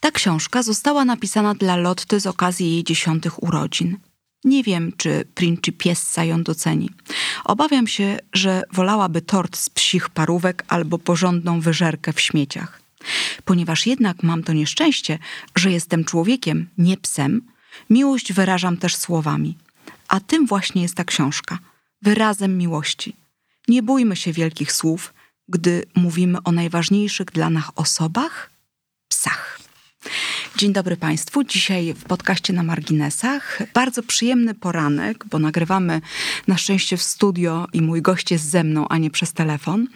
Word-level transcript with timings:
Ta 0.00 0.10
książka 0.10 0.62
została 0.62 1.04
napisana 1.04 1.54
dla 1.54 1.76
Lotty 1.76 2.20
z 2.20 2.26
okazji 2.26 2.72
jej 2.72 2.84
dziesiątych 2.84 3.42
urodzin. 3.42 3.98
Nie 4.44 4.62
wiem, 4.62 4.92
czy 4.96 5.24
Principiessa 5.34 6.24
ją 6.24 6.42
doceni. 6.42 6.90
Obawiam 7.44 7.86
się, 7.86 8.18
że 8.32 8.62
wolałaby 8.72 9.22
tort 9.22 9.56
z 9.56 9.70
psich 9.70 10.08
parówek 10.08 10.64
albo 10.68 10.98
porządną 10.98 11.60
wyżerkę 11.60 12.12
w 12.12 12.20
śmieciach. 12.20 12.82
Ponieważ 13.44 13.86
jednak 13.86 14.22
mam 14.22 14.42
to 14.42 14.52
nieszczęście, 14.52 15.18
że 15.56 15.70
jestem 15.70 16.04
człowiekiem, 16.04 16.68
nie 16.78 16.96
psem, 16.96 17.42
miłość 17.90 18.32
wyrażam 18.32 18.76
też 18.76 18.96
słowami. 18.96 19.58
A 20.08 20.20
tym 20.20 20.46
właśnie 20.46 20.82
jest 20.82 20.94
ta 20.94 21.04
książka 21.04 21.58
wyrazem 22.02 22.58
miłości. 22.58 23.16
Nie 23.68 23.82
bójmy 23.82 24.16
się 24.16 24.32
wielkich 24.32 24.72
słów, 24.72 25.14
gdy 25.48 25.82
mówimy 25.94 26.38
o 26.44 26.52
najważniejszych 26.52 27.26
dla 27.26 27.50
nas 27.50 27.64
osobach 27.74 28.50
psach. 29.08 29.63
Dzień 30.56 30.72
dobry 30.72 30.96
Państwu. 30.96 31.44
Dzisiaj 31.44 31.94
w 31.94 32.04
podcaście 32.04 32.52
na 32.52 32.62
marginesach. 32.62 33.58
Bardzo 33.74 34.02
przyjemny 34.02 34.54
poranek, 34.54 35.24
bo 35.30 35.38
nagrywamy 35.38 36.00
na 36.46 36.58
szczęście 36.58 36.96
w 36.96 37.02
studio 37.02 37.66
i 37.72 37.82
mój 37.82 38.02
gość 38.02 38.30
jest 38.30 38.50
ze 38.50 38.64
mną, 38.64 38.88
a 38.88 38.98
nie 38.98 39.10
przez 39.10 39.32
telefon. 39.32 39.86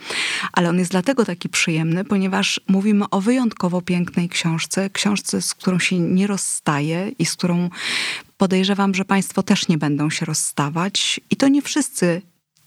Ale 0.52 0.68
on 0.68 0.78
jest 0.78 0.90
dlatego 0.90 1.24
taki 1.24 1.48
przyjemny, 1.48 2.04
ponieważ 2.04 2.60
mówimy 2.68 3.04
o 3.10 3.20
wyjątkowo 3.20 3.82
pięknej 3.82 4.28
książce. 4.28 4.90
Książce, 4.90 5.42
z 5.42 5.54
którą 5.54 5.78
się 5.78 5.98
nie 5.98 6.26
rozstaje 6.26 7.12
i 7.18 7.26
z 7.26 7.32
którą 7.36 7.70
podejrzewam, 8.36 8.94
że 8.94 9.04
Państwo 9.04 9.42
też 9.42 9.68
nie 9.68 9.78
będą 9.78 10.10
się 10.10 10.26
rozstawać. 10.26 11.20
I 11.30 11.36
to 11.36 11.48
nie 11.48 11.62
wszyscy 11.62 12.22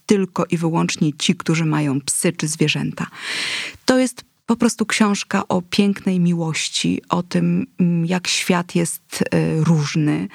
tylko 0.06 0.46
i 0.46 0.58
wyłącznie 0.58 1.14
ci, 1.14 1.36
którzy 1.36 1.66
mają 1.66 2.02
psy 2.02 2.34
czy 2.34 2.48
zwierzęta. 2.48 3.08
To 3.86 4.00
jest 4.00 4.31
po 4.46 4.56
prostu 4.56 4.86
książka 4.86 5.48
o 5.48 5.62
pięknej 5.62 6.20
miłości, 6.20 7.02
o 7.10 7.24
tym, 7.24 7.68
mm, 7.80 8.06
jak 8.06 8.28
świat 8.28 8.76
jest 8.76 9.02
e, 9.22 9.56
różny, 9.64 10.28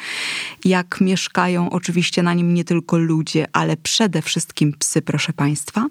jak 0.65 1.01
mieszkają 1.01 1.71
oczywiście 1.71 2.23
na 2.23 2.35
nim 2.35 2.55
nie 2.55 2.65
tylko 2.65 2.99
ludzie, 2.99 3.47
ale 3.53 3.77
przede 3.77 4.23
wszystkim 4.23 4.73
psy, 4.79 5.03
proszę 5.03 5.33
Państwa. 5.33 5.87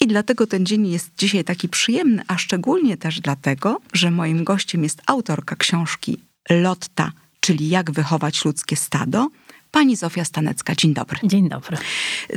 I 0.00 0.06
dlatego 0.06 0.46
ten 0.46 0.66
dzień 0.66 0.86
jest 0.86 1.10
dzisiaj 1.18 1.44
taki 1.44 1.68
przyjemny, 1.68 2.22
a 2.28 2.38
szczególnie 2.38 2.96
też 2.96 3.20
dlatego, 3.20 3.80
że 3.92 4.10
moim 4.10 4.44
gościem 4.44 4.82
jest 4.82 5.02
autorka 5.06 5.56
książki 5.56 6.18
Lotta, 6.50 7.12
czyli 7.40 7.68
Jak 7.68 7.90
wychować 7.90 8.44
ludzkie 8.44 8.76
stado 8.76 9.30
Pani 9.74 9.96
Zofia 9.96 10.24
Stanecka, 10.24 10.74
dzień 10.74 10.94
dobry. 10.94 11.18
Dzień 11.24 11.48
dobry. 11.48 11.76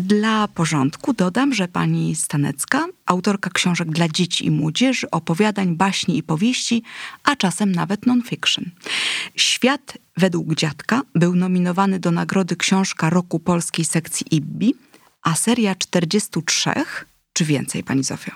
Dla 0.02 0.48
porządku 0.48 1.14
dodam, 1.14 1.54
że 1.54 1.68
pani 1.68 2.16
Stanecka, 2.16 2.86
autorka 3.08 3.50
książek 3.50 3.92
dla 3.92 4.10
dzieci 4.10 4.46
i 4.46 4.52
młodzieży, 4.52 5.12
opowiadań, 5.12 5.76
baśni 5.76 6.18
i 6.18 6.24
powieści, 6.24 6.84
a 7.24 7.36
czasem 7.36 7.72
nawet 7.72 8.06
non-fiction. 8.06 8.66
Świat 9.36 9.98
według 10.18 10.56
dziadka 10.56 11.02
był 11.16 11.36
nominowany 11.36 12.00
do 12.00 12.12
nagrody 12.12 12.56
Książka 12.56 13.10
Roku 13.10 13.40
Polskiej 13.40 13.86
sekcji 13.86 14.36
IBBI, 14.36 14.76
a 15.24 15.36
seria 15.36 15.76
43, 15.76 16.72
czy 17.34 17.46
więcej, 17.46 17.84
pani 17.84 18.04
Zofia? 18.04 18.36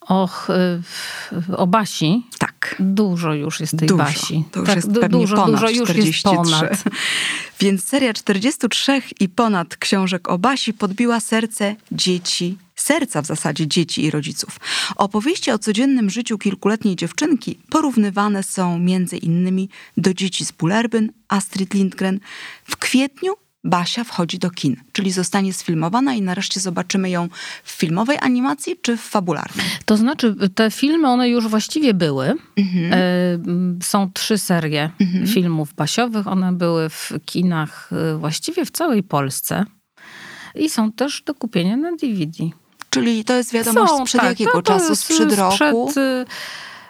Och, 0.00 0.50
y, 0.50 1.56
o 1.56 1.66
Basi. 1.66 2.26
Tak. 2.38 2.76
Dużo 2.78 3.34
już 3.34 3.60
jest 3.60 3.78
tej 3.78 3.88
dużo, 3.88 4.04
Basi. 4.04 4.44
To 4.50 4.60
już 4.60 4.66
tak, 4.66 4.76
jest 4.76 4.90
du- 4.90 5.00
pewnie 5.00 5.20
dużo, 5.20 5.36
ponad 5.36 5.50
dużo 5.50 5.70
już 5.70 5.88
43. 5.88 6.06
jest 6.06 6.22
ponad. 6.22 6.84
Więc 7.60 7.84
seria 7.84 8.12
43 8.12 9.02
i 9.20 9.28
ponad 9.28 9.76
książek 9.76 10.28
o 10.28 10.38
Basi 10.38 10.72
podbiła 10.72 11.20
serce 11.20 11.76
dzieci, 11.92 12.58
serca 12.84 13.22
w 13.22 13.26
zasadzie 13.26 13.66
dzieci 13.66 14.04
i 14.04 14.10
rodziców. 14.10 14.60
Opowieści 14.96 15.50
o 15.50 15.58
codziennym 15.58 16.10
życiu 16.10 16.38
kilkuletniej 16.38 16.96
dziewczynki 16.96 17.58
porównywane 17.70 18.42
są 18.42 18.78
między 18.78 19.16
innymi 19.16 19.68
do 19.96 20.14
dzieci 20.14 20.44
z 20.44 20.52
Bullerbyn, 20.52 21.12
Astrid 21.28 21.74
Lindgren. 21.74 22.20
W 22.64 22.76
kwietniu 22.76 23.32
Basia 23.64 24.04
wchodzi 24.04 24.38
do 24.38 24.50
kin, 24.50 24.76
czyli 24.92 25.12
zostanie 25.12 25.52
sfilmowana 25.52 26.14
i 26.14 26.22
nareszcie 26.22 26.60
zobaczymy 26.60 27.10
ją 27.10 27.28
w 27.64 27.70
filmowej 27.70 28.18
animacji 28.20 28.76
czy 28.82 28.96
w 28.96 29.00
fabularnej. 29.00 29.66
To 29.84 29.96
znaczy, 29.96 30.36
te 30.54 30.70
filmy, 30.70 31.08
one 31.08 31.28
już 31.28 31.48
właściwie 31.48 31.94
były. 31.94 32.34
Mhm. 32.56 32.92
E, 32.92 32.98
Są 33.82 34.10
trzy 34.12 34.38
serie 34.38 34.90
filmów 35.26 35.74
basiowych. 35.74 36.26
One 36.26 36.52
były 36.52 36.88
w 36.88 37.12
kinach 37.24 37.90
e, 37.92 38.18
właściwie 38.18 38.64
w 38.64 38.70
całej 38.70 39.02
Polsce. 39.02 39.64
I 40.54 40.70
są 40.70 40.92
też 40.92 41.22
do 41.22 41.34
kupienia 41.34 41.76
na 41.76 41.96
DVD. 41.96 42.44
Czyli 42.94 43.24
to 43.24 43.34
jest 43.34 43.52
wiadomość 43.52 43.92
Są, 43.92 44.06
sprzed 44.06 44.20
tak. 44.20 44.30
jakiego 44.30 44.50
No 44.54 44.62
to 44.62 44.72
czasu? 44.72 44.88
jest 44.90 45.02
Sprzed 45.04 45.32
roku? 45.38 45.88
Sprzed, 45.90 45.98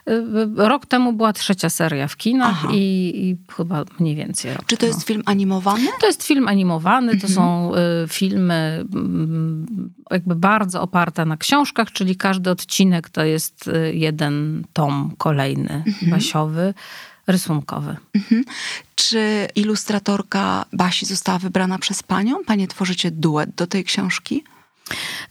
y, 0.09 0.10
y, 0.12 0.69
rok 0.69 0.87
temu 0.87 1.12
była 1.12 1.32
trzecia 1.32 1.70
seria 1.70 2.09
w 2.09 2.16
kinach 2.16 2.65
i, 2.72 3.12
i 3.31 3.37
chyba 3.56 3.84
mniej 4.00 4.16
więcej 4.16 4.54
rok 4.54 4.66
Czy 4.66 4.76
to 4.76 4.81
temu. 4.81 4.92
jest 4.94 5.06
film 5.06 5.22
animowany? 5.26 5.87
To 6.00 6.06
jest 6.06 6.22
film 6.22 6.48
animowany, 6.48 7.12
Mhm. 7.12 7.20
to 7.20 7.28
są 7.41 7.72
y, 7.75 7.78
filmy 8.09 8.84
mm, 8.94 9.66
jakby 10.10 10.34
bardzo 10.34 10.82
oparte 10.82 11.25
na 11.25 11.37
książkach, 11.37 11.92
czyli 11.92 12.16
każdy 12.16 12.50
odcinek 12.50 13.10
to 13.10 13.25
jest 13.25 13.69
y, 13.69 13.94
jeden 13.94 14.65
tom 14.72 15.12
kolejny, 15.19 15.82
Mhm. 15.86 16.10
basiowy, 16.10 16.75
rysunkowy. 17.26 17.97
Czy 18.94 19.48
ilustratorka 19.54 20.65
Basi 20.72 21.06
została 21.06 21.38
wybrana 21.38 21.78
przez 21.78 22.03
panią? 22.03 22.44
Panie 22.47 22.69
tworzycie 22.69 23.10
duet 23.10 23.50
do 23.54 23.66
tej 23.66 23.84
książki? 23.84 24.44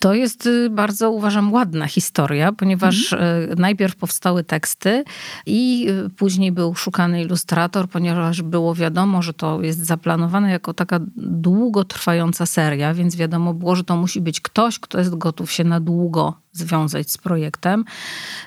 To 0.03 0.13
jest 0.13 0.45
y, 0.45 0.69
bardzo, 0.69 1.11
uważam, 1.11 1.53
ładna 1.53 1.87
historia, 1.87 2.51
ponieważ 2.51 3.13
y, 3.13 3.17
najpierw 3.57 3.95
powstały 3.95 4.43
teksty 4.43 5.03
i 5.45 5.87
y, 5.89 6.09
później 6.09 6.51
był 6.51 6.75
szukany 6.75 7.21
ilustrator, 7.21 7.89
ponieważ 7.89 8.41
było 8.41 8.75
wiadomo, 8.75 9.21
że 9.21 9.33
to 9.33 9.61
jest 9.61 9.85
zaplanowane 9.85 10.51
jako 10.51 10.73
taka 10.73 10.99
długotrwająca 11.17 12.45
seria, 12.45 12.93
więc 12.93 13.15
wiadomo 13.15 13.53
było, 13.53 13.75
że 13.75 13.83
to 13.83 13.97
musi 13.97 14.21
być 14.21 14.41
ktoś, 14.41 14.79
kto 14.79 14.99
jest 14.99 15.15
gotów 15.15 15.51
się 15.51 15.63
na 15.63 15.79
długo 15.79 16.42
związać 16.53 17.11
z 17.11 17.17
projektem. 17.17 17.85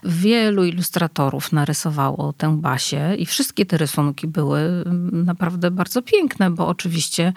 Wielu 0.05 0.65
ilustratorów 0.65 1.53
narysowało 1.53 2.33
tę 2.33 2.57
Basię 2.61 3.15
i 3.19 3.27
wszystkie 3.27 3.67
te 3.67 3.77
rysunki 3.77 4.27
były 4.27 4.59
mm, 4.61 5.25
naprawdę 5.25 5.71
bardzo 5.71 6.03
piękne, 6.03 6.51
bo 6.51 6.69
oczywiście 6.69 7.33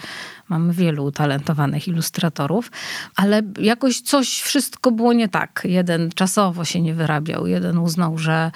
mamy 0.50 0.74
wielu 0.74 1.06
utalentowanych 1.06 1.88
ilustratorów, 1.88 2.72
ale 3.16 3.42
jakoś 3.60 4.02
coś, 4.02 4.42
wszystko 4.42 4.92
było 4.92 5.14
nie 5.14 5.30
tak. 5.30 5.62
Jeden 5.64 6.12
czasowo 6.12 6.66
się 6.66 6.82
nie 6.82 6.94
wyrabiał, 6.94 7.48
jeden 7.48 7.78
uznał, 7.78 8.18
że 8.18 8.52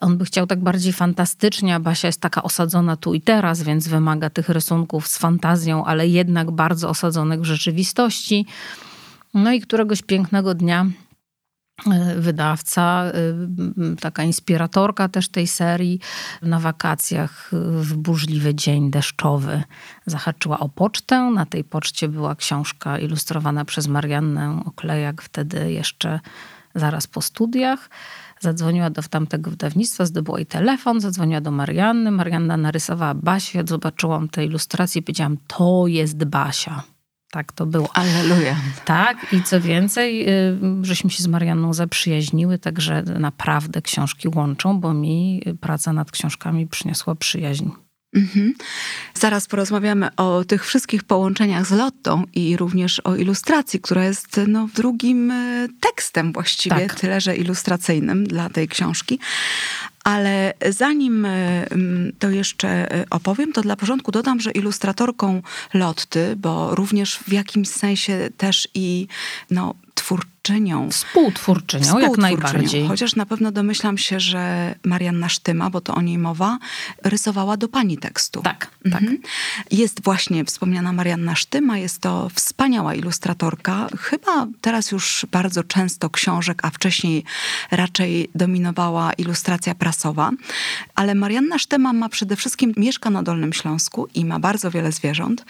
on 0.00 0.18
by 0.18 0.24
chciał 0.24 0.46
tak 0.46 0.60
bardziej 0.60 0.92
fantastycznie, 0.92 1.74
a 1.74 1.80
Basia 1.80 2.08
jest 2.08 2.20
taka 2.20 2.42
osadzona 2.42 2.96
tu 2.96 3.14
i 3.14 3.20
teraz, 3.20 3.62
więc 3.62 3.88
wymaga 3.88 4.30
tych 4.30 4.48
rysunków 4.48 5.08
z 5.08 5.18
fantazją, 5.18 5.84
ale 5.84 6.08
jednak 6.08 6.50
bardzo 6.50 6.88
osadzonych 6.88 7.40
w 7.40 7.44
rzeczywistości. 7.44 8.46
No 9.34 9.52
i 9.52 9.60
któregoś 9.60 10.02
pięknego 10.02 10.54
dnia 10.54 10.86
wydawca, 12.16 13.04
y, 13.92 13.96
taka 13.96 14.24
inspiratorka 14.24 15.08
też 15.08 15.28
tej 15.28 15.46
serii, 15.46 16.00
na 16.42 16.60
wakacjach 16.60 17.52
y, 17.52 17.56
w 17.82 17.96
burzliwy 17.96 18.54
dzień 18.54 18.90
deszczowy 18.90 19.62
zahaczyła 20.06 20.58
o 20.58 20.68
pocztę. 20.68 21.30
Na 21.30 21.46
tej 21.46 21.64
poczcie 21.64 22.08
była 22.08 22.34
książka 22.34 22.98
ilustrowana 22.98 23.64
przez 23.64 23.88
Mariannę 23.88 24.62
Oklejak, 24.66 25.22
wtedy 25.22 25.72
jeszcze 25.72 26.20
zaraz 26.74 27.06
po 27.06 27.20
studiach. 27.22 27.90
Zadzwoniła 28.40 28.90
do 28.90 29.02
tamtego 29.02 29.50
wydawnictwa, 29.50 30.06
zdobyła 30.06 30.38
jej 30.38 30.46
telefon, 30.46 31.00
zadzwoniła 31.00 31.40
do 31.40 31.50
Marianny. 31.50 32.10
Marianna 32.10 32.56
narysowała 32.56 33.14
Basię, 33.14 33.64
zobaczyłam 33.66 34.28
te 34.28 34.44
ilustracje 34.44 35.00
i 35.00 35.02
powiedziałam, 35.02 35.36
to 35.46 35.86
jest 35.86 36.24
Basia. 36.24 36.82
Tak 37.32 37.52
to 37.52 37.66
było. 37.66 37.88
Alleluja. 37.94 38.56
Tak, 38.84 39.32
i 39.32 39.42
co 39.42 39.60
więcej, 39.60 40.28
y, 40.28 40.58
żeśmy 40.82 41.10
się 41.10 41.22
z 41.22 41.26
Marianną 41.26 41.74
zaprzyjaźniły, 41.74 42.58
także 42.58 43.02
naprawdę 43.02 43.82
książki 43.82 44.28
łączą, 44.28 44.80
bo 44.80 44.94
mi 44.94 45.42
praca 45.60 45.92
nad 45.92 46.10
książkami 46.10 46.66
przyniosła 46.66 47.14
przyjaźń. 47.14 47.68
Mhm. 48.14 48.54
Zaraz 49.14 49.46
porozmawiamy 49.46 50.16
o 50.16 50.44
tych 50.44 50.66
wszystkich 50.66 51.04
połączeniach 51.04 51.66
z 51.66 51.70
Lottą 51.70 52.24
i 52.34 52.56
również 52.56 53.00
o 53.00 53.16
ilustracji, 53.16 53.80
która 53.80 54.04
jest 54.04 54.40
no, 54.48 54.68
drugim 54.74 55.30
e, 55.30 55.68
tekstem 55.80 56.32
właściwie, 56.32 56.76
Tak. 56.76 57.00
tyle 57.00 57.20
że 57.20 57.36
ilustracyjnym 57.36 58.26
dla 58.26 58.50
tej 58.50 58.68
książki. 58.68 59.18
Ale 60.04 60.54
zanim 60.68 61.24
e, 61.24 61.66
to 62.18 62.30
jeszcze 62.30 62.68
e, 62.68 63.04
opowiem, 63.10 63.52
to 63.52 63.62
dla 63.62 63.76
porządku 63.76 64.12
dodam, 64.12 64.40
że 64.40 64.50
ilustratorką 64.50 65.42
Lotty, 65.74 66.36
bo 66.36 66.74
również 66.74 67.18
w 67.18 67.32
jakimś 67.32 67.68
sensie 67.68 68.30
też 68.36 68.68
i 68.74 69.06
no, 69.50 69.74
twórczynią. 69.94 70.90
Współtwórczynią, 70.90 71.84
Współtwórczynią, 71.84 72.28
jak 72.28 72.42
najbardziej. 72.42 72.88
Chociaż 72.88 73.16
na 73.16 73.26
pewno 73.26 73.52
domyślam 73.52 73.98
się, 73.98 74.20
że 74.20 74.74
Marianna 74.84 75.28
Sztyma, 75.28 75.70
bo 75.70 75.80
to 75.80 75.94
o 75.94 76.02
niej 76.02 76.18
mowa, 76.18 76.58
rysowała 77.02 77.56
do 77.56 77.68
pani 77.68 77.98
tekstu. 77.98 78.42
Tak, 78.42 78.70
tak. 78.90 79.02
Mhm. 79.02 79.18
Jest 79.70 80.02
właśnie 80.02 80.44
wspomniana 80.44 80.92
Marianna 80.92 81.34
Sztyma, 81.36 81.78
jest 81.78 82.00
to 82.00 82.28
wspaniała 82.34 82.94
ilustratorka, 82.94 83.86
chyba 84.00 84.46
teraz 84.60 84.90
już 84.90 85.26
bardzo 85.30 85.64
często 85.64 86.10
książek, 86.10 86.64
a 86.64 86.70
wcześniej 86.70 87.24
raczej 87.70 88.30
dominowała 88.34 89.12
ilustracja 89.12 89.74
prasowa. 89.74 90.30
Ale 90.94 91.14
Marianna 91.14 91.58
Sztyma 91.58 91.92
ma 91.92 92.08
przede 92.08 92.36
wszystkim, 92.36 92.74
mieszka 92.76 93.10
na 93.10 93.22
Dolnym 93.22 93.52
Śląsku 93.52 94.08
i 94.14 94.24
ma 94.24 94.38
bardzo 94.38 94.70
wiele 94.70 94.92
zwierząt 94.92 95.44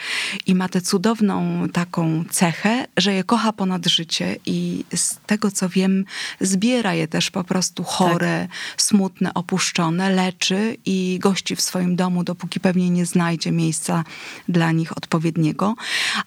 i 0.46 0.54
ma 0.54 0.68
tę 0.68 0.80
cudowną 0.80 1.66
taką 1.72 2.24
cechę, 2.30 2.86
że 2.96 3.14
je 3.14 3.24
kocha 3.24 3.52
ponad 3.52 3.86
życie 3.86 4.31
i 4.46 4.84
z 4.94 5.16
tego 5.26 5.50
co 5.50 5.68
wiem, 5.68 6.04
zbiera 6.40 6.94
je 6.94 7.08
też 7.08 7.30
po 7.30 7.44
prostu 7.44 7.84
chore, 7.84 8.48
tak. 8.48 8.82
smutne, 8.82 9.34
opuszczone, 9.34 10.10
leczy 10.10 10.76
i 10.86 11.18
gości 11.22 11.56
w 11.56 11.60
swoim 11.60 11.96
domu, 11.96 12.24
dopóki 12.24 12.60
pewnie 12.60 12.90
nie 12.90 13.06
znajdzie 13.06 13.52
miejsca 13.52 14.04
dla 14.48 14.72
nich 14.72 14.96
odpowiedniego. 14.96 15.74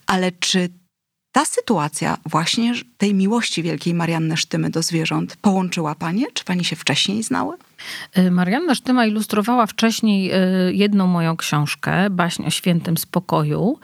Ale 0.08 0.32
czy 0.32 0.70
ta 1.32 1.46
sytuacja 1.46 2.18
właśnie 2.26 2.74
tej 2.98 3.14
miłości 3.14 3.64
wielkiej 3.64 3.94
Marianny 3.94 4.38
Sztymy 4.38 4.70
do 4.70 4.82
zwierząt 4.82 5.36
połączyła 5.36 5.96
panie? 5.96 6.26
Czy 6.34 6.44
pani 6.44 6.66
się 6.66 6.76
wcześniej 6.76 7.24
znały? 7.24 7.58
Y, 8.18 8.32
Marianna 8.32 8.76
Sztyma 8.76 9.06
ilustrowała 9.06 9.66
wcześniej 9.66 10.32
y, 10.70 10.74
jedną 10.74 11.08
moją 11.08 11.38
książkę, 11.38 12.10
Baśń 12.10 12.46
o 12.46 12.50
świętym 12.50 12.98
spokoju. 12.98 13.80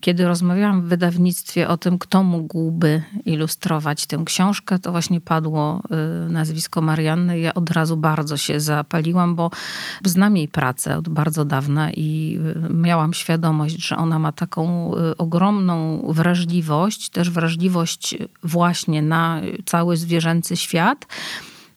Kiedy 0.00 0.26
rozmawiałam 0.26 0.82
w 0.82 0.84
wydawnictwie 0.84 1.68
o 1.68 1.76
tym, 1.76 1.98
kto 1.98 2.22
mógłby 2.22 3.02
ilustrować 3.24 4.06
tę 4.06 4.22
książkę, 4.24 4.78
to 4.78 4.90
właśnie 4.90 5.20
padło 5.20 5.82
y, 6.28 6.32
nazwisko 6.32 6.80
Marianny. 6.80 7.38
Ja 7.40 7.54
od 7.54 7.70
razu 7.70 7.96
bardzo 7.96 8.36
się 8.36 8.60
zapaliłam, 8.60 9.34
bo 9.34 9.50
znam 10.04 10.36
jej 10.36 10.48
pracę 10.48 10.98
od 10.98 11.08
bardzo 11.08 11.44
dawna 11.44 11.92
i 11.92 12.38
miałam 12.70 13.14
świadomość, 13.14 13.86
że 13.86 13.96
ona 13.96 14.18
ma 14.18 14.32
taką 14.32 14.92
ogromną 15.18 16.06
wrażliwość, 16.12 17.08
też 17.08 17.30
wrażliwość 17.30 18.16
właśnie 18.42 19.02
na 19.02 19.40
cały 19.64 19.96
zwierzęcy 19.96 20.56
świat 20.56 21.06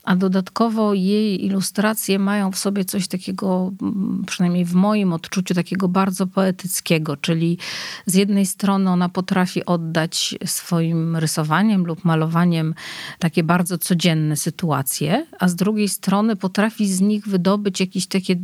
a 0.06 0.16
dodatkowo 0.16 0.94
jej 0.94 1.46
ilustracje 1.46 2.20
mają 2.20 2.52
w 2.52 2.58
sobie 2.58 2.86
coś 2.86 3.08
takiego, 3.08 3.72
mm, 3.82 4.24
przynajmniej 4.28 4.66
w 4.66 4.74
moim 4.74 5.14
odczuciu, 5.14 5.54
takiego 5.54 5.88
bardzo 5.88 6.28
poetyckiego, 6.28 7.18
czyli 7.18 7.58
z 8.06 8.14
jednej 8.16 8.46
strony 8.46 8.90
ona 8.90 9.10
potrafi 9.10 9.66
oddać 9.66 10.36
swoim 10.46 11.16
rysowaniem 11.16 11.86
lub 11.86 12.06
malowaniem 12.06 12.74
takie 13.20 13.44
bardzo 13.44 13.78
codzienne 13.78 14.36
sytuacje, 14.36 15.26
a 15.40 15.48
z 15.48 15.56
drugiej 15.56 15.90
strony 15.90 16.36
potrafi 16.36 16.88
z 16.88 17.02
nich 17.02 17.28
wydobyć 17.28 17.80
jakieś 17.80 18.08
takie 18.08 18.36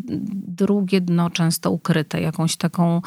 drugie 0.47 1.01
dno, 1.01 1.29
często 1.29 1.71
ukryte, 1.71 2.21
jakąś 2.21 2.57
taką 2.57 3.01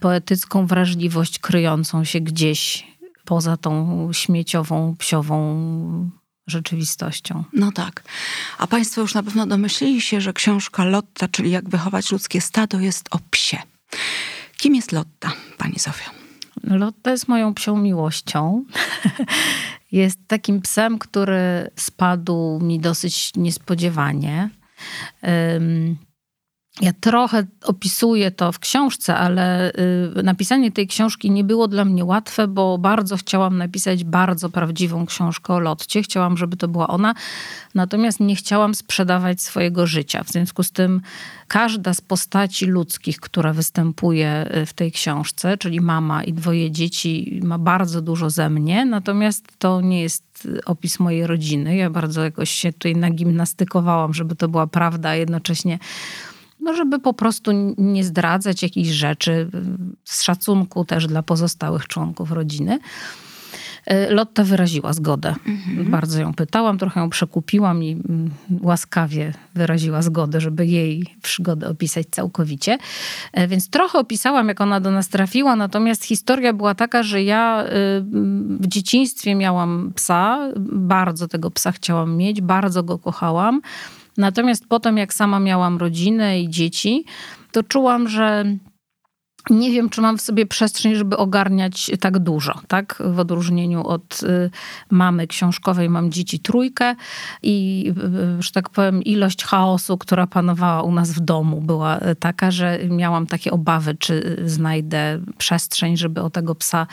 poetycką 0.00 0.66
wrażliwość 0.66 1.38
kryjącą 1.38 2.04
się 2.04 2.20
gdzieś 2.20 2.86
poza 3.24 3.56
tą 3.56 4.08
śmieciową, 4.12 4.96
psiową 4.98 6.10
rzeczywistością. 6.46 7.44
No 7.52 7.72
tak. 7.72 8.02
A 8.58 8.66
Państwo 8.66 9.00
już 9.00 9.14
na 9.14 9.22
pewno 9.22 9.46
domyślili 9.46 10.00
się, 10.00 10.20
że 10.20 10.32
książka 10.32 10.84
Lotta, 10.84 11.28
czyli 11.28 11.50
Jak 11.50 11.68
wychować 11.68 12.12
ludzkie 12.12 12.40
stado, 12.40 12.80
jest 12.80 13.08
o 13.10 13.18
psie. 13.30 13.58
Kim 14.56 14.74
jest 14.74 14.92
Lotta, 14.92 15.32
Pani 15.58 15.78
Zofio? 15.78 16.10
Lotta 16.62 17.10
jest 17.10 17.28
moją 17.28 17.54
psią 17.54 17.76
miłością. 17.76 18.64
jest 19.92 20.18
takim 20.26 20.60
psem, 20.60 20.98
który 20.98 21.70
spadł 21.76 22.60
mi 22.60 22.80
dosyć 22.80 23.32
niespodziewanie. 23.36 24.50
Ja 26.80 26.92
trochę 27.00 27.46
opisuję 27.64 28.30
to 28.30 28.52
w 28.52 28.58
książce, 28.58 29.16
ale 29.16 29.72
y, 30.18 30.22
napisanie 30.22 30.72
tej 30.72 30.86
książki 30.86 31.30
nie 31.30 31.44
było 31.44 31.68
dla 31.68 31.84
mnie 31.84 32.04
łatwe, 32.04 32.48
bo 32.48 32.78
bardzo 32.78 33.16
chciałam 33.16 33.58
napisać 33.58 34.04
bardzo 34.04 34.50
prawdziwą 34.50 35.06
książkę 35.06 35.54
o 35.54 35.60
Lotcie. 35.60 36.02
Chciałam, 36.02 36.36
żeby 36.36 36.56
to 36.56 36.68
była 36.68 36.88
ona, 36.88 37.14
natomiast 37.74 38.20
nie 38.20 38.36
chciałam 38.36 38.74
sprzedawać 38.74 39.42
swojego 39.42 39.86
życia. 39.86 40.24
W 40.24 40.30
związku 40.30 40.62
z 40.62 40.72
tym 40.72 41.00
każda 41.48 41.94
z 41.94 42.00
postaci 42.00 42.66
ludzkich, 42.66 43.20
która 43.20 43.52
występuje 43.52 44.56
y, 44.56 44.66
w 44.66 44.72
tej 44.72 44.92
książce, 44.92 45.58
czyli 45.58 45.80
mama 45.80 46.24
i 46.24 46.32
dwoje 46.32 46.70
dzieci, 46.70 47.40
ma 47.44 47.58
bardzo 47.58 48.02
dużo 48.02 48.30
ze 48.30 48.50
mnie, 48.50 48.84
natomiast 48.84 49.46
to 49.58 49.80
nie 49.80 50.02
jest 50.02 50.48
opis 50.64 51.00
mojej 51.00 51.26
rodziny. 51.26 51.76
Ja 51.76 51.90
bardzo 51.90 52.24
jakoś 52.24 52.50
się 52.50 52.72
tutaj 52.72 52.96
nagimnastykowałam, 52.96 54.14
żeby 54.14 54.36
to 54.36 54.48
była 54.48 54.66
prawda, 54.66 55.08
a 55.08 55.14
jednocześnie 55.14 55.78
no 56.64 56.74
żeby 56.74 56.98
po 56.98 57.14
prostu 57.14 57.74
nie 57.78 58.04
zdradzać 58.04 58.62
jakichś 58.62 58.88
rzeczy 58.88 59.50
z 60.04 60.22
szacunku 60.22 60.84
też 60.84 61.06
dla 61.06 61.22
pozostałych 61.22 61.86
członków 61.86 62.32
rodziny. 62.32 62.78
E, 63.86 64.10
Lotta 64.10 64.44
wyraziła 64.44 64.92
zgodę. 64.92 65.34
Mhm. 65.46 65.90
Bardzo 65.90 66.20
ją 66.20 66.34
pytałam, 66.34 66.78
trochę 66.78 67.00
ją 67.00 67.10
przekupiłam 67.10 67.82
i 67.82 67.92
mm, 67.92 68.30
łaskawie 68.62 69.32
wyraziła 69.54 70.02
zgodę, 70.02 70.40
żeby 70.40 70.66
jej 70.66 71.06
przygodę 71.22 71.68
opisać 71.68 72.06
całkowicie. 72.10 72.78
E, 73.32 73.48
więc 73.48 73.70
trochę 73.70 73.98
opisałam, 73.98 74.48
jak 74.48 74.60
ona 74.60 74.80
do 74.80 74.90
nas 74.90 75.08
trafiła, 75.08 75.56
natomiast 75.56 76.04
historia 76.04 76.52
była 76.52 76.74
taka, 76.74 77.02
że 77.02 77.22
ja 77.22 77.64
y, 77.64 77.68
w 78.60 78.66
dzieciństwie 78.66 79.34
miałam 79.34 79.92
psa, 79.94 80.38
bardzo 80.72 81.28
tego 81.28 81.50
psa 81.50 81.72
chciałam 81.72 82.16
mieć, 82.16 82.40
bardzo 82.40 82.82
go 82.82 82.98
kochałam. 82.98 83.60
Natomiast 84.16 84.66
potem, 84.68 84.96
jak 84.96 85.14
sama 85.14 85.40
miałam 85.40 85.78
rodzinę 85.78 86.40
i 86.40 86.48
dzieci, 86.48 87.04
to 87.52 87.62
czułam, 87.62 88.08
że 88.08 88.44
nie 89.50 89.70
wiem, 89.70 89.90
czy 89.90 90.00
mam 90.00 90.18
w 90.18 90.20
sobie 90.20 90.46
przestrzeń, 90.46 90.94
żeby 90.94 91.16
ogarniać 91.16 91.90
tak 92.00 92.18
dużo, 92.18 92.60
tak? 92.68 93.02
W 93.06 93.18
odróżnieniu 93.18 93.86
od 93.86 94.22
y, 94.22 94.50
mamy 94.90 95.26
książkowej 95.26 95.88
mam 95.88 96.12
dzieci 96.12 96.38
trójkę 96.38 96.94
i, 97.42 97.86
y, 98.38 98.42
że 98.42 98.52
tak 98.52 98.70
powiem, 98.70 99.02
ilość 99.02 99.44
chaosu, 99.44 99.98
która 99.98 100.26
panowała 100.26 100.82
u 100.82 100.92
nas 100.92 101.12
w 101.12 101.20
domu 101.20 101.60
była 101.60 101.98
y, 101.98 102.16
taka, 102.16 102.50
że 102.50 102.78
miałam 102.88 103.26
takie 103.26 103.50
obawy, 103.50 103.94
czy 103.98 104.42
znajdę 104.44 105.20
przestrzeń, 105.38 105.96
żeby 105.96 106.20
o 106.20 106.30
tego 106.30 106.54
psa 106.54 106.86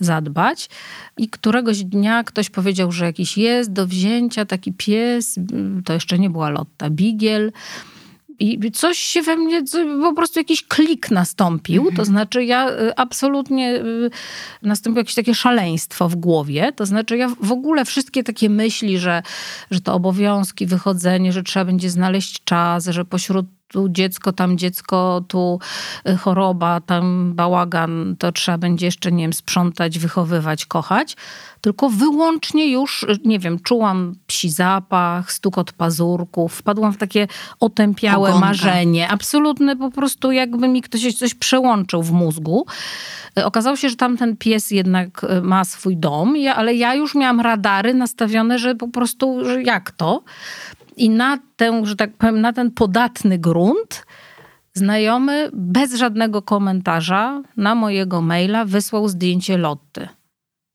zadbać. 0.00 0.68
I 1.16 1.28
któregoś 1.28 1.84
dnia 1.84 2.24
ktoś 2.24 2.50
powiedział, 2.50 2.92
że 2.92 3.04
jakiś 3.04 3.38
jest 3.38 3.72
do 3.72 3.86
wzięcia 3.86 4.44
taki 4.44 4.72
pies, 4.72 5.38
to 5.84 5.92
jeszcze 5.92 6.18
nie 6.18 6.30
była 6.30 6.50
Lotta, 6.50 6.90
Bigiel, 6.90 7.52
i 8.38 8.72
coś 8.72 8.98
się 8.98 9.22
we 9.22 9.36
mnie, 9.36 9.62
po 10.02 10.14
prostu 10.14 10.40
jakiś 10.40 10.62
klik 10.62 11.10
nastąpił. 11.10 11.82
To 11.84 11.88
mhm. 11.88 12.06
znaczy, 12.06 12.44
ja 12.44 12.70
y, 12.70 12.96
absolutnie 12.96 13.74
y, 13.74 14.10
nastąpiło 14.62 15.00
jakieś 15.00 15.14
takie 15.14 15.34
szaleństwo 15.34 16.08
w 16.08 16.16
głowie. 16.16 16.72
To 16.72 16.86
znaczy, 16.86 17.16
ja 17.16 17.28
w 17.40 17.52
ogóle 17.52 17.84
wszystkie 17.84 18.24
takie 18.24 18.50
myśli, 18.50 18.98
że, 18.98 19.22
że 19.70 19.80
to 19.80 19.94
obowiązki, 19.94 20.66
wychodzenie, 20.66 21.32
że 21.32 21.42
trzeba 21.42 21.64
będzie 21.64 21.90
znaleźć 21.90 22.44
czas, 22.44 22.86
że 22.86 23.04
pośród 23.04 23.46
tu 23.68 23.88
dziecko, 23.88 24.32
tam 24.32 24.58
dziecko, 24.58 25.24
tu 25.28 25.58
y, 26.08 26.16
choroba, 26.16 26.80
tam 26.80 27.32
bałagan, 27.34 28.16
to 28.18 28.32
trzeba 28.32 28.58
będzie 28.58 28.86
jeszcze, 28.86 29.12
nie 29.12 29.24
wiem, 29.24 29.32
sprzątać, 29.32 29.98
wychowywać, 29.98 30.66
kochać. 30.66 31.16
Tylko 31.64 31.88
wyłącznie 31.88 32.72
już, 32.72 33.06
nie 33.24 33.38
wiem, 33.38 33.58
czułam 33.60 34.14
psi 34.26 34.50
zapach, 34.50 35.32
stukot 35.32 35.72
pazurków, 35.72 36.54
wpadłam 36.54 36.92
w 36.92 36.96
takie 36.96 37.28
otępiałe 37.60 38.28
Ogonka. 38.28 38.46
marzenie. 38.46 39.08
Absolutne 39.08 39.76
po 39.76 39.90
prostu 39.90 40.32
jakby 40.32 40.68
mi 40.68 40.82
ktoś 40.82 41.14
coś 41.14 41.34
przełączył 41.34 42.02
w 42.02 42.12
mózgu. 42.12 42.66
Y, 43.38 43.44
okazało 43.44 43.76
się, 43.76 43.88
że 43.88 43.96
tamten 43.96 44.36
pies 44.36 44.70
jednak 44.70 45.26
ma 45.42 45.64
swój 45.64 45.96
dom, 45.96 46.34
ale 46.56 46.74
ja 46.74 46.94
już 46.94 47.14
miałam 47.14 47.40
radary 47.40 47.94
nastawione, 47.94 48.58
że 48.58 48.74
po 48.74 48.88
prostu, 48.88 49.44
że 49.44 49.62
jak 49.62 49.90
to? 49.90 50.22
I 50.96 51.10
na 51.10 51.38
tę, 51.56 51.86
że 51.86 51.96
tak 51.96 52.16
powiem, 52.16 52.40
na 52.40 52.52
ten 52.52 52.70
podatny 52.70 53.38
grunt 53.38 54.06
znajomy 54.74 55.50
bez 55.52 55.94
żadnego 55.94 56.42
komentarza 56.42 57.42
na 57.56 57.74
mojego 57.74 58.20
maila 58.20 58.64
wysłał 58.64 59.08
zdjęcie 59.08 59.58
Lotty. 59.58 60.08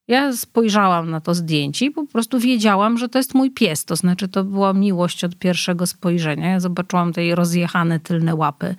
Ja 0.10 0.34
spojrzałam 0.34 1.10
na 1.10 1.22
to 1.22 1.34
zdjęcie 1.34 1.86
i 1.86 1.92
po 1.92 2.06
prostu 2.06 2.40
wiedziałam, 2.40 2.98
że 2.98 3.10
to 3.10 3.20
jest 3.20 3.34
mój 3.34 3.52
pies. 3.52 3.86
To 3.86 3.96
znaczy, 3.96 4.28
to 4.28 4.44
była 4.44 4.74
miłość 4.74 5.24
od 5.24 5.36
pierwszego 5.36 5.88
spojrzenia. 5.88 6.50
Ja 6.50 6.60
zobaczyłam 6.60 7.14
tej 7.14 7.36
rozjechane 7.36 8.00
tylne 8.00 8.36
łapy, 8.36 8.76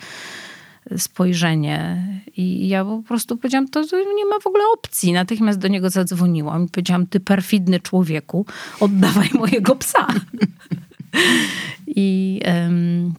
spojrzenie 0.97 2.07
i 2.37 2.69
ja 2.69 2.85
po 2.85 3.03
prostu 3.09 3.37
powiedziałam, 3.37 3.69
to 3.69 3.81
nie 4.17 4.27
ma 4.27 4.41
w 4.41 4.47
ogóle 4.47 4.65
opcji. 4.75 5.13
Natychmiast 5.13 5.59
do 5.59 5.69
niego 5.69 5.91
zadzwoniłam 5.91 6.65
i 6.65 6.69
powiedziałam, 6.69 7.07
ty 7.07 7.21
perfidny 7.21 7.81
człowieku, 7.81 8.47
oddawaj 8.81 9.29
mojego 9.35 9.77
psa. 9.77 10.07
I, 11.97 12.41
um, 12.47 13.15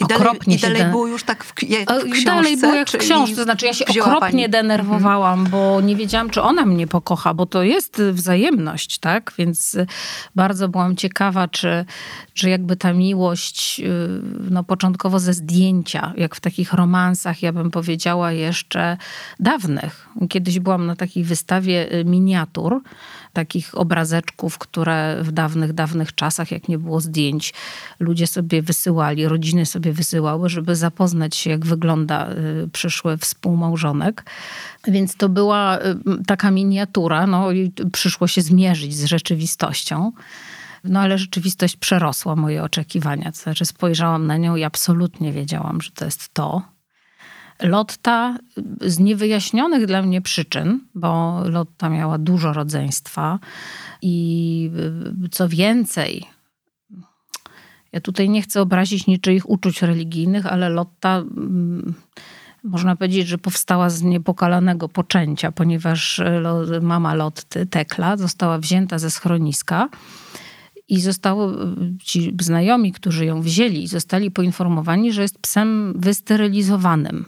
I 0.00 0.04
dalej, 0.06 0.26
okropnie 0.26 0.56
i 0.56 0.58
dalej 0.58 0.84
było 0.84 1.06
już 1.06 1.24
tak 1.24 1.44
w, 1.44 1.48
w 1.48 1.54
książce? 1.54 2.24
Dalej 2.24 2.56
było 2.56 2.74
jak 2.74 2.88
w 2.88 2.96
książce, 2.96 3.44
znaczy 3.44 3.66
ja 3.66 3.74
się 3.74 3.84
okropnie 3.84 4.20
pani... 4.20 4.48
denerwowałam, 4.48 5.40
mhm. 5.40 5.50
bo 5.50 5.80
nie 5.80 5.96
wiedziałam, 5.96 6.30
czy 6.30 6.42
ona 6.42 6.66
mnie 6.66 6.86
pokocha, 6.86 7.34
bo 7.34 7.46
to 7.46 7.62
jest 7.62 8.02
wzajemność, 8.02 8.98
tak? 8.98 9.32
Więc 9.38 9.76
bardzo 10.34 10.68
byłam 10.68 10.96
ciekawa, 10.96 11.48
czy, 11.48 11.84
czy 12.34 12.50
jakby 12.50 12.76
ta 12.76 12.92
miłość, 12.92 13.80
y, 13.80 14.08
no 14.50 14.64
początkowo 14.64 15.20
ze 15.20 15.32
zdjęcia, 15.32 16.12
jak 16.16 16.34
w 16.34 16.40
takich 16.40 16.72
romansach, 16.72 17.42
ja 17.42 17.52
bym 17.52 17.70
powiedziała 17.70 18.32
jeszcze 18.32 18.96
dawnych. 19.40 20.08
Kiedyś 20.28 20.58
byłam 20.58 20.86
na 20.86 20.96
takiej 20.96 21.24
wystawie 21.24 21.94
y, 21.94 22.04
miniatur, 22.04 22.82
takich 23.34 23.78
obrazeczków, 23.78 24.58
które 24.58 25.18
w 25.22 25.32
dawnych, 25.32 25.72
dawnych 25.72 26.14
czasach, 26.14 26.50
jak 26.50 26.68
nie 26.68 26.78
było 26.78 27.00
zdjęć, 27.00 27.54
ludzie 28.00 28.26
sobie 28.26 28.62
wysyłali, 28.62 29.28
rodziny 29.28 29.66
sobie 29.66 29.92
wysyłały, 29.92 30.48
żeby 30.48 30.76
zapoznać 30.76 31.36
się, 31.36 31.50
jak 31.50 31.66
wygląda 31.66 32.30
y, 32.30 32.68
przyszły 32.72 33.16
współmałżonek. 33.16 34.24
Więc 34.88 35.16
to 35.16 35.28
była 35.28 35.78
y, 35.78 35.80
taka 36.26 36.50
miniatura, 36.50 37.26
no 37.26 37.52
i 37.52 37.72
przyszło 37.92 38.26
się 38.26 38.42
zmierzyć 38.42 38.96
z 38.96 39.04
rzeczywistością. 39.04 40.12
No 40.84 41.00
ale 41.00 41.18
rzeczywistość 41.18 41.76
przerosła 41.76 42.36
moje 42.36 42.62
oczekiwania. 42.62 43.32
To 43.32 43.38
znaczy 43.38 43.64
spojrzałam 43.64 44.26
na 44.26 44.36
nią 44.36 44.56
i 44.56 44.64
absolutnie 44.64 45.32
wiedziałam, 45.32 45.80
że 45.80 45.90
to 45.90 46.04
jest 46.04 46.34
to. 46.34 46.73
Lotta 47.62 48.38
z 48.80 48.98
niewyjaśnionych 48.98 49.86
dla 49.86 50.02
mnie 50.02 50.22
przyczyn, 50.22 50.80
bo 50.94 51.42
Lotta 51.48 51.88
miała 51.88 52.18
dużo 52.18 52.52
rodzeństwa 52.52 53.38
i 54.02 54.70
y, 55.24 55.28
co 55.28 55.48
więcej, 55.48 56.26
ja 57.92 58.00
tutaj 58.00 58.28
nie 58.28 58.42
chcę 58.42 58.60
obrazić 58.60 59.06
niczyich 59.06 59.50
uczuć 59.50 59.82
religijnych, 59.82 60.46
ale 60.46 60.68
Lotta 60.68 61.16
mm, 61.16 61.94
można 62.64 62.96
powiedzieć, 62.96 63.28
że 63.28 63.38
powstała 63.38 63.90
z 63.90 64.02
niepokalanego 64.02 64.88
poczęcia, 64.88 65.52
ponieważ 65.52 66.20
mama 66.82 67.14
Lotty, 67.14 67.66
Tekla, 67.66 68.16
została 68.16 68.58
wzięta 68.58 68.98
ze 68.98 69.10
schroniska 69.10 69.88
i 70.88 71.00
zostało, 71.00 71.52
ci 72.02 72.36
znajomi, 72.40 72.92
którzy 72.92 73.24
ją 73.24 73.42
wzięli, 73.42 73.86
zostali 73.86 74.30
poinformowani, 74.30 75.12
że 75.12 75.22
jest 75.22 75.38
psem 75.38 75.94
wysterylizowanym. 75.96 77.24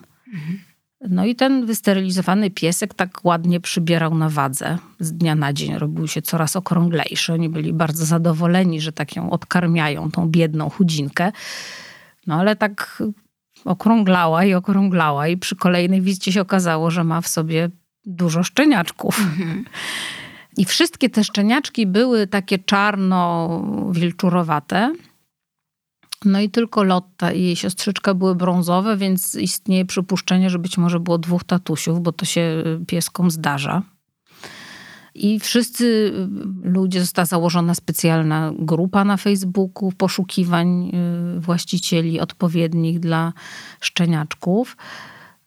No 1.01 1.25
i 1.25 1.35
ten 1.35 1.67
wysterylizowany 1.67 2.51
piesek 2.51 2.95
tak 2.95 3.25
ładnie 3.25 3.61
przybierał 3.61 4.15
na 4.15 4.29
wadze. 4.29 4.79
Z 5.01 5.13
dnia 5.13 5.35
na 5.35 5.53
dzień 5.53 5.79
robił 5.79 6.09
się 6.09 6.23
coraz 6.23 6.57
okrąglejszy. 6.57 7.33
Oni 7.33 7.49
byli 7.49 7.73
bardzo 7.73 8.05
zadowoleni, 8.05 8.81
że 8.81 8.93
tak 8.93 9.17
ją 9.17 9.31
odkarmiają, 9.31 10.11
tą 10.11 10.29
biedną 10.29 10.71
chudzinkę. 10.71 11.33
No 12.27 12.35
ale 12.35 12.57
tak 12.57 13.03
okrąglała 13.65 14.45
i 14.45 14.55
okrąglała 14.55 15.29
i 15.29 15.37
przy 15.37 15.57
kolejnej 15.57 16.03
wizycie 16.03 16.33
się 16.33 16.41
okazało, 16.41 16.91
że 16.91 17.05
ma 17.05 17.21
w 17.21 17.29
sobie 17.29 17.71
dużo 18.05 18.43
szczeniaczków. 18.43 19.21
Mhm. 19.21 19.65
I 20.57 20.65
wszystkie 20.65 21.11
te 21.11 21.25
szczeniaczki 21.25 21.87
były 21.87 22.27
takie 22.27 22.59
czarno-wilczurowate. 22.59 24.93
No 26.25 26.41
i 26.41 26.51
tylko 26.51 26.83
Lotta 26.83 27.33
i 27.33 27.43
jej 27.43 27.57
siostrzyczka 27.57 28.15
były 28.15 28.35
brązowe, 28.35 28.97
więc 28.97 29.35
istnieje 29.35 29.85
przypuszczenie, 29.85 30.51
że 30.51 30.59
być 30.59 30.79
może 30.79 31.01
było 31.01 31.19
dwóch 31.19 31.45
tatusiów, 31.45 32.03
bo 32.03 32.13
to 32.13 32.25
się 32.25 32.41
y, 32.41 32.87
pieskom 32.87 33.31
zdarza. 33.31 33.83
I 35.15 35.41
wszyscy 35.41 35.85
y, 35.85 36.69
ludzie, 36.69 37.01
została 37.01 37.27
założona 37.27 37.75
specjalna 37.75 38.53
grupa 38.59 39.05
na 39.05 39.17
Facebooku 39.17 39.93
poszukiwań 39.93 40.91
y, 41.37 41.41
właścicieli 41.41 42.21
odpowiednich 42.21 43.01
dla 43.01 43.33
szczeniaczków. 43.81 44.77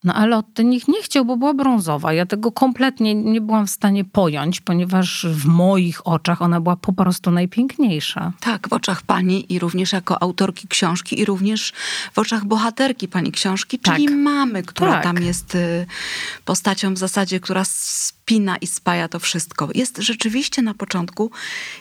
No 0.03 0.13
ale 0.13 0.37
od 0.37 0.59
nich 0.59 0.87
nie 0.87 1.03
chciał, 1.03 1.25
bo 1.25 1.37
była 1.37 1.53
brązowa. 1.53 2.13
Ja 2.13 2.25
tego 2.25 2.51
kompletnie 2.51 3.15
nie 3.15 3.41
byłam 3.41 3.67
w 3.67 3.69
stanie 3.69 4.05
pojąć, 4.05 4.61
ponieważ 4.61 5.25
w 5.29 5.45
moich 5.45 6.07
oczach 6.07 6.41
ona 6.41 6.61
była 6.61 6.75
po 6.75 6.93
prostu 6.93 7.31
najpiękniejsza. 7.31 8.33
Tak, 8.39 8.69
w 8.69 8.73
oczach 8.73 9.01
pani 9.01 9.53
i 9.53 9.59
również 9.59 9.91
jako 9.91 10.23
autorki 10.23 10.67
książki 10.67 11.19
i 11.19 11.25
również 11.25 11.73
w 12.13 12.19
oczach 12.19 12.45
bohaterki 12.45 13.07
pani 13.07 13.31
książki, 13.31 13.79
czyli 13.79 14.05
tak. 14.05 14.15
mamy, 14.15 14.63
która 14.63 14.91
tak. 14.91 15.03
tam 15.03 15.17
jest 15.17 15.55
y, 15.55 15.85
postacią 16.45 16.93
w 16.93 16.97
zasadzie, 16.97 17.39
która 17.39 17.63
spina 17.65 18.57
i 18.57 18.67
spaja 18.67 19.07
to 19.07 19.19
wszystko. 19.19 19.69
Jest 19.75 19.97
rzeczywiście 19.97 20.61
na 20.61 20.73
początku 20.73 21.31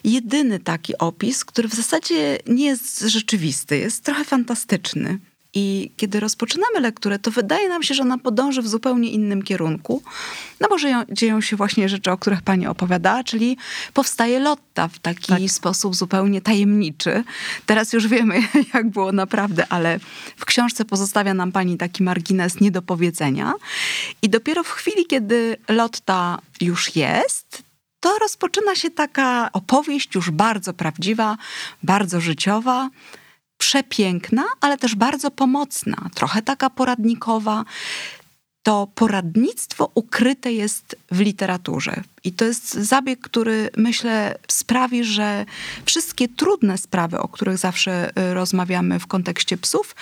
jedyny 0.04 0.58
taki 0.58 0.98
opis, 0.98 1.44
który 1.44 1.68
w 1.68 1.74
zasadzie 1.74 2.38
nie 2.46 2.66
jest 2.66 3.00
rzeczywisty, 3.00 3.78
jest 3.78 4.04
trochę 4.04 4.24
fantastyczny. 4.24 5.18
I 5.54 5.90
kiedy 5.96 6.20
rozpoczynamy 6.20 6.80
lekturę, 6.80 7.18
to 7.18 7.30
wydaje 7.30 7.68
nam 7.68 7.82
się, 7.82 7.94
że 7.94 8.02
ona 8.02 8.18
podąży 8.18 8.62
w 8.62 8.68
zupełnie 8.68 9.10
innym 9.10 9.42
kierunku. 9.42 10.02
No 10.60 10.68
bo 10.68 10.78
dzieją, 10.78 11.02
dzieją 11.12 11.40
się 11.40 11.56
właśnie 11.56 11.88
rzeczy, 11.88 12.10
o 12.10 12.18
których 12.18 12.42
pani 12.42 12.66
opowiadała, 12.66 13.24
czyli 13.24 13.56
powstaje 13.94 14.40
Lotta 14.40 14.88
w 14.88 14.98
taki 14.98 15.26
tak. 15.26 15.50
sposób 15.50 15.96
zupełnie 15.96 16.40
tajemniczy. 16.40 17.24
Teraz 17.66 17.92
już 17.92 18.06
wiemy, 18.08 18.42
jak 18.74 18.90
było 18.90 19.12
naprawdę, 19.12 19.66
ale 19.68 20.00
w 20.36 20.44
książce 20.44 20.84
pozostawia 20.84 21.34
nam 21.34 21.52
pani 21.52 21.76
taki 21.76 22.02
margines 22.02 22.60
niedopowiedzenia. 22.60 23.54
I 24.22 24.28
dopiero 24.28 24.64
w 24.64 24.70
chwili, 24.70 25.06
kiedy 25.06 25.56
Lotta 25.68 26.38
już 26.60 26.96
jest, 26.96 27.62
to 28.00 28.18
rozpoczyna 28.18 28.74
się 28.74 28.90
taka 28.90 29.52
opowieść 29.52 30.14
już 30.14 30.30
bardzo 30.30 30.72
prawdziwa, 30.72 31.36
bardzo 31.82 32.20
życiowa, 32.20 32.90
przepiękna, 33.58 34.44
ale 34.60 34.78
też 34.78 34.94
bardzo 34.94 35.30
pomocna, 35.30 35.96
trochę 36.14 36.42
taka 36.42 36.70
poradnikowa. 36.70 37.64
To 38.62 38.88
poradnictwo 38.94 39.90
ukryte 39.94 40.52
jest 40.52 40.96
w 41.10 41.20
literaturze. 41.20 42.02
I 42.24 42.32
to 42.32 42.44
jest 42.44 42.74
zabieg, 42.74 43.20
który 43.20 43.70
myślę 43.76 44.38
sprawi, 44.48 45.04
że 45.04 45.46
wszystkie 45.84 46.28
trudne 46.28 46.78
sprawy, 46.78 47.18
o 47.18 47.28
których 47.28 47.58
zawsze 47.58 48.10
y, 48.10 48.34
rozmawiamy 48.34 48.98
w 48.98 49.06
kontekście 49.06 49.56
psów, 49.56 49.94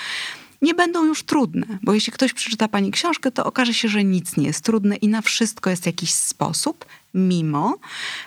nie 0.62 0.74
będą 0.74 1.04
już 1.04 1.22
trudne, 1.22 1.66
bo 1.82 1.94
jeśli 1.94 2.12
ktoś 2.12 2.32
przeczyta 2.32 2.68
pani 2.68 2.90
książkę, 2.90 3.30
to 3.30 3.44
okaże 3.44 3.74
się, 3.74 3.88
że 3.88 4.04
nic 4.04 4.36
nie 4.36 4.46
jest 4.46 4.64
trudne 4.64 4.96
i 4.96 5.08
na 5.08 5.22
wszystko 5.22 5.70
jest 5.70 5.86
jakiś 5.86 6.14
sposób, 6.14 6.84
mimo 7.16 7.78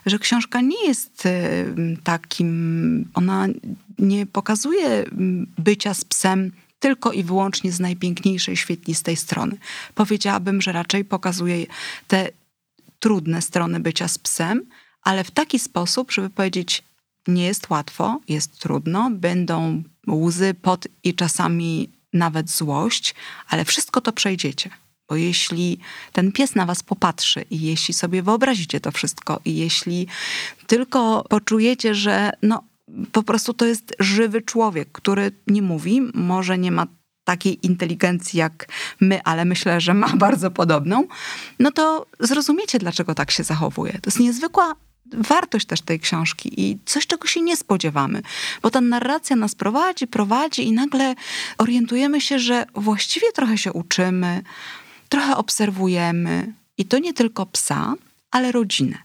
że 0.06 0.20
książka 0.20 0.62
nie 0.62 0.88
jest 0.88 1.26
y, 1.26 1.98
takim, 2.04 3.10
ona 3.14 3.48
nie 4.00 4.26
pokazuje 4.26 5.06
bycia 5.58 5.94
z 5.94 6.06
psem 6.06 6.52
tylko 6.80 7.12
i 7.12 7.24
wyłącznie 7.24 7.72
z 7.72 7.80
najpiękniejszej, 7.80 8.58
świetlistej 8.58 9.16
strony. 9.16 9.58
Powiedziałabym, 9.96 10.62
że 10.62 10.72
raczej 10.72 11.06
pokazuje 11.06 11.66
te 12.08 12.30
trudne 13.00 13.42
strony 13.42 13.80
bycia 13.80 14.08
z 14.08 14.18
psem, 14.18 14.66
ale 15.04 15.24
w 15.24 15.32
taki 15.32 15.60
sposób, 15.60 16.12
żeby 16.12 16.30
powiedzieć, 16.30 16.84
nie 17.28 17.46
jest 17.46 17.70
łatwo, 17.70 18.20
jest 18.28 18.60
trudno, 18.60 19.10
będą 19.12 19.84
łzy, 20.08 20.54
pot 20.62 20.88
i 21.04 21.16
czasami 21.16 21.90
nawet 22.14 22.52
złość, 22.52 23.16
ale 23.50 23.66
wszystko 23.66 24.02
to 24.02 24.12
przejdziecie. 24.12 24.70
Bo 25.10 25.16
jeśli 25.16 25.80
ten 26.14 26.32
pies 26.32 26.56
na 26.56 26.66
was 26.66 26.84
popatrzy 26.84 27.46
i 27.50 27.62
jeśli 27.62 27.94
sobie 27.94 28.24
wyobrazicie 28.24 28.80
to 28.80 28.92
wszystko 28.92 29.40
i 29.46 29.56
jeśli 29.56 30.08
tylko 30.68 31.26
poczujecie, 31.30 31.96
że 31.96 32.32
no 32.42 32.64
po 33.12 33.24
prostu 33.24 33.54
to 33.54 33.66
jest 33.66 33.96
żywy 34.00 34.42
człowiek, 34.42 34.90
który 34.92 35.32
nie 35.48 35.62
mówi, 35.62 36.02
może 36.14 36.58
nie 36.58 36.72
ma 36.72 36.88
takiej 37.24 37.66
inteligencji 37.66 38.40
jak 38.40 38.68
my, 39.02 39.24
ale 39.24 39.46
myślę, 39.46 39.82
że 39.82 39.94
ma 39.94 40.10
bardzo 40.26 40.52
podobną, 40.52 41.08
no 41.60 41.72
to 41.72 42.06
zrozumiecie, 42.20 42.80
dlaczego 42.80 43.16
tak 43.16 43.32
się 43.32 43.44
zachowuje. 43.44 43.94
To 43.94 44.08
jest 44.08 44.20
niezwykła 44.20 44.76
wartość 45.14 45.66
też 45.66 45.82
tej 45.82 46.00
książki 46.00 46.62
i 46.62 46.78
coś, 46.86 47.08
czego 47.08 47.28
się 47.28 47.42
nie 47.42 47.58
spodziewamy, 47.58 48.22
bo 48.62 48.70
ta 48.70 48.82
narracja 48.82 49.36
nas 49.36 49.56
prowadzi, 49.56 50.08
prowadzi 50.08 50.68
i 50.68 50.72
nagle 50.72 51.16
orientujemy 51.58 52.22
się, 52.22 52.40
że 52.40 52.66
właściwie 52.76 53.32
trochę 53.32 53.58
się 53.58 53.74
uczymy, 53.74 54.44
trochę 55.10 55.38
obserwujemy 55.38 56.54
i 56.78 56.86
to 56.86 57.00
nie 57.00 57.14
tylko 57.14 57.46
psa, 57.46 57.94
ale 58.32 58.52
rodzinę. 58.52 58.98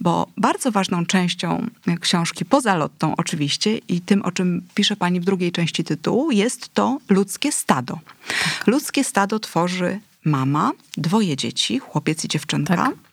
Bo 0.00 0.26
bardzo 0.36 0.70
ważną 0.72 1.06
częścią 1.06 1.66
książki, 2.00 2.44
poza 2.44 2.74
lottą 2.74 3.16
oczywiście 3.16 3.78
i 3.78 4.00
tym, 4.00 4.22
o 4.22 4.32
czym 4.32 4.62
pisze 4.74 4.96
pani 4.96 5.20
w 5.20 5.24
drugiej 5.24 5.52
części 5.52 5.84
tytułu, 5.84 6.30
jest 6.30 6.74
to 6.74 6.98
ludzkie 7.08 7.52
stado. 7.52 7.98
Tak. 8.28 8.66
Ludzkie 8.66 9.04
stado 9.04 9.38
tworzy 9.38 10.00
mama, 10.24 10.72
dwoje 10.96 11.36
dzieci, 11.36 11.78
chłopiec 11.78 12.24
i 12.24 12.28
dziewczynka. 12.28 12.76
Tak 12.76 13.05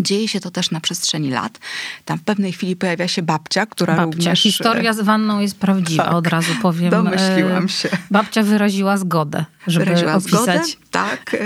Dzieje 0.00 0.28
się 0.28 0.40
to 0.40 0.50
też 0.50 0.70
na 0.70 0.80
przestrzeni 0.80 1.30
lat. 1.30 1.58
Tam 2.04 2.18
w 2.18 2.22
pewnej 2.22 2.52
chwili 2.52 2.76
pojawia 2.76 3.08
się 3.08 3.22
babcia, 3.22 3.66
która 3.66 3.96
babcia. 3.96 4.04
również... 4.04 4.42
Historia 4.42 4.92
z 4.92 5.00
wanną 5.00 5.40
jest 5.40 5.58
prawdziwa, 5.58 6.04
tak, 6.04 6.12
od 6.12 6.26
razu 6.26 6.52
powiem. 6.62 6.90
Domyśliłam 6.90 7.68
się. 7.68 7.88
Babcia 8.10 8.42
wyraziła 8.42 8.96
zgodę, 8.96 9.44
żeby 9.66 9.84
wyraziła 9.84 10.14
opisać. 10.14 10.66
Zgodę, 10.66 10.86
tak. 10.90 11.36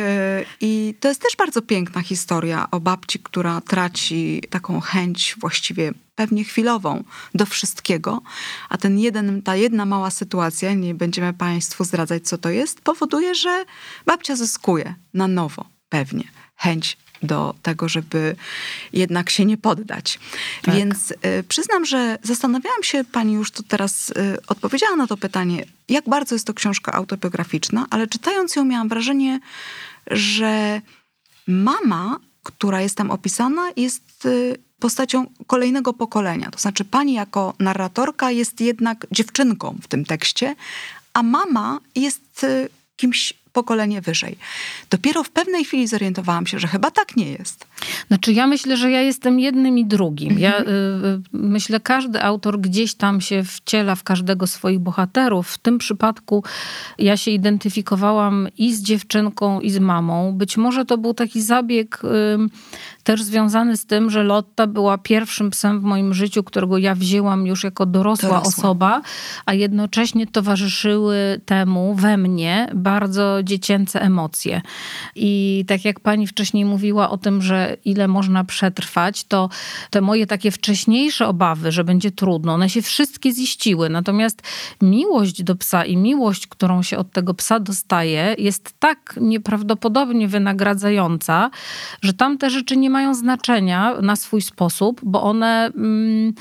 I 0.60 0.94
to 1.00 1.08
jest 1.08 1.20
też 1.20 1.36
bardzo 1.38 1.62
piękna 1.62 2.02
historia 2.02 2.70
o 2.70 2.80
babci, 2.80 3.18
która 3.18 3.60
traci 3.60 4.42
taką 4.50 4.80
chęć 4.80 5.36
właściwie 5.40 5.92
pewnie 6.14 6.44
chwilową 6.44 7.04
do 7.34 7.46
wszystkiego, 7.46 8.22
a 8.68 8.78
ten 8.78 8.98
jeden, 8.98 9.42
ta 9.42 9.56
jedna 9.56 9.86
mała 9.86 10.10
sytuacja, 10.10 10.74
nie 10.74 10.94
będziemy 10.94 11.32
Państwu 11.32 11.84
zdradzać, 11.84 12.28
co 12.28 12.38
to 12.38 12.50
jest, 12.50 12.80
powoduje, 12.80 13.34
że 13.34 13.64
babcia 14.06 14.36
zyskuje 14.36 14.94
na 15.14 15.28
nowo 15.28 15.64
pewnie 15.88 16.24
chęć 16.56 16.98
do 17.22 17.54
tego, 17.62 17.88
żeby 17.88 18.36
jednak 18.92 19.30
się 19.30 19.44
nie 19.44 19.56
poddać. 19.56 20.18
Tak. 20.62 20.74
Więc 20.74 21.10
y, 21.10 21.44
przyznam, 21.48 21.84
że 21.84 22.18
zastanawiałam 22.22 22.82
się, 22.82 23.04
pani 23.04 23.32
już 23.32 23.50
to 23.50 23.62
teraz 23.62 24.10
y, 24.10 24.14
odpowiedziała 24.48 24.96
na 24.96 25.06
to 25.06 25.16
pytanie, 25.16 25.64
jak 25.88 26.08
bardzo 26.08 26.34
jest 26.34 26.46
to 26.46 26.54
książka 26.54 26.92
autobiograficzna, 26.92 27.86
ale 27.90 28.06
czytając 28.06 28.56
ją 28.56 28.64
miałam 28.64 28.88
wrażenie, 28.88 29.40
że 30.06 30.80
mama, 31.46 32.18
która 32.42 32.80
jest 32.80 32.96
tam 32.96 33.10
opisana, 33.10 33.70
jest 33.76 34.26
y, 34.26 34.56
postacią 34.78 35.26
kolejnego 35.46 35.92
pokolenia. 35.92 36.50
To 36.50 36.58
znaczy, 36.58 36.84
pani 36.84 37.12
jako 37.12 37.54
narratorka 37.58 38.30
jest 38.30 38.60
jednak 38.60 39.06
dziewczynką 39.10 39.78
w 39.82 39.88
tym 39.88 40.04
tekście, 40.04 40.54
a 41.14 41.22
mama 41.22 41.80
jest 41.94 42.46
kimś 42.96 43.34
pokolenie 43.52 44.00
wyżej. 44.00 44.36
Dopiero 44.90 45.24
w 45.24 45.30
pewnej 45.30 45.64
chwili 45.64 45.86
zorientowałam 45.86 46.46
się, 46.46 46.58
że 46.58 46.68
chyba 46.68 46.90
tak 46.90 47.16
nie 47.16 47.32
jest. 47.32 47.66
Znaczy 48.08 48.32
ja 48.32 48.46
myślę, 48.46 48.76
że 48.76 48.90
ja 48.90 49.00
jestem 49.00 49.40
jednym 49.40 49.78
i 49.78 49.84
drugim. 49.84 50.38
Ja 50.38 50.60
y, 50.60 50.64
y, 50.64 51.20
myślę, 51.32 51.80
każdy 51.80 52.22
autor 52.22 52.60
gdzieś 52.60 52.94
tam 52.94 53.20
się 53.20 53.44
wciela 53.44 53.94
w 53.94 54.02
każdego 54.02 54.46
swoich 54.46 54.78
bohaterów. 54.78 55.48
W 55.48 55.58
tym 55.58 55.78
przypadku 55.78 56.44
ja 56.98 57.16
się 57.16 57.30
identyfikowałam 57.30 58.48
i 58.58 58.74
z 58.74 58.82
dziewczynką, 58.82 59.60
i 59.60 59.70
z 59.70 59.78
mamą. 59.78 60.32
Być 60.32 60.56
może 60.56 60.84
to 60.84 60.98
był 60.98 61.14
taki 61.14 61.42
zabieg 61.42 62.02
y, 62.04 62.08
też 63.04 63.22
związany 63.22 63.76
z 63.76 63.86
tym, 63.86 64.10
że 64.10 64.22
Lotta 64.22 64.66
była 64.66 64.98
pierwszym 64.98 65.50
psem 65.50 65.80
w 65.80 65.82
moim 65.82 66.14
życiu, 66.14 66.44
którego 66.44 66.78
ja 66.78 66.94
wzięłam 66.94 67.46
już 67.46 67.64
jako 67.64 67.86
dorosła, 67.86 68.28
dorosła. 68.28 68.48
osoba, 68.48 69.02
a 69.46 69.54
jednocześnie 69.54 70.26
towarzyszyły 70.26 71.40
temu 71.46 71.94
we 71.94 72.16
mnie 72.16 72.68
bardzo 72.74 73.41
dziecięce 73.44 74.02
emocje. 74.02 74.62
I 75.14 75.64
tak 75.68 75.84
jak 75.84 76.00
pani 76.00 76.26
wcześniej 76.26 76.64
mówiła 76.64 77.10
o 77.10 77.18
tym, 77.18 77.42
że 77.42 77.76
ile 77.84 78.08
można 78.08 78.44
przetrwać, 78.44 79.24
to 79.24 79.48
te 79.90 80.00
moje 80.00 80.26
takie 80.26 80.50
wcześniejsze 80.50 81.26
obawy, 81.26 81.72
że 81.72 81.84
będzie 81.84 82.10
trudno, 82.10 82.54
one 82.54 82.70
się 82.70 82.82
wszystkie 82.82 83.32
ziściły. 83.32 83.88
Natomiast 83.88 84.42
miłość 84.82 85.42
do 85.42 85.56
psa 85.56 85.84
i 85.84 85.96
miłość, 85.96 86.46
którą 86.46 86.82
się 86.82 86.98
od 86.98 87.10
tego 87.10 87.34
psa 87.34 87.60
dostaje, 87.60 88.34
jest 88.38 88.74
tak 88.78 89.14
nieprawdopodobnie 89.20 90.28
wynagradzająca, 90.28 91.50
że 92.02 92.12
tam 92.12 92.38
te 92.38 92.50
rzeczy 92.50 92.76
nie 92.76 92.90
mają 92.90 93.14
znaczenia 93.14 93.94
na 94.02 94.16
swój 94.16 94.42
sposób, 94.42 95.00
bo 95.02 95.22
one. 95.22 95.70
Mm, 95.76 96.34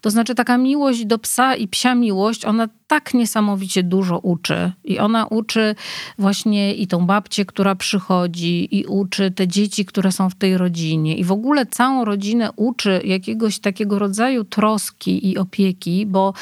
to 0.00 0.10
znaczy 0.10 0.34
taka 0.34 0.58
miłość 0.58 1.04
do 1.04 1.18
psa 1.18 1.54
i 1.54 1.68
psia 1.68 1.94
miłość, 1.94 2.44
ona 2.44 2.68
tak 2.92 3.14
niesamowicie 3.14 3.82
dużo 3.82 4.18
uczy. 4.18 4.72
I 4.84 4.98
ona 4.98 5.26
uczy 5.26 5.74
właśnie 6.18 6.74
i 6.74 6.86
tą 6.86 7.06
babcię, 7.06 7.44
która 7.44 7.74
przychodzi, 7.74 8.78
i 8.78 8.86
uczy 8.86 9.30
te 9.30 9.48
dzieci, 9.48 9.84
które 9.84 10.12
są 10.12 10.30
w 10.30 10.34
tej 10.34 10.58
rodzinie. 10.58 11.16
I 11.16 11.24
w 11.24 11.32
ogóle 11.32 11.66
całą 11.66 12.04
rodzinę 12.04 12.50
uczy 12.56 13.00
jakiegoś 13.04 13.58
takiego 13.58 13.98
rodzaju 13.98 14.44
troski 14.44 15.30
i 15.30 15.38
opieki, 15.38 16.06
bo 16.06 16.34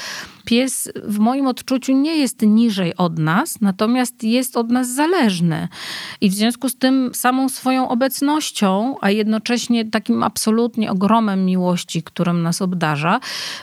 pies 0.44 0.92
w 1.04 1.18
moim 1.18 1.46
odczuciu 1.46 1.92
nie 1.92 2.16
jest 2.16 2.42
niżej 2.42 2.96
od 2.96 3.18
nas, 3.18 3.60
natomiast 3.60 4.24
jest 4.24 4.56
od 4.56 4.70
nas 4.70 4.94
zależny. 4.94 5.68
I 6.20 6.30
w 6.30 6.34
związku 6.34 6.68
z 6.68 6.76
tym 6.76 7.10
samą 7.14 7.48
swoją 7.48 7.88
obecnością, 7.88 8.94
a 9.00 9.10
jednocześnie 9.10 9.84
takim 9.84 10.22
absolutnie 10.22 10.90
ogromem 10.90 11.44
miłości, 11.44 12.02
którym 12.02 12.42
nas 12.42 12.62
obdarza, 12.62 13.20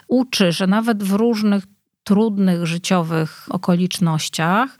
uczy, 0.07 0.51
że 0.51 0.67
nawet 0.67 1.03
w 1.03 1.11
różnych 1.11 1.63
trudnych 2.07 2.65
życiowych 2.65 3.47
okolicznościach, 3.49 4.77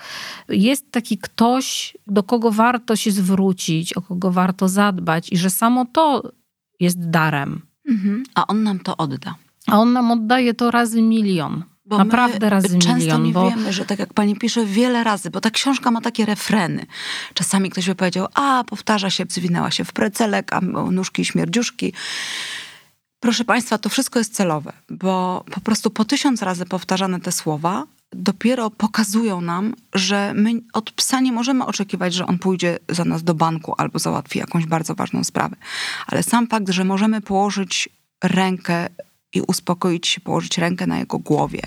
jest 0.50 0.91
taki 0.91 1.17
ktoś, 1.17 1.98
do 2.07 2.24
kogo 2.24 2.51
warto 2.51 2.96
się 2.96 3.12
zwrócić, 3.12 3.93
o 3.93 4.01
kogo 4.01 4.31
warto 4.31 4.69
zadbać 4.69 5.31
i 5.31 5.38
że 5.38 5.50
samo 5.50 5.86
to 5.86 6.31
jest 6.79 7.10
darem. 7.10 7.62
Mhm. 7.89 8.24
A 8.36 8.48
on 8.48 8.63
nam 8.63 8.79
to 8.79 8.98
odda. 8.98 9.36
A 9.67 9.79
on 9.79 9.93
nam 9.93 10.12
oddaje 10.12 10.53
to 10.53 10.72
razy 10.72 11.01
milion. 11.01 11.63
Bo 11.86 11.98
Naprawdę 11.98 12.50
razy 12.50 12.79
często 12.79 12.96
milion. 12.96 13.10
Często 13.10 13.17
nie 13.27 13.34
bo... 13.34 13.50
wiemy, 13.50 13.74
że 13.74 13.86
tak 13.86 14.00
jak 14.00 14.13
pani 14.13 14.36
pisze, 14.36 14.65
wiele 14.65 15.03
razy, 15.03 15.29
bo 15.29 15.41
ta 15.41 15.51
książka 15.51 15.91
ma 15.91 16.01
takie 16.01 16.25
refreny. 16.25 16.86
Czasami 17.34 17.69
ktoś 17.69 17.88
by 17.88 17.96
powiedział, 17.96 18.27
a 18.34 18.63
powtarza 18.63 19.10
się, 19.10 19.24
zwinęła 19.29 19.72
się 19.72 19.84
w 19.84 19.93
precelek, 19.93 20.53
a 20.53 20.62
nóżki 20.91 21.25
śmierdziuszki. 21.25 21.93
Proszę 23.19 23.45
Państwa, 23.45 23.77
to 23.77 23.89
wszystko 23.89 24.19
jest 24.19 24.33
celowe, 24.33 24.74
bo 24.89 25.45
po 25.51 25.62
prostu 25.62 25.89
po 25.89 26.05
tysiąc 26.05 26.41
razy 26.41 26.65
powtarzane 26.65 27.19
te 27.19 27.31
słowa 27.31 27.86
dopiero 28.13 28.69
pokazują 28.69 29.41
nam, 29.41 29.74
że 29.93 30.33
my 30.36 30.51
od 30.74 30.91
psa 30.91 31.19
nie 31.19 31.31
możemy 31.31 31.65
oczekiwać, 31.65 32.13
że 32.13 32.25
on 32.25 32.39
pójdzie 32.39 32.79
za 32.89 33.05
nas 33.05 33.24
do 33.24 33.33
banku 33.33 33.74
albo 33.77 34.00
załatwi 34.00 34.39
jakąś 34.39 34.65
bardzo 34.65 34.96
ważną 34.96 35.24
sprawę. 35.24 35.55
Ale 36.07 36.24
sam 36.24 36.48
fakt, 36.48 36.70
że 36.70 36.83
możemy 36.83 37.22
położyć 37.22 37.89
rękę 38.24 38.87
i 39.33 39.42
uspokoić 39.42 40.07
się, 40.07 40.22
położyć 40.22 40.57
rękę 40.57 40.87
na 40.87 41.00
jego 41.00 41.20
głowie, 41.20 41.61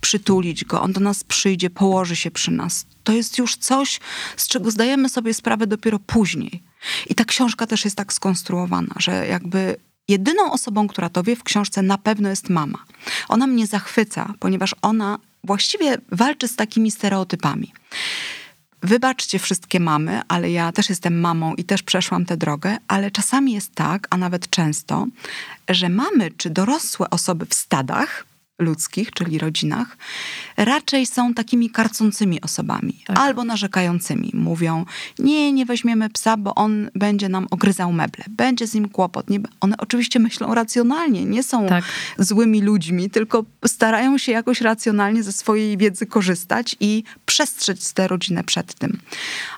przytulić 0.00 0.64
go, 0.64 0.82
on 0.82 0.92
do 0.92 1.00
nas 1.00 1.24
przyjdzie, 1.24 1.70
położy 1.70 2.16
się 2.16 2.30
przy 2.30 2.50
nas. 2.50 2.86
To 3.04 3.12
jest 3.12 3.38
już 3.38 3.56
coś, 3.56 4.00
z 4.36 4.48
czego 4.48 4.70
zdajemy 4.70 5.08
sobie 5.08 5.34
sprawę 5.34 5.66
dopiero 5.66 5.98
później. 5.98 6.62
I 7.06 7.14
ta 7.14 7.24
książka 7.24 7.66
też 7.66 7.84
jest 7.84 7.96
tak 7.96 8.12
skonstruowana, 8.12 8.94
że 8.98 9.26
jakby 9.26 9.76
Jedyną 10.08 10.52
osobą, 10.52 10.88
która 10.88 11.08
to 11.08 11.22
wie 11.22 11.36
w 11.36 11.42
książce 11.42 11.82
na 11.82 11.98
pewno 11.98 12.28
jest 12.28 12.50
mama. 12.50 12.78
Ona 13.28 13.46
mnie 13.46 13.66
zachwyca, 13.66 14.34
ponieważ 14.38 14.74
ona 14.82 15.18
właściwie 15.44 15.98
walczy 16.12 16.48
z 16.48 16.56
takimi 16.56 16.90
stereotypami. 16.90 17.72
Wybaczcie 18.82 19.38
wszystkie 19.38 19.80
mamy, 19.80 20.20
ale 20.28 20.50
ja 20.50 20.72
też 20.72 20.88
jestem 20.88 21.20
mamą 21.20 21.54
i 21.54 21.64
też 21.64 21.82
przeszłam 21.82 22.26
tę 22.26 22.36
drogę, 22.36 22.76
ale 22.88 23.10
czasami 23.10 23.52
jest 23.52 23.74
tak, 23.74 24.06
a 24.10 24.16
nawet 24.16 24.50
często, 24.50 25.06
że 25.68 25.88
mamy 25.88 26.30
czy 26.30 26.50
dorosłe 26.50 27.10
osoby 27.10 27.46
w 27.46 27.54
stadach 27.54 28.26
ludzkich, 28.58 29.10
czyli 29.10 29.38
rodzinach, 29.38 29.96
raczej 30.56 31.06
są 31.06 31.34
takimi 31.34 31.70
karcącymi 31.70 32.40
osobami 32.40 33.02
tak. 33.06 33.18
albo 33.18 33.44
narzekającymi. 33.44 34.30
Mówią, 34.34 34.84
nie, 35.18 35.52
nie 35.52 35.66
weźmiemy 35.66 36.10
psa, 36.10 36.36
bo 36.36 36.54
on 36.54 36.90
będzie 36.94 37.28
nam 37.28 37.46
ogryzał 37.50 37.92
meble, 37.92 38.24
będzie 38.28 38.66
z 38.66 38.74
nim 38.74 38.88
kłopot. 38.88 39.30
Nie, 39.30 39.40
one 39.60 39.76
oczywiście 39.78 40.18
myślą 40.18 40.54
racjonalnie, 40.54 41.24
nie 41.24 41.42
są 41.42 41.66
tak. 41.66 41.84
złymi 42.18 42.62
ludźmi, 42.62 43.10
tylko 43.10 43.44
starają 43.66 44.18
się 44.18 44.32
jakoś 44.32 44.60
racjonalnie 44.60 45.22
ze 45.22 45.32
swojej 45.32 45.76
wiedzy 45.76 46.06
korzystać 46.06 46.76
i 46.80 47.04
przestrzec 47.26 47.92
tę 47.92 48.08
rodzinę 48.08 48.44
przed 48.44 48.74
tym. 48.74 48.98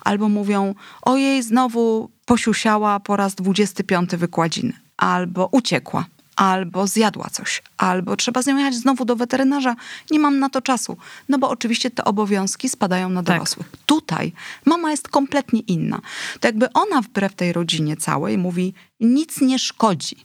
Albo 0.00 0.28
mówią, 0.28 0.74
ojej, 1.02 1.42
znowu 1.42 2.10
posiusiała 2.24 3.00
po 3.00 3.16
raz 3.16 3.34
25 3.34 4.10
wykładziny, 4.10 4.72
albo 4.96 5.48
uciekła 5.52 6.06
albo 6.36 6.86
zjadła 6.86 7.30
coś, 7.30 7.62
albo 7.76 8.16
trzeba 8.16 8.42
z 8.42 8.46
nią 8.46 8.56
jechać 8.56 8.74
znowu 8.74 9.04
do 9.04 9.16
weterynarza. 9.16 9.76
Nie 10.10 10.18
mam 10.18 10.38
na 10.38 10.48
to 10.48 10.62
czasu. 10.62 10.96
No 11.28 11.38
bo 11.38 11.48
oczywiście 11.50 11.90
te 11.90 12.04
obowiązki 12.04 12.68
spadają 12.68 13.08
na 13.08 13.22
tak. 13.22 13.36
dorosłych. 13.36 13.70
Tak. 13.70 13.80
Tutaj 13.86 14.32
mama 14.64 14.90
jest 14.90 15.08
kompletnie 15.08 15.60
inna. 15.60 16.00
To 16.40 16.48
jakby 16.48 16.72
ona 16.72 17.02
wbrew 17.02 17.34
tej 17.34 17.52
rodzinie 17.52 17.96
całej 17.96 18.38
mówi, 18.38 18.74
nic 19.00 19.40
nie 19.40 19.58
szkodzi, 19.58 20.16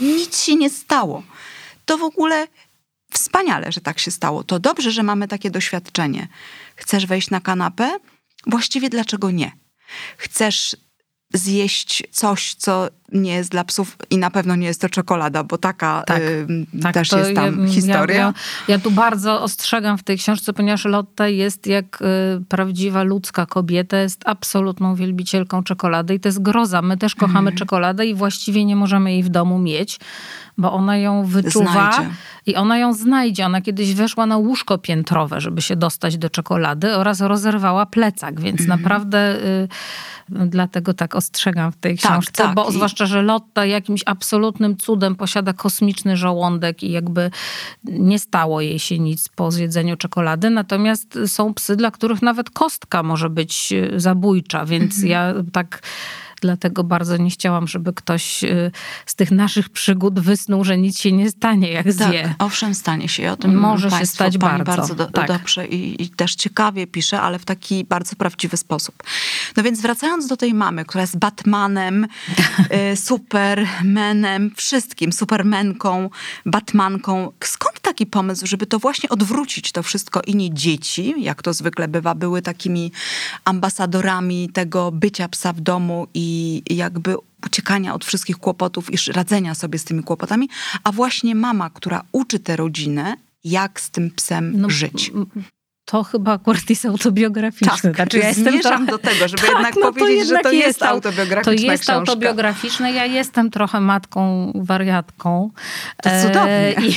nic 0.00 0.42
się 0.42 0.54
nie 0.54 0.70
stało. 0.70 1.22
To 1.84 1.98
w 1.98 2.02
ogóle 2.02 2.48
wspaniale, 3.12 3.72
że 3.72 3.80
tak 3.80 3.98
się 3.98 4.10
stało. 4.10 4.44
To 4.44 4.58
dobrze, 4.58 4.90
że 4.90 5.02
mamy 5.02 5.28
takie 5.28 5.50
doświadczenie. 5.50 6.28
Chcesz 6.76 7.06
wejść 7.06 7.30
na 7.30 7.40
kanapę? 7.40 7.98
Właściwie 8.46 8.88
dlaczego 8.88 9.30
nie? 9.30 9.52
Chcesz 10.16 10.76
zjeść 11.34 12.02
coś, 12.10 12.54
co 12.54 12.88
nie 13.12 13.34
jest 13.34 13.50
dla 13.50 13.64
psów 13.64 13.96
i 14.10 14.18
na 14.18 14.30
pewno 14.30 14.56
nie 14.56 14.66
jest 14.66 14.80
to 14.80 14.88
czekolada, 14.88 15.44
bo 15.44 15.58
taka 15.58 16.02
tak, 16.06 16.22
y, 16.22 16.46
tak, 16.82 16.94
też 16.94 17.12
jest 17.12 17.34
tam 17.34 17.66
ja, 17.66 17.72
historia. 17.72 18.16
Ja, 18.16 18.34
ja, 18.68 18.78
tu 18.78 18.90
bardzo 18.90 19.42
ostrzegam 19.42 19.98
w 19.98 20.02
tej 20.02 20.18
książce, 20.18 20.52
ponieważ 20.52 20.84
Lotta 20.84 21.28
jest 21.28 21.66
jak 21.66 22.02
y, 22.02 22.44
prawdziwa 22.48 23.02
ludzka 23.02 23.46
kobieta, 23.46 23.96
jest 23.96 24.22
absolutną 24.26 24.94
wielbicielką 24.94 25.62
czekolady 25.62 26.14
i 26.14 26.20
to 26.20 26.28
jest 26.28 26.42
groza. 26.42 26.82
My 26.82 26.96
też 26.96 27.14
kochamy 27.14 27.38
mm. 27.38 27.56
czekoladę 27.56 28.06
i 28.06 28.14
właściwie 28.14 28.64
nie 28.64 28.76
możemy 28.76 29.12
jej 29.12 29.22
w 29.22 29.28
domu 29.28 29.58
mieć, 29.58 30.00
bo 30.58 30.72
ona 30.72 30.96
ją 30.96 31.24
wyczuwa 31.24 31.92
znajdzie. 31.92 32.14
i 32.46 32.54
ona 32.54 32.78
ją 32.78 32.92
znajdzie. 32.92 33.46
Ona 33.46 33.60
kiedyś 33.60 33.94
weszła 33.94 34.26
na 34.26 34.36
łóżko 34.36 34.78
piętrowe, 34.78 35.40
żeby 35.40 35.62
się 35.62 35.76
dostać 35.76 36.18
do 36.18 36.30
czekolady 36.30 36.96
oraz 36.96 37.20
rozerwała 37.20 37.86
plecak, 37.86 38.40
więc 38.40 38.60
mm. 38.60 38.68
naprawdę... 38.68 39.44
Y, 39.44 39.68
Dlatego 40.28 40.94
tak 40.94 41.14
ostrzegam 41.14 41.72
w 41.72 41.76
tej 41.76 41.98
tak, 41.98 42.12
książce, 42.12 42.32
tak, 42.32 42.46
tak. 42.46 42.54
bo 42.54 42.72
zwłaszcza 42.72 42.97
zwłaszcza, 42.98 43.16
że 43.16 43.22
Lotta 43.22 43.66
jakimś 43.66 44.02
absolutnym 44.06 44.76
cudem 44.76 45.16
posiada 45.16 45.52
kosmiczny 45.52 46.16
żołądek 46.16 46.82
i 46.82 46.90
jakby 46.90 47.30
nie 47.84 48.18
stało 48.18 48.60
jej 48.60 48.78
się 48.78 48.98
nic 48.98 49.28
po 49.28 49.50
zjedzeniu 49.50 49.96
czekolady. 49.96 50.50
Natomiast 50.50 51.18
są 51.26 51.54
psy, 51.54 51.76
dla 51.76 51.90
których 51.90 52.22
nawet 52.22 52.50
kostka 52.50 53.02
może 53.02 53.30
być 53.30 53.72
e, 53.72 54.00
zabójcza, 54.00 54.66
więc 54.66 54.94
mhm. 54.94 55.10
ja 55.10 55.34
tak 55.52 55.82
Dlatego 56.40 56.84
bardzo 56.84 57.16
nie 57.16 57.30
chciałam, 57.30 57.68
żeby 57.68 57.92
ktoś 57.92 58.44
y, 58.44 58.70
z 59.06 59.14
tych 59.14 59.30
naszych 59.30 59.68
przygód 59.68 60.20
wysnuł, 60.20 60.64
że 60.64 60.78
nic 60.78 60.98
się 61.00 61.12
nie 61.12 61.30
stanie, 61.30 61.70
jak 61.72 61.92
zje. 61.92 62.22
Tak, 62.22 62.34
owszem, 62.38 62.74
stanie 62.74 63.08
się. 63.08 63.32
O 63.32 63.36
tym 63.36 63.54
Może 63.54 63.90
się 63.90 64.06
stać 64.06 64.38
pani 64.38 64.64
bardzo. 64.64 64.76
bardzo 64.76 64.94
do, 64.94 65.06
tak. 65.06 65.28
dobrze 65.28 65.66
i, 65.66 66.02
i, 66.02 66.10
też 66.10 66.34
ciekawie 66.34 66.86
pisze, 66.86 67.20
ale 67.20 67.38
w 67.38 67.44
taki 67.44 67.84
bardzo 67.84 68.16
prawdziwy 68.16 68.56
sposób. 68.56 68.94
No 69.56 69.62
więc 69.62 69.80
wracając 69.80 70.26
do 70.26 70.36
tej 70.36 70.54
mamy, 70.54 70.84
która 70.84 71.00
jest 71.00 71.18
Batmanem, 71.18 72.04
y, 72.92 72.96
Supermanem, 72.96 74.50
wszystkim, 74.56 75.12
Supermenką, 75.12 76.10
Batmanką. 76.46 77.32
Skąd 77.44 77.80
taki 77.80 78.06
pomysł, 78.06 78.46
żeby 78.46 78.66
to 78.66 78.78
właśnie 78.78 79.08
odwrócić 79.08 79.72
to 79.72 79.82
wszystko 79.82 80.20
i 80.26 80.36
nie 80.36 80.54
dzieci, 80.54 81.14
jak 81.18 81.42
to 81.42 81.52
zwykle 81.52 81.88
bywa, 81.88 82.14
były 82.14 82.42
takimi 82.42 82.92
ambasadorami 83.44 84.48
tego 84.52 84.92
bycia 84.92 85.28
psa 85.28 85.52
w 85.52 85.60
domu 85.60 86.06
i 86.14 86.27
i 86.28 86.76
jakby 86.76 87.16
uciekania 87.46 87.94
od 87.94 88.04
wszystkich 88.04 88.36
kłopotów 88.36 88.92
i 88.92 89.12
radzenia 89.12 89.54
sobie 89.54 89.78
z 89.78 89.84
tymi 89.84 90.02
kłopotami, 90.02 90.48
a 90.84 90.92
właśnie 90.92 91.34
mama, 91.34 91.70
która 91.70 92.02
uczy 92.12 92.38
tę 92.38 92.56
rodzinę, 92.56 93.16
jak 93.44 93.80
z 93.80 93.90
tym 93.90 94.10
psem 94.10 94.60
no, 94.60 94.70
żyć 94.70 95.12
to 95.90 96.04
chyba 96.04 96.32
akurat 96.32 96.70
jest 96.70 96.84
autobiograficzne. 96.86 97.76
Tak, 97.82 97.96
znaczy, 97.96 98.18
ja 98.18 98.28
jestem 98.28 98.60
trochę... 98.60 98.86
do 98.86 98.98
tego, 98.98 99.28
żeby 99.28 99.42
tak, 99.42 99.50
jednak 99.50 99.74
no 99.80 99.92
powiedzieć, 99.92 100.18
jednak 100.18 100.38
że 100.38 100.42
to 100.42 100.52
jest, 100.52 100.66
jest 100.66 100.82
autobiograficzna 100.82 101.44
To 101.44 101.52
jest 101.52 101.82
książka. 101.82 101.94
autobiograficzne. 101.94 102.92
Ja 102.92 103.04
jestem 103.04 103.50
trochę 103.50 103.80
matką 103.80 104.52
wariatką. 104.54 105.50
To 106.02 106.10
cudownie. 106.22 106.52
E, 106.52 106.72
I, 106.72 106.96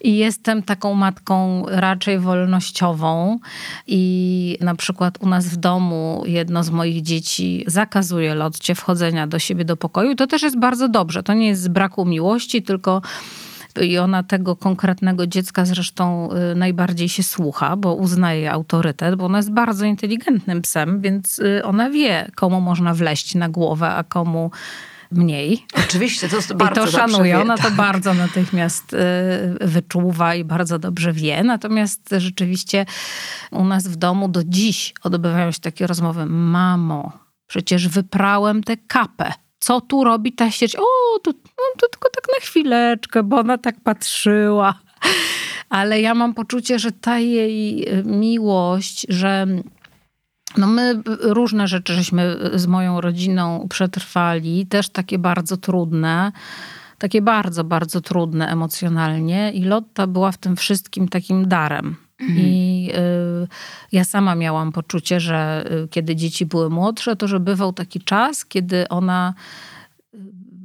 I, 0.10 0.16
jestem 0.16 0.62
taką 0.62 0.94
matką 0.94 1.64
raczej 1.68 2.18
wolnościową. 2.18 3.38
I 3.86 4.58
na 4.60 4.74
przykład 4.74 5.18
u 5.20 5.28
nas 5.28 5.46
w 5.46 5.56
domu 5.56 6.22
jedno 6.26 6.64
z 6.64 6.70
moich 6.70 7.02
dzieci 7.02 7.64
zakazuje 7.66 8.34
Lotcie 8.34 8.74
wchodzenia 8.74 9.26
do 9.26 9.38
siebie 9.38 9.64
do 9.64 9.76
pokoju. 9.76 10.14
To 10.14 10.26
też 10.26 10.42
jest 10.42 10.58
bardzo 10.58 10.88
dobrze. 10.88 11.22
To 11.22 11.34
nie 11.34 11.48
jest 11.48 11.62
z 11.62 11.68
braku 11.68 12.04
miłości, 12.04 12.62
tylko 12.62 13.02
i 13.82 13.98
ona 13.98 14.22
tego 14.22 14.56
konkretnego 14.56 15.26
dziecka 15.26 15.64
zresztą 15.64 16.28
y, 16.52 16.54
najbardziej 16.54 17.08
się 17.08 17.22
słucha, 17.22 17.76
bo 17.76 17.94
uznaje 17.94 18.52
autorytet, 18.52 19.14
bo 19.14 19.24
ona 19.24 19.38
jest 19.38 19.52
bardzo 19.52 19.84
inteligentnym 19.84 20.62
psem, 20.62 21.00
więc 21.00 21.38
y, 21.38 21.64
ona 21.64 21.90
wie, 21.90 22.30
komu 22.34 22.60
można 22.60 22.94
wleść 22.94 23.34
na 23.34 23.48
głowę, 23.48 23.90
a 23.90 24.04
komu 24.04 24.50
mniej. 25.10 25.66
Oczywiście, 25.74 26.28
to 26.28 26.36
jest 26.36 26.54
bardzo 26.54 26.82
I 26.82 26.84
to 26.84 26.90
szanuje. 26.90 27.40
Ona 27.40 27.58
to 27.58 27.70
bardzo 27.70 28.14
natychmiast 28.14 28.92
y, 28.92 28.98
wyczuwa 29.60 30.34
i 30.34 30.44
bardzo 30.44 30.78
dobrze 30.78 31.12
wie. 31.12 31.42
Natomiast 31.42 32.14
rzeczywiście 32.18 32.86
u 33.50 33.64
nas 33.64 33.88
w 33.88 33.96
domu 33.96 34.28
do 34.28 34.44
dziś 34.44 34.94
odbywają 35.02 35.52
się 35.52 35.60
takie 35.60 35.86
rozmowy. 35.86 36.26
Mamo, 36.26 37.12
przecież 37.46 37.88
wyprałem 37.88 38.62
tę 38.62 38.76
kapę 38.76 39.32
co 39.64 39.80
tu 39.80 40.04
robi 40.04 40.32
ta 40.32 40.50
sieć? 40.50 40.76
O, 40.76 41.18
to, 41.22 41.30
no, 41.32 41.64
to 41.78 41.88
tylko 41.88 42.08
tak 42.10 42.24
na 42.34 42.40
chwileczkę, 42.40 43.22
bo 43.22 43.38
ona 43.38 43.58
tak 43.58 43.80
patrzyła. 43.80 44.74
Ale 45.68 46.00
ja 46.00 46.14
mam 46.14 46.34
poczucie, 46.34 46.78
że 46.78 46.92
ta 46.92 47.18
jej 47.18 47.88
y, 47.98 48.04
miłość, 48.04 49.06
że 49.08 49.46
no 50.56 50.66
my 50.66 51.02
różne 51.20 51.68
rzeczy 51.68 51.94
żeśmy 51.94 52.36
z 52.54 52.66
moją 52.66 53.00
rodziną 53.00 53.66
przetrwali, 53.70 54.66
też 54.66 54.88
takie 54.88 55.18
bardzo 55.18 55.56
trudne, 55.56 56.32
takie 56.98 57.22
bardzo, 57.22 57.64
bardzo 57.64 58.00
trudne 58.00 58.48
emocjonalnie 58.48 59.52
i 59.52 59.64
Lotta 59.64 60.06
była 60.06 60.32
w 60.32 60.38
tym 60.38 60.56
wszystkim 60.56 61.08
takim 61.08 61.48
darem. 61.48 61.96
Mhm. 62.24 62.38
I 62.38 62.90
y, 63.42 63.48
ja 63.92 64.04
sama 64.04 64.34
miałam 64.34 64.72
poczucie, 64.72 65.20
że 65.20 65.64
y, 65.84 65.88
kiedy 65.88 66.16
dzieci 66.16 66.46
były 66.46 66.70
młodsze, 66.70 67.16
to 67.16 67.28
że 67.28 67.40
bywał 67.40 67.72
taki 67.72 68.00
czas, 68.00 68.44
kiedy 68.44 68.88
ona, 68.88 69.34
y, 70.14 70.18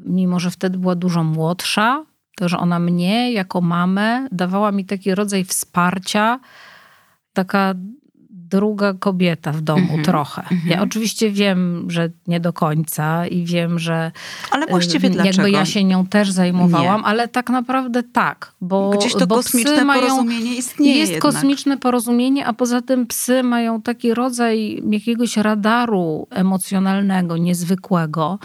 mimo 0.05 0.39
że 0.39 0.51
wtedy 0.51 0.77
była 0.77 0.95
dużo 0.95 1.23
młodsza, 1.23 2.05
to 2.35 2.49
że 2.49 2.57
ona 2.57 2.79
mnie 2.79 3.31
jako 3.33 3.61
mamę 3.61 4.27
dawała 4.31 4.71
mi 4.71 4.85
taki 4.85 5.15
rodzaj 5.15 5.43
wsparcia, 5.43 6.39
taka 7.33 7.73
druga 8.49 8.93
kobieta 8.93 9.51
w 9.51 9.61
domu 9.61 9.87
mm 9.89 10.01
-hmm, 10.01 10.05
trochę. 10.05 10.43
Mm 10.51 10.63
-hmm. 10.63 10.69
Ja 10.69 10.81
oczywiście 10.81 11.31
wiem, 11.31 11.85
że 11.87 12.09
nie 12.27 12.39
do 12.39 12.53
końca 12.53 13.27
i 13.27 13.45
wiem, 13.45 13.79
że 13.79 14.11
ale 14.51 14.67
właściwie 14.67 15.09
jakby 15.09 15.23
dlaczego? 15.23 15.47
ja 15.47 15.65
się 15.65 15.83
nią 15.83 16.05
też 16.05 16.31
zajmowałam, 16.31 17.01
nie. 17.01 17.07
ale 17.07 17.27
tak 17.27 17.49
naprawdę 17.49 18.03
tak, 18.03 18.51
bo 18.61 18.89
gdzieś 18.89 19.13
to 19.13 19.27
bo 19.27 19.35
kosmiczne 19.35 19.85
mają, 19.85 20.01
porozumienie 20.01 20.55
istnieje. 20.55 20.97
Jest 20.97 21.11
jednak. 21.11 21.33
kosmiczne 21.33 21.77
porozumienie, 21.77 22.47
a 22.47 22.53
poza 22.53 22.81
tym 22.81 23.07
psy 23.07 23.43
mają 23.43 23.81
taki 23.81 24.13
rodzaj 24.13 24.83
jakiegoś 24.89 25.37
radaru 25.37 26.27
emocjonalnego, 26.29 27.37
niezwykłego, 27.37 28.39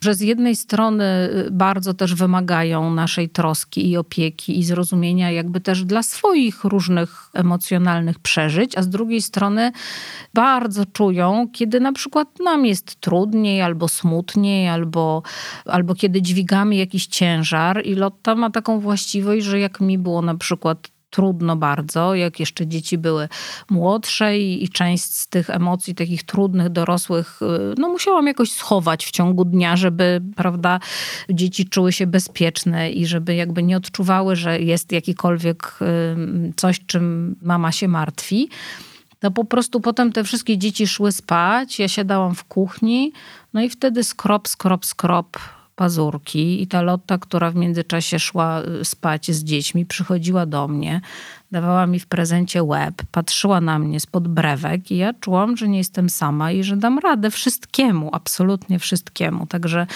że 0.00 0.14
z 0.14 0.20
jednej 0.20 0.56
strony 0.56 1.04
y, 1.46 1.50
bardzo 1.50 1.94
też 1.94 2.14
wymagają 2.14 2.94
naszej 2.94 3.28
troski 3.28 3.90
i 3.90 3.96
opieki 3.96 4.58
i 4.58 4.64
zrozumienia 4.64 5.30
jakby 5.30 5.60
też 5.60 5.84
dla 5.84 6.02
swoich 6.02 6.64
różnych 6.64 7.30
emocjonalnych 7.34 8.18
przeżyć, 8.18 8.78
a 8.78 8.82
z 8.82 8.88
drugiej 8.88 9.22
strony 9.22 9.39
strony 9.40 9.72
bardzo 10.34 10.86
czują, 10.86 11.48
kiedy 11.52 11.80
na 11.80 11.92
przykład 11.92 12.28
nam 12.44 12.66
jest 12.66 13.00
trudniej, 13.00 13.62
albo 13.62 13.88
smutniej, 13.88 14.68
albo, 14.68 15.22
albo 15.64 15.94
kiedy 15.94 16.22
dźwigamy 16.22 16.76
jakiś 16.76 17.06
ciężar. 17.06 17.86
I 17.86 17.94
Lotta 17.94 18.34
ma 18.34 18.50
taką 18.50 18.80
właściwość, 18.80 19.44
że 19.44 19.60
jak 19.60 19.80
mi 19.80 19.98
było 19.98 20.22
na 20.22 20.34
przykład 20.34 20.88
trudno 21.10 21.56
bardzo, 21.56 22.14
jak 22.14 22.40
jeszcze 22.40 22.66
dzieci 22.66 22.98
były 22.98 23.28
młodsze 23.70 24.38
i, 24.38 24.64
i, 24.64 24.68
część 24.68 25.04
z 25.04 25.28
tych 25.28 25.50
emocji 25.50 25.94
takich 25.94 26.22
trudnych, 26.22 26.68
dorosłych, 26.68 27.40
y, 27.42 27.74
no 27.78 27.88
musiałam 27.88 28.26
jakoś 28.26 28.52
schować 28.52 29.06
w 29.06 29.10
ciągu 29.10 29.44
dnia, 29.44 29.76
żeby, 29.76 30.20
prawda, 30.36 30.80
dzieci 31.30 31.68
czuły 31.68 31.92
się 31.92 32.06
bezpieczne 32.06 32.90
i 32.90 33.06
żeby 33.06 33.34
jakby 33.34 33.62
nie 33.62 33.76
odczuwały, 33.76 34.36
że 34.36 34.60
jest 34.60 34.92
jakikolwiek 34.92 35.78
coś, 36.56 36.80
czym 36.86 37.36
mama 37.42 37.72
się 37.72 37.88
martwi 37.88 38.48
to 39.20 39.30
po 39.30 39.44
prostu 39.44 39.80
potem 39.80 40.12
te 40.12 40.24
wszystkie 40.24 40.58
dzieci 40.58 40.86
szły 40.86 41.12
spać, 41.12 41.78
ja 41.78 41.88
siadałam 41.88 42.34
w 42.34 42.44
kuchni, 42.44 43.12
no 43.52 43.62
i 43.62 43.70
wtedy 43.70 44.04
skrop, 44.04 44.48
skrop, 44.48 44.86
skrop 44.86 45.38
pazurki 45.80 46.62
i 46.62 46.66
ta 46.66 46.82
Lotta, 46.82 47.18
która 47.18 47.50
w 47.50 47.54
międzyczasie 47.54 48.18
szła 48.18 48.62
y, 48.80 48.84
spać 48.84 49.30
z 49.30 49.44
dziećmi, 49.44 49.86
przychodziła 49.86 50.46
do 50.46 50.68
mnie, 50.68 51.00
dawała 51.50 51.86
mi 51.86 52.00
w 52.00 52.06
prezencie 52.06 52.62
łeb, 52.62 52.94
patrzyła 53.12 53.60
na 53.60 53.78
mnie 53.78 54.00
spod 54.00 54.28
brewek 54.28 54.90
i 54.90 54.96
ja 54.96 55.14
czułam, 55.14 55.56
że 55.56 55.68
nie 55.68 55.78
jestem 55.78 56.10
sama 56.10 56.52
i 56.52 56.64
że 56.64 56.76
dam 56.76 56.98
radę 56.98 57.30
wszystkiemu, 57.30 58.10
absolutnie 58.12 58.78
wszystkiemu. 58.78 59.46
Także 59.46 59.86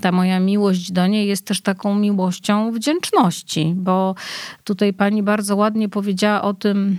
ta 0.00 0.12
moja 0.12 0.40
miłość 0.40 0.92
do 0.92 1.06
niej 1.06 1.28
jest 1.28 1.46
też 1.46 1.60
taką 1.60 1.94
miłością 1.94 2.72
wdzięczności, 2.72 3.74
bo 3.76 4.14
tutaj 4.64 4.92
pani 4.92 5.22
bardzo 5.22 5.56
ładnie 5.56 5.88
powiedziała 5.88 6.42
o 6.42 6.54
tym, 6.54 6.98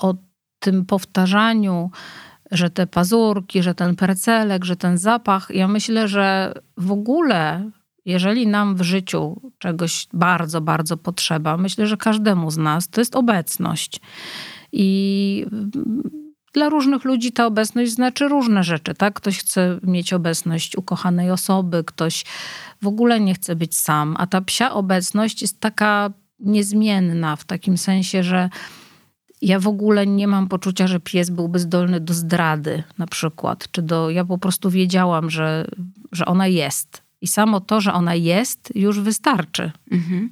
o 0.00 0.14
tym 0.62 0.86
powtarzaniu, 0.86 1.90
że 2.50 2.70
te 2.70 2.86
pazurki, 2.86 3.62
że 3.62 3.74
ten 3.74 3.96
percelek, 3.96 4.64
że 4.64 4.76
ten 4.76 4.98
zapach, 4.98 5.48
ja 5.50 5.68
myślę, 5.68 6.08
że 6.08 6.54
w 6.76 6.92
ogóle, 6.92 7.70
jeżeli 8.04 8.46
nam 8.46 8.76
w 8.76 8.82
życiu 8.82 9.52
czegoś 9.58 10.06
bardzo, 10.12 10.60
bardzo 10.60 10.96
potrzeba, 10.96 11.56
myślę, 11.56 11.86
że 11.86 11.96
każdemu 11.96 12.50
z 12.50 12.56
nas 12.56 12.88
to 12.88 13.00
jest 13.00 13.16
obecność. 13.16 14.00
I 14.72 15.46
dla 16.54 16.68
różnych 16.68 17.04
ludzi 17.04 17.32
ta 17.32 17.46
obecność 17.46 17.92
znaczy 17.92 18.28
różne 18.28 18.64
rzeczy, 18.64 18.94
tak? 18.94 19.14
Ktoś 19.14 19.38
chce 19.38 19.78
mieć 19.82 20.12
obecność 20.12 20.76
ukochanej 20.76 21.30
osoby, 21.30 21.84
ktoś 21.84 22.24
w 22.82 22.86
ogóle 22.86 23.20
nie 23.20 23.34
chce 23.34 23.56
być 23.56 23.78
sam, 23.78 24.16
a 24.18 24.26
ta 24.26 24.40
psia 24.40 24.72
obecność 24.74 25.42
jest 25.42 25.60
taka 25.60 26.10
niezmienna 26.40 27.36
w 27.36 27.44
takim 27.44 27.78
sensie, 27.78 28.22
że 28.22 28.50
ja 29.42 29.60
w 29.60 29.68
ogóle 29.68 30.06
nie 30.06 30.28
mam 30.28 30.48
poczucia, 30.48 30.86
że 30.86 31.00
pies 31.00 31.30
byłby 31.30 31.58
zdolny 31.58 32.00
do 32.00 32.14
zdrady 32.14 32.82
na 32.98 33.06
przykład, 33.06 33.68
czy 33.72 33.82
do, 33.82 34.10
ja 34.10 34.24
po 34.24 34.38
prostu 34.38 34.70
wiedziałam, 34.70 35.30
że, 35.30 35.66
że 36.12 36.26
ona 36.26 36.46
jest. 36.46 37.02
I 37.20 37.28
samo 37.28 37.60
to, 37.60 37.80
że 37.80 37.92
ona 37.92 38.14
jest, 38.14 38.72
już 38.74 39.00
wystarczy. 39.00 39.72
Mhm. 39.90 40.30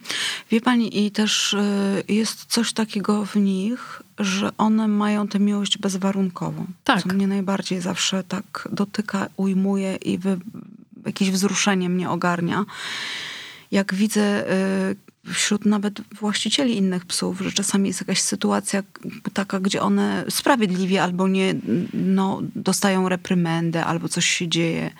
Wie 0.51 0.61
pani, 0.61 1.07
i 1.07 1.11
też 1.11 1.53
y, 1.53 2.05
jest 2.09 2.45
coś 2.45 2.73
takiego 2.73 3.27
w 3.27 3.37
nich, 3.37 4.03
że 4.19 4.51
one 4.59 4.89
mają 4.89 5.29
tę 5.29 5.39
miłość 5.39 5.79
bezwarunkową. 5.79 6.67
Tak. 6.85 7.03
Co 7.03 7.09
mnie 7.09 7.27
najbardziej 7.27 7.81
zawsze 7.81 8.25
tak 8.25 8.69
dotyka, 8.73 9.29
ujmuje 9.37 9.97
i 9.97 10.19
wy, 10.19 10.39
jakieś 11.07 11.31
wzruszenie 11.31 11.89
mnie 11.89 12.11
ogarnia. 12.11 12.65
Jak 13.71 13.95
widzę 13.95 14.53
y, 14.53 14.97
wśród 15.27 15.67
nawet 15.67 16.01
właścicieli 16.01 16.77
innych 16.77 17.07
psów, 17.07 17.41
że 17.41 17.53
czasami 17.53 17.89
jest 17.89 18.01
jakaś 18.01 18.21
sytuacja 18.21 18.83
taka, 19.33 19.61
gdzie 19.61 19.83
one 19.83 20.25
sprawiedliwie 20.29 21.03
albo 21.03 21.29
nie 21.29 21.55
no, 21.95 22.41
dostają 22.55 23.09
reprymendę, 23.09 23.85
albo 23.85 24.09
coś 24.09 24.27
się 24.27 24.49
dzieje. 24.49 24.91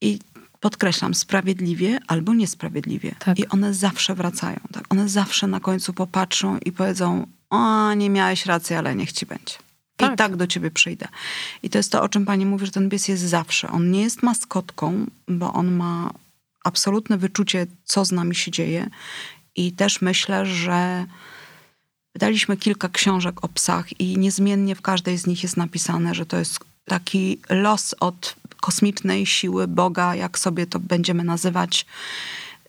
I 0.00 0.18
podkreślam, 0.60 1.14
sprawiedliwie 1.14 1.98
albo 2.06 2.34
niesprawiedliwie. 2.34 3.14
Tak. 3.18 3.38
I 3.38 3.48
one 3.48 3.74
zawsze 3.74 4.14
wracają. 4.14 4.60
Tak? 4.72 4.84
One 4.88 5.08
zawsze 5.08 5.46
na 5.46 5.60
końcu 5.60 5.92
popatrzą 5.92 6.58
i 6.58 6.72
powiedzą: 6.72 7.26
O, 7.50 7.94
nie 7.94 8.10
miałeś 8.10 8.46
racji, 8.46 8.76
ale 8.76 8.94
niech 8.94 9.12
ci 9.12 9.26
będzie. 9.26 9.54
Tak. 9.96 10.12
I 10.12 10.16
tak 10.16 10.36
do 10.36 10.46
ciebie 10.46 10.70
przyjdę. 10.70 11.08
I 11.62 11.70
to 11.70 11.78
jest 11.78 11.92
to, 11.92 12.02
o 12.02 12.08
czym 12.08 12.26
pani 12.26 12.46
mówi, 12.46 12.66
że 12.66 12.72
ten 12.72 12.90
pies 12.90 13.08
jest 13.08 13.22
zawsze. 13.22 13.68
On 13.68 13.90
nie 13.90 14.02
jest 14.02 14.22
maskotką, 14.22 15.06
bo 15.28 15.52
on 15.52 15.70
ma 15.70 16.10
absolutne 16.64 17.18
wyczucie, 17.18 17.66
co 17.84 18.04
z 18.04 18.12
nami 18.12 18.34
się 18.34 18.50
dzieje. 18.50 18.90
I 19.56 19.72
też 19.72 20.02
myślę, 20.02 20.46
że 20.46 21.06
wydaliśmy 22.14 22.56
kilka 22.56 22.88
książek 22.88 23.44
o 23.44 23.48
psach, 23.48 24.00
i 24.00 24.18
niezmiennie 24.18 24.74
w 24.74 24.82
każdej 24.82 25.18
z 25.18 25.26
nich 25.26 25.42
jest 25.42 25.56
napisane, 25.56 26.14
że 26.14 26.26
to 26.26 26.36
jest 26.36 26.58
taki 26.84 27.40
los 27.50 27.94
od 28.00 28.36
kosmicznej 28.60 29.26
siły 29.26 29.68
Boga, 29.68 30.14
jak 30.14 30.38
sobie 30.38 30.66
to 30.66 30.78
będziemy 30.80 31.24
nazywać, 31.24 31.86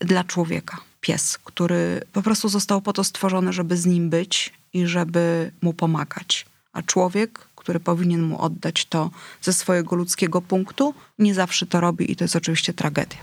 dla 0.02 0.24
człowieka. 0.24 0.78
Pies, 1.02 1.38
który 1.38 2.02
po 2.14 2.22
prostu 2.22 2.50
został 2.50 2.82
po 2.82 2.94
to 2.94 3.04
stworzony, 3.04 3.54
żeby 3.54 3.78
z 3.78 3.86
nim 3.86 4.10
być 4.10 4.54
i 4.74 4.88
żeby 4.88 5.52
mu 5.62 5.74
pomagać. 5.74 6.46
A 6.74 6.82
człowiek, 6.82 7.48
który 7.66 7.80
powinien 7.80 8.22
mu 8.22 8.42
oddać 8.42 8.86
to 8.86 9.10
ze 9.42 9.54
swojego 9.54 9.96
ludzkiego 9.96 10.42
punktu, 10.42 10.94
nie 11.20 11.34
zawsze 11.34 11.66
to 11.66 11.82
robi 11.82 12.12
i 12.12 12.16
to 12.16 12.24
jest 12.24 12.36
oczywiście 12.36 12.74
tragedia. 12.74 13.18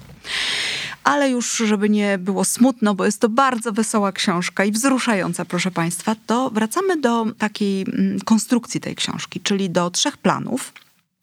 Ale 1.04 1.30
już, 1.30 1.56
żeby 1.56 1.88
nie 1.88 2.18
było 2.18 2.44
smutno, 2.44 2.94
bo 2.94 3.04
jest 3.04 3.20
to 3.20 3.28
bardzo 3.28 3.72
wesoła 3.72 4.12
książka 4.12 4.64
i 4.64 4.72
wzruszająca, 4.72 5.44
proszę 5.44 5.70
Państwa, 5.70 6.16
to 6.26 6.50
wracamy 6.50 6.96
do 6.96 7.26
takiej 7.38 7.82
mm, 7.82 8.20
konstrukcji 8.20 8.80
tej 8.80 8.94
książki, 8.94 9.40
czyli 9.40 9.70
do 9.70 9.90
trzech 9.90 10.16
planów. 10.16 10.72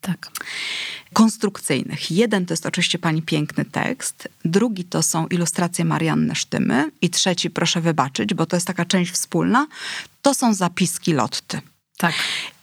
Tak 0.02 0.32
konstrukcyjnych. 1.14 2.12
Jeden 2.12 2.46
to 2.46 2.54
jest 2.54 2.66
oczywiście 2.66 3.00
pani 3.00 3.22
piękny 3.22 3.66
tekst, 3.66 4.30
drugi 4.46 4.84
to 4.84 5.04
są 5.04 5.28
ilustracje 5.28 5.86
Marianny 5.86 6.36
Sztymy 6.36 6.92
i 7.02 7.10
trzeci, 7.10 7.50
proszę 7.50 7.82
wybaczyć, 7.82 8.34
bo 8.34 8.46
to 8.46 8.56
jest 8.56 8.68
taka 8.68 8.86
część 8.86 9.12
wspólna, 9.12 9.68
to 10.22 10.34
są 10.34 10.54
zapiski 10.54 11.14
Lotty. 11.14 11.62
Tak. 12.00 12.14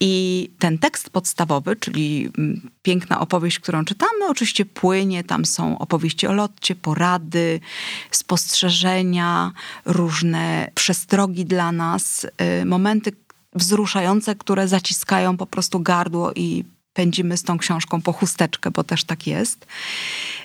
I 0.00 0.50
ten 0.58 0.78
tekst 0.78 1.10
podstawowy, 1.10 1.76
czyli 1.76 2.30
mm, 2.38 2.70
piękna 2.82 3.20
opowieść, 3.20 3.58
którą 3.58 3.84
czytamy, 3.84 4.28
oczywiście 4.28 4.64
płynie. 4.64 5.24
Tam 5.24 5.44
są 5.44 5.78
opowieści 5.78 6.26
o 6.26 6.32
lotcie, 6.32 6.74
porady, 6.74 7.60
spostrzeżenia, 8.10 9.52
różne 9.84 10.70
przestrogi 10.74 11.44
dla 11.44 11.72
nas, 11.72 12.26
y, 12.60 12.64
momenty 12.64 13.12
wzruszające, 13.54 14.34
które 14.34 14.68
zaciskają 14.68 15.36
po 15.36 15.46
prostu 15.46 15.80
gardło 15.80 16.32
i 16.34 16.64
pędzimy 16.96 17.36
z 17.36 17.42
tą 17.42 17.58
książką 17.58 18.02
po 18.02 18.12
chusteczkę, 18.12 18.70
bo 18.70 18.84
też 18.84 19.04
tak 19.04 19.26
jest. 19.26 19.66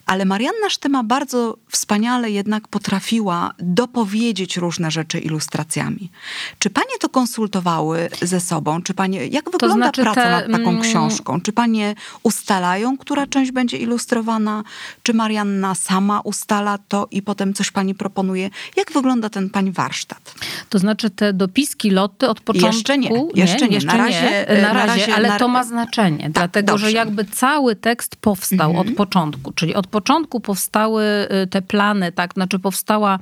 Ale 0.06 0.26
Marianna 0.26 0.70
Sztyma 0.70 1.04
bardzo 1.04 1.58
wspaniale 1.70 2.32
jednak 2.32 2.68
potrafiła 2.68 3.52
dopowiedzieć 3.60 4.58
różne 4.58 4.92
rzeczy 4.92 5.20
ilustracjami. 5.20 6.10
Czy 6.60 6.70
panie 6.70 6.98
to 7.00 7.10
konsultowały 7.10 8.10
ze 8.22 8.40
sobą? 8.40 8.82
Czy 8.82 8.94
panie, 8.94 9.28
jak 9.28 9.52
wygląda 9.52 9.76
znaczy 9.76 10.02
praca 10.02 10.24
te, 10.24 10.32
nad 10.32 10.52
taką 10.52 10.70
mm, 10.70 10.82
książką? 10.82 11.42
Czy 11.42 11.54
panie 11.54 11.96
ustalają, 12.24 12.98
która 12.98 13.28
część 13.28 13.52
będzie 13.52 13.78
ilustrowana? 13.78 14.64
Czy 15.04 15.14
Marianna 15.14 15.76
sama 15.76 16.20
ustala 16.20 16.78
to 16.88 17.08
i 17.12 17.22
potem 17.22 17.54
coś 17.54 17.72
pani 17.72 17.96
proponuje? 17.96 18.50
Jak 18.76 18.92
wygląda 18.92 19.30
ten 19.30 19.50
pani 19.50 19.72
warsztat? 19.72 20.36
To 20.70 20.80
znaczy 20.80 21.10
te 21.10 21.34
dopiski 21.34 21.90
Loty 21.90 22.30
od 22.30 22.42
początku... 22.42 22.76
Jeszcze 22.76 22.98
nie, 22.98 23.10
jeszcze 23.36 23.68
nie. 23.68 23.76
Jeszcze 23.76 23.98
na, 23.98 23.98
razie, 23.98 24.46
nie. 24.50 24.62
Na, 24.62 24.74
razie, 24.74 25.16
ale 25.16 25.28
na... 25.28 25.40
to 25.40 25.48
ma 25.48 25.64
znaczenie, 25.64 26.32
tak, 26.34 26.41
dlatego 26.42 26.68
dobrze. 26.68 26.86
że 26.86 26.92
jakby 26.92 27.26
cały 27.26 27.76
tekst 27.76 28.16
powstał 28.16 28.70
mhm. 28.70 28.90
od 28.90 28.96
początku, 28.96 29.52
czyli 29.52 29.76
od 29.76 29.88
początku 29.88 30.40
powstały 30.40 31.04
y, 31.44 31.48
te 31.48 31.62
plany, 31.62 32.12
tak, 32.12 32.34
znaczy 32.34 32.60
powstała 32.60 33.20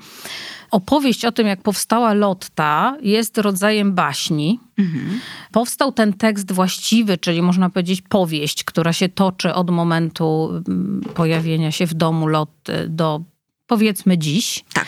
opowieść 0.71 1.25
o 1.25 1.31
tym, 1.31 1.47
jak 1.47 1.61
powstała 1.61 2.13
Lotta, 2.13 2.97
jest 3.01 3.37
rodzajem 3.37 3.93
baśni. 3.93 4.59
Mhm. 4.77 5.19
Powstał 5.51 5.91
ten 5.91 6.13
tekst 6.13 6.51
właściwy, 6.51 7.17
czyli 7.17 7.41
można 7.41 7.69
powiedzieć 7.69 8.01
powieść, 8.01 8.63
która 8.63 8.93
się 8.93 9.09
toczy 9.09 9.53
od 9.53 9.69
momentu 9.69 10.49
mm, 10.67 11.01
pojawienia 11.13 11.71
się 11.71 11.85
w 11.85 11.93
domu 11.93 12.27
Lotty 12.27 12.85
do 12.89 13.21
powiedzmy 13.67 14.17
dziś. 14.17 14.63
Tak. 14.73 14.87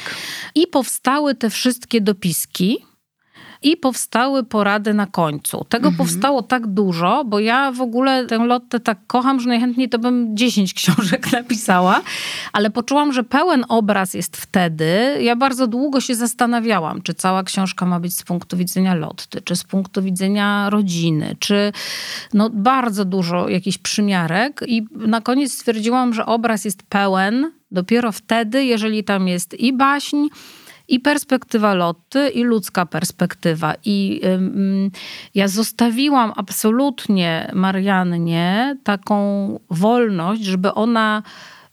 I 0.56 0.68
powstały 0.68 1.36
te 1.36 1.50
wszystkie 1.50 2.02
dopiski 2.02 2.78
i 3.62 3.78
powstały 3.78 4.44
porady 4.44 4.94
na 4.94 5.06
końcu. 5.06 5.66
Tego 5.70 5.88
mhm. 5.88 5.96
powstało 5.98 6.42
tak 6.42 6.68
dużo, 6.68 7.24
bo 7.26 7.40
ja 7.40 7.72
w 7.72 7.82
ogóle 7.82 8.26
tę 8.26 8.38
Lottę 8.38 8.80
tak 8.80 8.98
kocham, 9.08 9.40
że 9.40 9.50
najchętniej 9.50 9.90
to 9.90 10.00
bym 10.00 10.38
10 10.38 10.74
książek 10.80 11.32
napisała, 11.32 12.02
ale 12.54 12.70
poczułam, 12.70 13.14
że 13.14 13.24
pełen 13.24 13.66
obraz 13.70 14.14
jest 14.14 14.38
wtedy. 14.38 15.18
Ja 15.22 15.36
bardzo 15.36 15.68
długo 15.68 16.02
się 16.02 16.16
zastanawiałam, 16.16 17.02
czy 17.02 17.14
cała 17.14 17.44
książka 17.44 17.86
ma 17.86 18.00
być 18.00 18.18
z 18.18 18.24
punktu 18.24 18.58
widzenia 18.58 18.96
Lotty, 18.96 19.42
czy 19.42 19.56
z 19.56 19.64
punktu 19.64 20.02
widzenia 20.02 20.70
rodziny, 20.70 21.36
czy 21.40 21.74
no 22.34 22.50
bardzo 22.50 23.06
dużo 23.06 23.50
jakichś 23.50 23.78
przymiarek 23.78 24.64
i 24.68 24.88
na 24.94 25.22
koniec 25.22 25.54
stwierdziłam, 25.54 26.14
że 26.14 26.26
obraz 26.26 26.66
jest 26.66 26.84
pełen 26.84 27.52
dopiero 27.72 28.12
wtedy, 28.12 28.66
jeżeli 28.66 29.04
tam 29.04 29.28
jest 29.28 29.54
i 29.54 29.74
baśń, 29.74 30.28
i 30.92 31.00
perspektywa 31.00 31.74
Lotty, 31.74 32.30
i 32.30 32.44
ludzka 32.44 32.86
perspektywa. 32.86 33.74
I 33.86 34.22
ja 35.36 35.48
zostawiłam 35.48 36.34
absolutnie 36.36 37.52
Mariannie 37.54 38.78
taką 38.84 39.60
wolność, 39.70 40.44
żeby 40.44 40.74
ona 40.74 41.24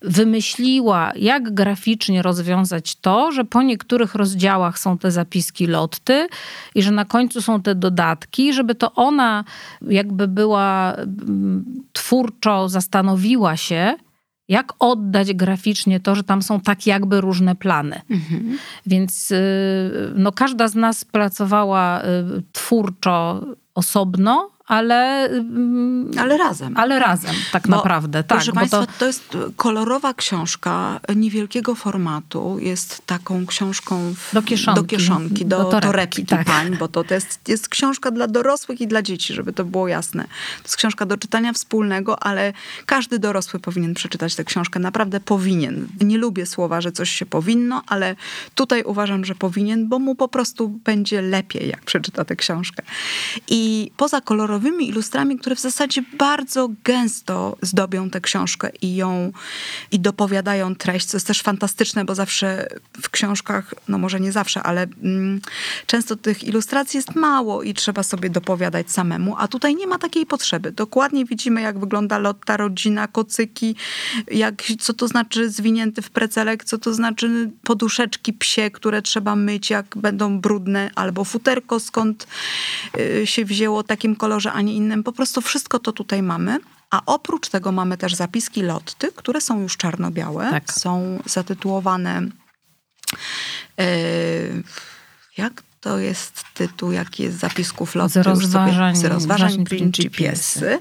wymyśliła, 0.03 1.13
jak 1.17 1.55
graficznie 1.55 2.23
rozwiązać 2.23 2.97
to, 2.97 3.33
że 3.33 3.45
po 3.45 3.63
niektórych 3.63 4.15
rozdziałach 4.15 4.79
są 4.79 4.99
te 4.99 5.11
zapiski 5.11 5.67
Lotty 5.67 6.29
i 6.75 6.83
że 6.83 6.91
na 6.91 7.05
końcu 7.05 7.43
są 7.43 7.63
te 7.63 7.75
dodatki, 7.75 8.53
żeby 8.53 8.75
to 8.75 8.95
ona 8.95 9.45
jakby 9.83 10.29
była 10.29 10.97
twórczo 11.93 12.69
zastanowiła 12.69 13.57
się, 13.57 13.95
jak 14.49 14.73
oddać 14.79 15.35
graficznie 15.35 16.01
to, 16.01 16.15
że 16.15 16.25
tam 16.25 16.43
są 16.43 16.61
tak 16.61 16.87
jakby 16.87 17.21
różne 17.21 17.55
plany. 17.55 18.01
Mhm. 18.11 18.59
Więc 18.87 19.31
y, 19.31 20.13
no, 20.15 20.33
każda 20.33 20.69
z 20.69 20.75
nas 20.75 21.05
pracowała 21.05 22.03
y, 22.03 22.05
twórczo 22.53 23.47
osobno, 23.75 24.51
ale... 24.69 25.25
Mm, 25.25 26.11
ale 26.19 26.37
razem. 26.37 26.77
Ale 26.77 26.99
razem, 26.99 27.35
tak 27.53 27.69
bo, 27.69 27.77
naprawdę. 27.77 28.25
Tak, 28.25 28.39
proszę 28.39 28.53
Państwa, 28.53 28.87
to... 28.87 28.93
to... 28.99 29.07
jest 29.07 29.37
kolorowa 29.57 30.15
książka 30.15 31.01
niewielkiego 31.17 31.75
formatu. 31.75 32.59
Jest 32.59 33.07
taką 33.07 33.47
książką 33.47 34.15
w, 34.15 34.35
do 34.35 34.43
kieszonki, 34.43 34.81
do, 34.81 34.87
kieszonki, 34.87 35.47
do, 35.47 35.59
do 35.59 35.65
torebki, 35.65 35.87
torebki 35.87 36.27
tak. 36.27 36.47
pań, 36.47 36.77
bo 36.77 36.89
to, 36.89 37.05
to 37.05 37.15
jest, 37.15 37.49
jest 37.49 37.69
książka 37.69 38.11
dla 38.11 38.27
dorosłych 38.27 38.81
i 38.81 38.87
dla 38.87 39.03
dzieci, 39.03 39.35
żeby 39.35 39.53
to 39.53 39.65
było 39.65 39.89
jasne. 39.89 40.25
To 40.25 40.65
jest 40.65 40.77
książka 40.77 41.07
do 41.07 41.17
czytania 41.17 41.53
wspólnego, 41.53 42.23
ale 42.23 42.53
każdy 42.87 43.19
dorosły 43.19 43.61
powinien 43.61 43.95
przeczytać 43.95 44.35
tę 44.35 44.45
książkę. 44.45 44.81
Naprawdę 44.81 45.21
powinien. 45.21 45.89
Nie 46.01 46.19
lubię 46.19 46.47
słowa, 46.47 46.81
że 46.81 46.93
coś 46.93 47.11
się 47.11 47.27
powinno, 47.27 47.83
ale 47.87 48.17
tutaj 48.55 48.83
uważam, 48.83 49.25
że 49.25 49.35
powinien, 49.35 49.89
bo 49.89 49.99
mu 49.99 50.15
po 50.15 50.29
prostu 50.29 50.69
będzie 50.69 51.23
lepiej, 51.23 51.69
jak 51.69 51.85
przeczyta 51.85 52.25
tę 52.25 52.37
książkę. 52.37 52.83
I 53.49 53.91
poza 53.97 54.21
kolorowymi 54.21 54.58
kolorowymi 54.59 54.89
ilustrami, 54.89 55.39
które 55.39 55.57
w 55.57 55.61
zasadzie 55.61 56.03
bardzo 56.19 56.69
gęsto 56.85 57.57
zdobią 57.63 58.11
tę 58.11 58.21
książkę 58.21 58.71
i 58.83 58.97
ją 58.97 59.33
i 59.91 60.01
dopowiadają 60.01 60.75
treść, 60.75 61.07
co 61.07 61.17
jest 61.17 61.27
też 61.27 61.43
fantastyczne, 61.43 62.05
bo 62.05 62.15
zawsze 62.15 62.69
w 63.03 63.11
książkach, 63.11 63.75
no 63.89 63.99
może 63.99 64.21
nie 64.21 64.33
zawsze, 64.33 64.63
ale 64.63 64.87
mm, 65.03 65.41
często 65.87 66.17
tych 66.17 66.45
ilustracji 66.45 66.99
jest 66.99 67.15
mało 67.15 67.63
i 67.63 67.75
trzeba 67.75 68.03
sobie 68.03 68.31
dopowiadać 68.31 68.91
samemu, 68.91 69.35
a 69.39 69.49
tutaj 69.49 69.75
nie 69.75 69.87
ma 69.87 69.99
takiej 69.99 70.27
potrzeby. 70.27 70.73
Dokładnie 70.73 71.25
widzimy, 71.25 71.61
jak 71.61 71.79
wygląda 71.79 72.19
lotta, 72.19 72.57
rodzina, 72.57 73.09
kocyki, 73.09 73.77
jak, 74.31 74.63
co 74.81 74.95
to 74.95 75.09
znaczy 75.09 75.51
zwinięty 75.51 76.03
w 76.03 76.11
precelek, 76.11 76.65
co 76.65 76.79
to 76.79 76.95
znaczy 76.95 77.51
poduszeczki 77.65 78.33
psie, 78.33 78.71
które 78.71 79.03
trzeba 79.03 79.37
myć, 79.37 79.71
jak 79.71 79.87
będą 79.97 80.41
brudne, 80.41 80.91
albo 80.95 81.25
futerko, 81.25 81.81
skąd 81.81 82.27
y, 82.99 83.27
się 83.27 83.45
wzięło 83.45 83.83
takim 83.83 84.17
kolorze 84.17 84.48
kolorze, 84.49 84.53
a 84.53 84.63
nie 84.63 84.75
innym. 84.75 85.03
Po 85.03 85.13
prostu 85.13 85.41
wszystko 85.41 85.79
to 85.79 85.93
tutaj 85.93 86.23
mamy. 86.23 86.59
A 86.91 87.03
oprócz 87.07 87.49
tego 87.49 87.73
mamy 87.73 87.97
też 87.97 88.15
zapiski 88.15 88.63
Lotty, 88.63 89.13
które 89.13 89.41
są 89.41 89.61
już 89.61 89.77
czarno-białe. 89.77 90.51
Tak. 90.51 90.73
Są 90.73 91.23
zatytułowane... 91.27 92.23
Yy, 93.79 94.63
jak 95.37 95.63
to 95.81 95.99
jest 95.99 96.45
tytuł, 96.55 96.93
jaki 96.93 97.23
jest 97.23 97.39
zapisków 97.39 97.95
Lotty? 97.95 98.13
Z 98.13 98.27
rozważań, 98.27 98.97
z 98.97 99.05
rozważań 99.05 99.65
Principiesy. 99.65 100.79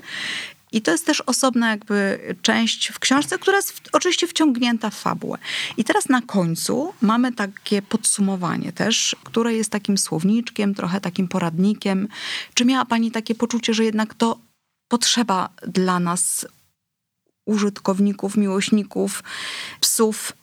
I 0.71 0.82
to 0.82 0.91
jest 0.91 1.06
też 1.06 1.21
osobna 1.21 1.69
jakby 1.69 2.19
część 2.41 2.88
w 2.88 2.99
książce, 2.99 3.39
która 3.39 3.58
jest 3.58 3.82
oczywiście 3.93 4.27
wciągnięta 4.27 4.89
w 4.89 4.95
fabułę. 4.95 5.38
I 5.77 5.84
teraz 5.84 6.10
na 6.10 6.21
końcu 6.21 6.93
mamy 7.01 7.32
takie 7.34 7.82
podsumowanie 7.82 8.71
też, 8.71 9.15
które 9.23 9.53
jest 9.53 9.69
takim 9.69 9.97
słowniczkiem, 9.97 10.75
trochę 10.75 11.01
takim 11.01 11.27
poradnikiem. 11.27 12.08
Czy 12.53 12.65
miała 12.65 12.86
pani 12.86 13.12
takie 13.12 13.36
poczucie, 13.36 13.73
że 13.73 13.86
jednak 13.86 14.13
to 14.13 14.38
potrzeba 14.88 15.49
dla 15.67 15.99
nas 15.99 16.47
użytkowników, 17.45 18.38
miłośników 18.38 19.23
psów 19.82 20.34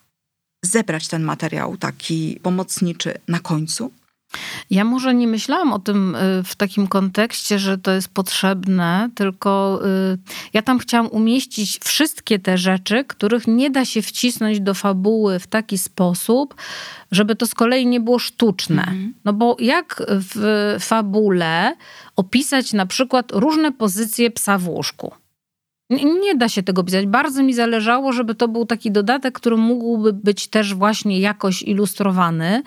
zebrać 0.64 1.08
ten 1.08 1.22
materiał 1.22 1.76
taki 1.76 2.40
pomocniczy 2.42 3.14
na 3.28 3.40
końcu? 3.40 3.92
Ja 4.70 4.84
może 4.84 5.14
nie 5.14 5.26
myślałam 5.26 5.72
o 5.72 5.78
tym 5.78 6.14
y, 6.14 6.42
w 6.44 6.56
takim 6.56 6.86
kontekście, 6.86 7.58
że 7.58 7.78
to 7.78 7.90
jest 7.90 8.08
potrzebne, 8.08 9.10
tylko 9.14 9.80
y, 10.14 10.18
ja 10.52 10.62
tam 10.62 10.78
chciałam 10.78 11.06
umieścić 11.06 11.80
wszystkie 11.84 12.38
te 12.38 12.58
rzeczy, 12.58 13.04
których 13.04 13.46
nie 13.46 13.70
da 13.70 13.84
się 13.84 14.02
wcisnąć 14.02 14.60
do 14.60 14.74
fabuły 14.74 15.38
w 15.38 15.46
taki 15.46 15.78
sposób, 15.78 16.54
żeby 17.10 17.36
to 17.36 17.46
z 17.46 17.54
kolei 17.54 17.86
nie 17.86 18.00
było 18.00 18.18
sztuczne. 18.18 18.82
Mhm. 18.82 19.14
No 19.24 19.32
bo 19.32 19.56
jak 19.60 20.02
w 20.08 20.76
fabule 20.80 21.76
opisać 22.16 22.72
na 22.72 22.86
przykład 22.86 23.32
różne 23.32 23.72
pozycje 23.72 24.30
psa 24.30 24.58
w 24.58 24.68
łóżku? 24.68 25.12
Nie 25.90 26.34
da 26.34 26.48
się 26.48 26.62
tego 26.62 26.84
pisać. 26.84 27.06
Bardzo 27.06 27.42
mi 27.42 27.54
zależało, 27.54 28.12
żeby 28.12 28.34
to 28.34 28.48
był 28.48 28.66
taki 28.66 28.90
dodatek, 28.90 29.34
który 29.34 29.56
mógłby 29.56 30.12
być 30.12 30.48
też 30.48 30.74
właśnie 30.74 31.20
jakoś 31.20 31.62
ilustrowany, 31.62 32.62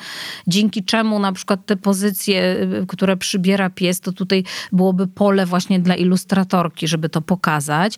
dzięki 0.47 0.83
czemu 0.83 1.19
na 1.19 1.31
przykład 1.31 1.65
te 1.65 1.75
pozycje, 1.75 2.57
y, 2.81 2.85
które 2.87 3.17
przybiera 3.17 3.69
pies, 3.69 3.99
to 3.99 4.11
tutaj 4.11 4.43
byłoby 4.71 5.07
pole 5.07 5.45
właśnie 5.45 5.79
dla 5.79 5.95
ilustratorki, 5.95 6.87
żeby 6.87 7.09
to 7.09 7.21
pokazać. 7.21 7.95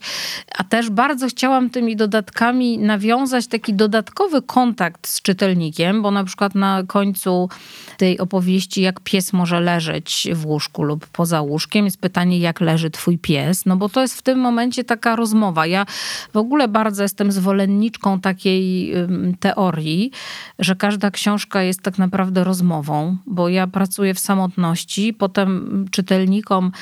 A 0.58 0.64
też 0.64 0.90
bardzo 0.90 1.26
chciałam 1.26 1.70
tymi 1.70 1.96
dodatkami 1.96 2.78
nawiązać 2.78 3.46
taki 3.46 3.74
dodatkowy 3.74 4.42
kontakt 4.42 5.08
z 5.08 5.22
czytelnikiem, 5.22 6.02
bo 6.02 6.10
na 6.10 6.24
przykład 6.24 6.54
na 6.54 6.82
końcu 6.86 7.48
tej 7.96 8.18
opowieści, 8.18 8.82
jak 8.82 9.00
pies 9.00 9.32
może 9.32 9.60
leżeć 9.60 10.28
w 10.32 10.46
łóżku 10.46 10.82
lub 10.82 11.06
poza 11.06 11.40
łóżkiem, 11.40 11.84
jest 11.84 12.00
pytanie, 12.00 12.38
jak 12.38 12.60
leży 12.60 12.90
twój 12.90 13.18
pies, 13.18 13.66
no 13.66 13.76
bo 13.76 13.88
to 13.88 14.02
jest 14.02 14.18
w 14.18 14.22
tym 14.22 14.38
momencie 14.38 14.84
taka 14.84 15.09
rozmowa. 15.16 15.66
Ja 15.66 15.86
w 16.32 16.36
ogóle 16.36 16.68
bardzo 16.68 17.02
jestem 17.02 17.32
zwolenniczką 17.32 18.20
takiej 18.20 18.92
teorii, 19.40 20.10
że 20.58 20.76
każda 20.76 21.10
książka 21.10 21.62
jest 21.62 21.82
tak 21.82 21.98
naprawdę 21.98 22.44
rozmową, 22.44 23.16
bo 23.26 23.48
ja 23.48 23.66
pracuję 23.66 24.14
w 24.14 24.18
samotności, 24.18 25.14
potem 25.14 25.86
czytelnikom 25.90 26.72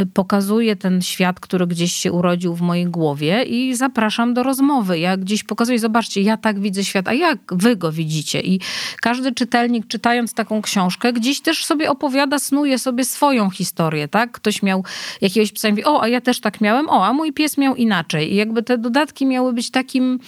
y, 0.00 0.06
pokazuję 0.06 0.76
ten 0.76 1.02
świat, 1.02 1.40
który 1.40 1.66
gdzieś 1.66 1.92
się 1.92 2.12
urodził 2.12 2.54
w 2.54 2.60
mojej 2.60 2.86
głowie 2.86 3.42
i 3.42 3.74
zapraszam 3.74 4.34
do 4.34 4.42
rozmowy. 4.42 4.98
Ja 4.98 5.16
gdzieś 5.16 5.44
pokazuję, 5.44 5.78
zobaczcie, 5.78 6.22
ja 6.22 6.36
tak 6.36 6.60
widzę 6.60 6.84
świat, 6.84 7.08
a 7.08 7.12
jak 7.12 7.38
wy 7.52 7.76
go 7.76 7.92
widzicie? 7.92 8.40
I 8.40 8.60
każdy 9.02 9.32
czytelnik, 9.32 9.86
czytając 9.86 10.34
taką 10.34 10.62
książkę, 10.62 11.12
gdzieś 11.12 11.40
też 11.40 11.64
sobie 11.64 11.90
opowiada, 11.90 12.38
snuje 12.38 12.78
sobie 12.78 13.04
swoją 13.04 13.50
historię, 13.50 14.08
tak? 14.08 14.32
Ktoś 14.32 14.62
miał 14.62 14.84
jakiegoś 15.20 15.52
psa 15.52 15.68
i 15.68 15.70
mówi, 15.70 15.84
o, 15.84 16.02
a 16.02 16.08
ja 16.08 16.20
też 16.20 16.40
tak 16.40 16.60
miałem, 16.60 16.88
o, 16.88 17.06
a 17.06 17.12
mój 17.12 17.32
pies 17.32 17.58
miał 17.58 17.76
inaczej. 17.78 18.32
I 18.32 18.36
jakby 18.36 18.62
te 18.62 18.78
dodatki 18.78 19.26
miały 19.26 19.52
być 19.52 19.70
takim, 19.70 20.18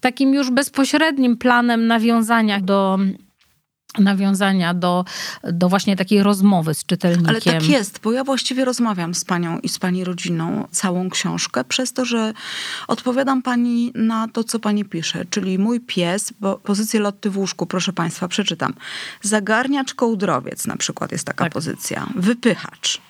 takim 0.00 0.34
już 0.34 0.50
bezpośrednim 0.50 1.36
planem 1.36 1.86
nawiązania 1.86 2.60
do 2.60 2.98
nawiązania 3.98 4.74
do, 4.74 5.04
do 5.52 5.68
właśnie 5.68 5.96
takiej 5.96 6.22
rozmowy 6.22 6.74
z 6.74 6.84
czytelnikiem. 6.84 7.28
Ale 7.28 7.40
tak 7.40 7.68
jest, 7.68 8.00
bo 8.02 8.12
ja 8.12 8.24
właściwie 8.24 8.64
rozmawiam 8.64 9.14
z 9.14 9.24
panią 9.24 9.58
i 9.58 9.68
z 9.68 9.78
pani 9.78 10.04
rodziną 10.04 10.68
całą 10.70 11.10
książkę, 11.10 11.64
przez 11.64 11.92
to, 11.92 12.04
że 12.04 12.32
odpowiadam 12.88 13.42
pani 13.42 13.92
na 13.94 14.28
to, 14.28 14.44
co 14.44 14.58
pani 14.58 14.84
pisze, 14.84 15.24
czyli 15.30 15.58
mój 15.58 15.80
pies, 15.80 16.32
bo 16.40 16.58
pozycję 16.58 17.00
Lotty 17.00 17.30
w 17.30 17.38
łóżku, 17.38 17.66
proszę 17.66 17.92
państwa, 17.92 18.28
przeczytam. 18.28 18.74
Zagarniacz 19.22 19.94
kołdrowiec 19.94 20.66
na 20.66 20.76
przykład 20.76 21.12
jest 21.12 21.24
taka 21.24 21.44
tak. 21.44 21.52
pozycja. 21.52 22.06
Wypychacz 22.14 23.00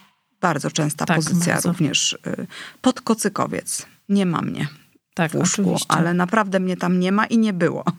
bardzo 0.42 0.70
częsta 0.70 1.06
tak, 1.06 1.16
pozycja 1.16 1.52
bardzo. 1.52 1.68
również. 1.68 2.12
Y, 2.26 2.46
podkocykowiec. 2.80 3.86
Nie 4.08 4.26
ma 4.26 4.42
mnie 4.42 4.66
tak, 5.14 5.30
w 5.30 5.34
łóżku, 5.34 5.62
oczywiście. 5.62 5.86
ale 5.88 6.14
naprawdę 6.14 6.60
mnie 6.60 6.76
tam 6.76 7.00
nie 7.00 7.12
ma 7.12 7.26
i 7.26 7.38
nie 7.38 7.52
było. 7.52 7.84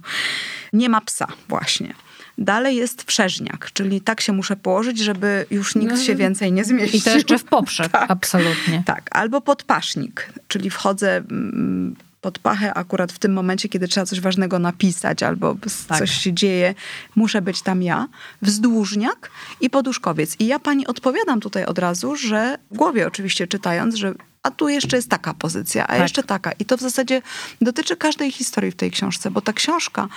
Nie 0.73 0.89
ma 0.89 1.01
psa 1.01 1.27
właśnie. 1.47 1.93
Dalej 2.37 2.75
jest 2.75 3.03
wszeżniak, 3.03 3.71
czyli 3.73 4.01
tak 4.01 4.21
się 4.21 4.33
muszę 4.33 4.55
położyć, 4.55 4.99
żeby 4.99 5.45
już 5.51 5.75
nikt 5.75 5.91
no, 5.91 5.97
się 5.97 6.15
więcej 6.15 6.51
nie 6.51 6.63
zmieścił. 6.63 6.99
I 6.99 7.03
to 7.03 7.09
jeszcze 7.09 7.37
w 7.37 7.43
poprzek, 7.57 7.91
tak, 7.91 8.11
absolutnie. 8.11 8.83
Tak, 8.85 9.09
albo 9.11 9.41
podpasznik, 9.41 10.29
czyli 10.47 10.69
wchodzę 10.69 11.17
mm, 11.17 11.95
pod 12.23 12.39
pachę 12.39 12.73
akurat 12.73 13.11
w 13.11 13.19
tym 13.19 13.33
momencie, 13.33 13.69
kiedy 13.69 13.87
trzeba 13.87 14.05
coś 14.05 14.21
ważnego 14.21 14.59
napisać 14.59 15.23
albo 15.23 15.55
tak. 15.87 15.99
coś 15.99 16.11
się 16.11 16.33
dzieje, 16.33 16.75
muszę 17.15 17.41
być 17.41 17.61
tam 17.61 17.83
ja, 17.83 18.07
wzdłużniak 18.41 19.31
i 19.61 19.69
poduszkowiec. 19.69 20.35
I 20.39 20.47
ja 20.47 20.59
pani 20.59 20.87
odpowiadam 20.87 21.39
tutaj 21.39 21.65
od 21.65 21.79
razu, 21.79 22.15
że 22.15 22.57
w 22.71 22.77
głowie 22.77 23.07
oczywiście 23.07 23.47
czytając, 23.47 23.95
że 23.95 24.13
a 24.43 24.51
tu 24.51 24.69
jeszcze 24.69 24.95
jest 24.95 25.09
taka 25.09 25.33
pozycja, 25.33 25.83
a 25.83 25.87
tak. 25.87 26.01
jeszcze 26.01 26.23
taka. 26.23 26.51
I 26.51 26.65
to 26.65 26.77
w 26.77 26.81
zasadzie 26.81 27.21
dotyczy 27.61 27.97
każdej 27.97 28.31
historii 28.31 28.71
w 28.71 28.75
tej 28.75 28.91
książce, 28.91 29.31
bo 29.31 29.41
ta 29.41 29.53
książka, 29.53 30.07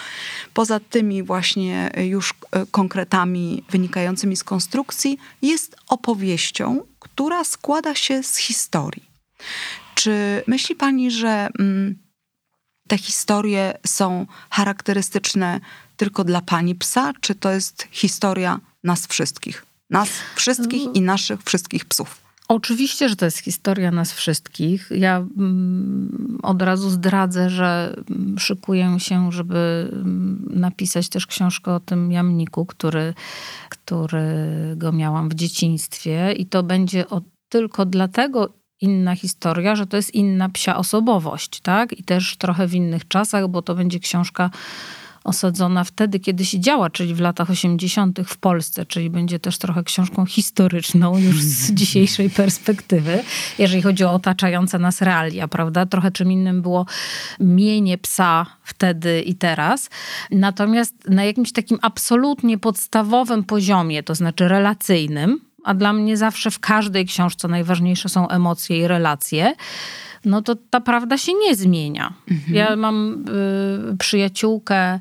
poza 0.54 0.80
tymi 0.80 1.22
właśnie 1.22 1.90
już 1.96 2.34
e, 2.50 2.66
konkretami 2.70 3.64
wynikającymi 3.70 4.36
z 4.36 4.44
konstrukcji, 4.44 5.18
jest 5.42 5.76
opowieścią, 5.88 6.82
która 6.98 7.44
składa 7.44 7.94
się 7.94 8.22
z 8.22 8.36
historii. 8.36 9.04
Czy 9.96 10.42
myśli 10.46 10.74
pani, 10.74 11.10
że 11.10 11.48
mm, 11.58 11.98
te 12.88 12.98
historie 12.98 13.78
są 13.86 14.26
charakterystyczne 14.50 15.60
tylko 15.96 16.24
dla 16.24 16.40
pani 16.40 16.74
psa, 16.74 17.12
czy 17.20 17.34
to 17.34 17.50
jest 17.50 17.88
historia 17.90 18.60
nas 18.84 19.06
wszystkich? 19.06 19.66
Nas 19.90 20.08
wszystkich 20.34 20.82
i 20.94 21.00
naszych 21.00 21.42
wszystkich 21.42 21.84
psów. 21.84 22.20
Oczywiście, 22.48 23.08
że 23.08 23.16
to 23.16 23.24
jest 23.24 23.38
historia 23.38 23.90
nas 23.90 24.12
wszystkich. 24.12 24.88
Ja 24.90 25.16
mm, 25.16 26.38
od 26.42 26.62
razu 26.62 26.90
zdradzę, 26.90 27.50
że 27.50 27.96
mm, 28.10 28.38
szykuję 28.38 28.96
się, 28.98 29.32
żeby 29.32 29.90
napisać 30.50 31.08
też 31.08 31.26
książkę 31.26 31.74
o 31.74 31.80
tym 31.80 32.12
jamniku, 32.12 32.66
który, 32.66 33.14
którego 33.68 34.92
miałam 34.92 35.28
w 35.28 35.34
dzieciństwie. 35.34 36.32
I 36.32 36.46
to 36.46 36.62
będzie 36.62 37.08
o, 37.08 37.22
tylko 37.48 37.86
dlatego 37.86 38.52
inna 38.80 39.16
historia, 39.16 39.76
że 39.76 39.86
to 39.86 39.96
jest 39.96 40.14
inna 40.14 40.48
psia 40.48 40.76
osobowość, 40.76 41.60
tak? 41.60 41.92
I 41.92 42.02
też 42.02 42.36
trochę 42.36 42.66
w 42.66 42.74
innych 42.74 43.08
czasach, 43.08 43.48
bo 43.48 43.62
to 43.62 43.74
będzie 43.74 44.00
książka 44.00 44.50
osadzona 45.26 45.84
wtedy, 45.84 46.20
kiedy 46.20 46.44
się 46.44 46.60
działa, 46.60 46.90
czyli 46.90 47.14
w 47.14 47.20
latach 47.20 47.50
80. 47.50 48.20
w 48.26 48.36
Polsce, 48.36 48.86
czyli 48.86 49.10
będzie 49.10 49.38
też 49.38 49.58
trochę 49.58 49.82
książką 49.82 50.26
historyczną 50.26 51.18
już 51.18 51.42
z 51.42 51.72
dzisiejszej 51.80 52.30
perspektywy, 52.30 53.22
jeżeli 53.58 53.82
chodzi 53.82 54.04
o 54.04 54.12
otaczające 54.12 54.78
nas 54.78 55.02
realia, 55.02 55.48
prawda? 55.48 55.86
Trochę 55.86 56.10
czym 56.10 56.32
innym 56.32 56.62
było 56.62 56.86
mienie 57.40 57.98
psa 57.98 58.46
wtedy 58.62 59.20
i 59.20 59.34
teraz. 59.34 59.90
Natomiast 60.30 60.94
na 61.08 61.24
jakimś 61.24 61.52
takim 61.52 61.78
absolutnie 61.82 62.58
podstawowym 62.58 63.44
poziomie, 63.44 64.02
to 64.02 64.14
znaczy 64.14 64.48
relacyjnym, 64.48 65.45
a 65.66 65.74
dla 65.74 65.92
mnie 65.92 66.16
zawsze 66.16 66.50
w 66.50 66.58
każdej 66.58 67.06
książce 67.06 67.48
najważniejsze 67.48 68.08
są 68.08 68.28
emocje 68.28 68.78
i 68.78 68.86
relacje, 68.88 69.54
no 70.24 70.42
to 70.42 70.56
ta 70.70 70.80
prawda 70.80 71.18
się 71.18 71.32
nie 71.34 71.54
zmienia. 71.56 72.12
Mhm. 72.30 72.54
Ja 72.54 72.76
mam 72.76 73.24
y, 73.92 73.96
przyjaciółkę, 73.96 75.00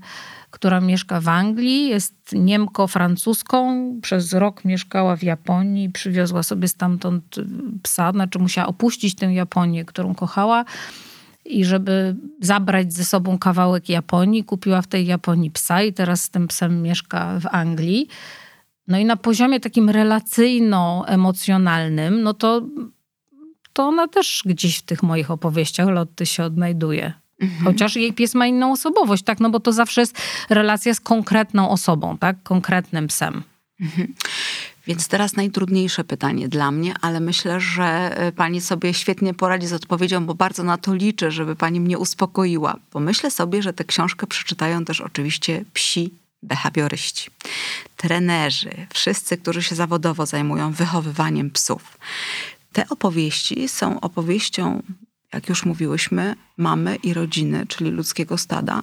która 0.51 0.81
mieszka 0.81 1.21
w 1.21 1.27
Anglii, 1.27 1.87
jest 1.87 2.15
Niemko-francuską, 2.33 3.91
przez 4.01 4.33
rok 4.33 4.65
mieszkała 4.65 5.15
w 5.15 5.23
Japonii, 5.23 5.89
przywiozła 5.89 6.43
sobie 6.43 6.67
stamtąd 6.67 7.37
y, 7.37 7.45
psa, 7.83 8.11
znaczy 8.11 8.39
musiała 8.39 8.67
opuścić 8.67 9.15
tę 9.15 9.33
Japonię, 9.33 9.85
którą 9.85 10.15
kochała. 10.15 10.65
I 11.45 11.65
żeby 11.65 12.15
zabrać 12.41 12.93
ze 12.93 13.05
sobą 13.05 13.37
kawałek 13.37 13.89
Japonii, 13.89 14.43
kupiła 14.43 14.81
w 14.81 14.87
tej 14.87 15.05
Japonii 15.05 15.51
psa 15.51 15.81
i 15.81 15.93
teraz 15.93 16.23
z 16.23 16.29
tym 16.29 16.47
psem 16.47 16.81
mieszka 16.81 17.39
w 17.39 17.47
Anglii. 17.51 18.07
No 18.87 18.97
i 18.97 19.05
na 19.05 19.15
poziomie 19.15 19.59
takim 19.59 19.89
relacyjno-emocjonalnym, 19.89 22.23
no 22.23 22.33
to, 22.33 22.61
to 23.73 23.83
ona 23.83 24.07
też 24.07 24.43
gdzieś 24.45 24.77
w 24.77 24.81
tych 24.81 25.03
moich 25.03 25.31
opowieściach 25.31 25.89
Lotty 25.89 26.25
się 26.25 26.43
odnajduje. 26.43 27.13
Mhm. 27.41 27.63
Chociaż 27.63 27.95
jej 27.95 28.13
pies 28.13 28.35
ma 28.35 28.47
inną 28.47 28.71
osobowość, 28.71 29.23
tak? 29.23 29.39
No 29.39 29.49
bo 29.49 29.59
to 29.59 29.71
zawsze 29.71 30.01
jest 30.01 30.17
relacja 30.49 30.93
z 30.93 30.99
konkretną 30.99 31.69
osobą, 31.69 32.17
tak? 32.17 32.43
Konkretnym 32.43 33.07
psem. 33.07 33.43
Mhm. 33.81 34.13
Więc 34.87 35.07
teraz 35.07 35.35
najtrudniejsze 35.35 36.03
pytanie 36.03 36.47
dla 36.47 36.71
mnie, 36.71 36.93
ale 37.01 37.19
myślę, 37.19 37.59
że 37.59 38.17
e, 38.17 38.31
pani 38.31 38.61
sobie 38.61 38.93
świetnie 38.93 39.33
poradzi 39.33 39.67
z 39.67 39.73
odpowiedzią, 39.73 40.25
bo 40.25 40.35
bardzo 40.35 40.63
na 40.63 40.77
to 40.77 40.95
liczę, 40.95 41.31
żeby 41.31 41.55
pani 41.55 41.79
mnie 41.79 41.97
uspokoiła. 41.97 42.75
Bo 42.93 42.99
myślę 42.99 43.31
sobie, 43.31 43.61
że 43.61 43.73
tę 43.73 43.83
książkę 43.83 44.27
przeczytają 44.27 44.85
też 44.85 45.01
oczywiście 45.01 45.65
psi 45.73 46.11
behawioryści, 46.45 47.29
trenerzy, 47.97 48.87
wszyscy, 48.93 49.37
którzy 49.37 49.63
się 49.63 49.75
zawodowo 49.75 50.25
zajmują 50.25 50.71
wychowywaniem 50.71 51.51
psów. 51.51 51.97
Te 52.73 52.89
opowieści 52.89 53.69
są 53.69 53.99
opowieścią 53.99 54.81
jak 55.35 55.49
już 55.49 55.65
mówiłyśmy, 55.65 56.35
mamy 56.57 56.95
i 56.95 57.13
rodziny, 57.13 57.65
czyli 57.67 57.91
ludzkiego 57.91 58.37
stada, 58.37 58.81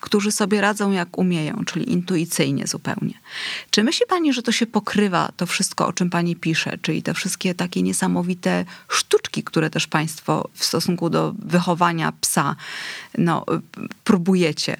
którzy 0.00 0.32
sobie 0.32 0.60
radzą 0.60 0.90
jak 0.90 1.18
umieją, 1.18 1.64
czyli 1.66 1.92
intuicyjnie 1.92 2.66
zupełnie. 2.66 3.14
Czy 3.70 3.84
myśli 3.84 4.06
Pani, 4.08 4.32
że 4.32 4.42
to 4.42 4.52
się 4.52 4.66
pokrywa, 4.66 5.32
to 5.36 5.46
wszystko, 5.46 5.86
o 5.86 5.92
czym 5.92 6.10
Pani 6.10 6.36
pisze, 6.36 6.78
czyli 6.82 7.02
te 7.02 7.14
wszystkie 7.14 7.54
takie 7.54 7.82
niesamowite 7.82 8.64
sztuczki, 8.88 9.44
które 9.44 9.70
też 9.70 9.86
Państwo 9.86 10.48
w 10.54 10.64
stosunku 10.64 11.10
do 11.10 11.34
wychowania 11.38 12.12
psa 12.20 12.56
no, 13.18 13.46
próbujecie? 14.04 14.76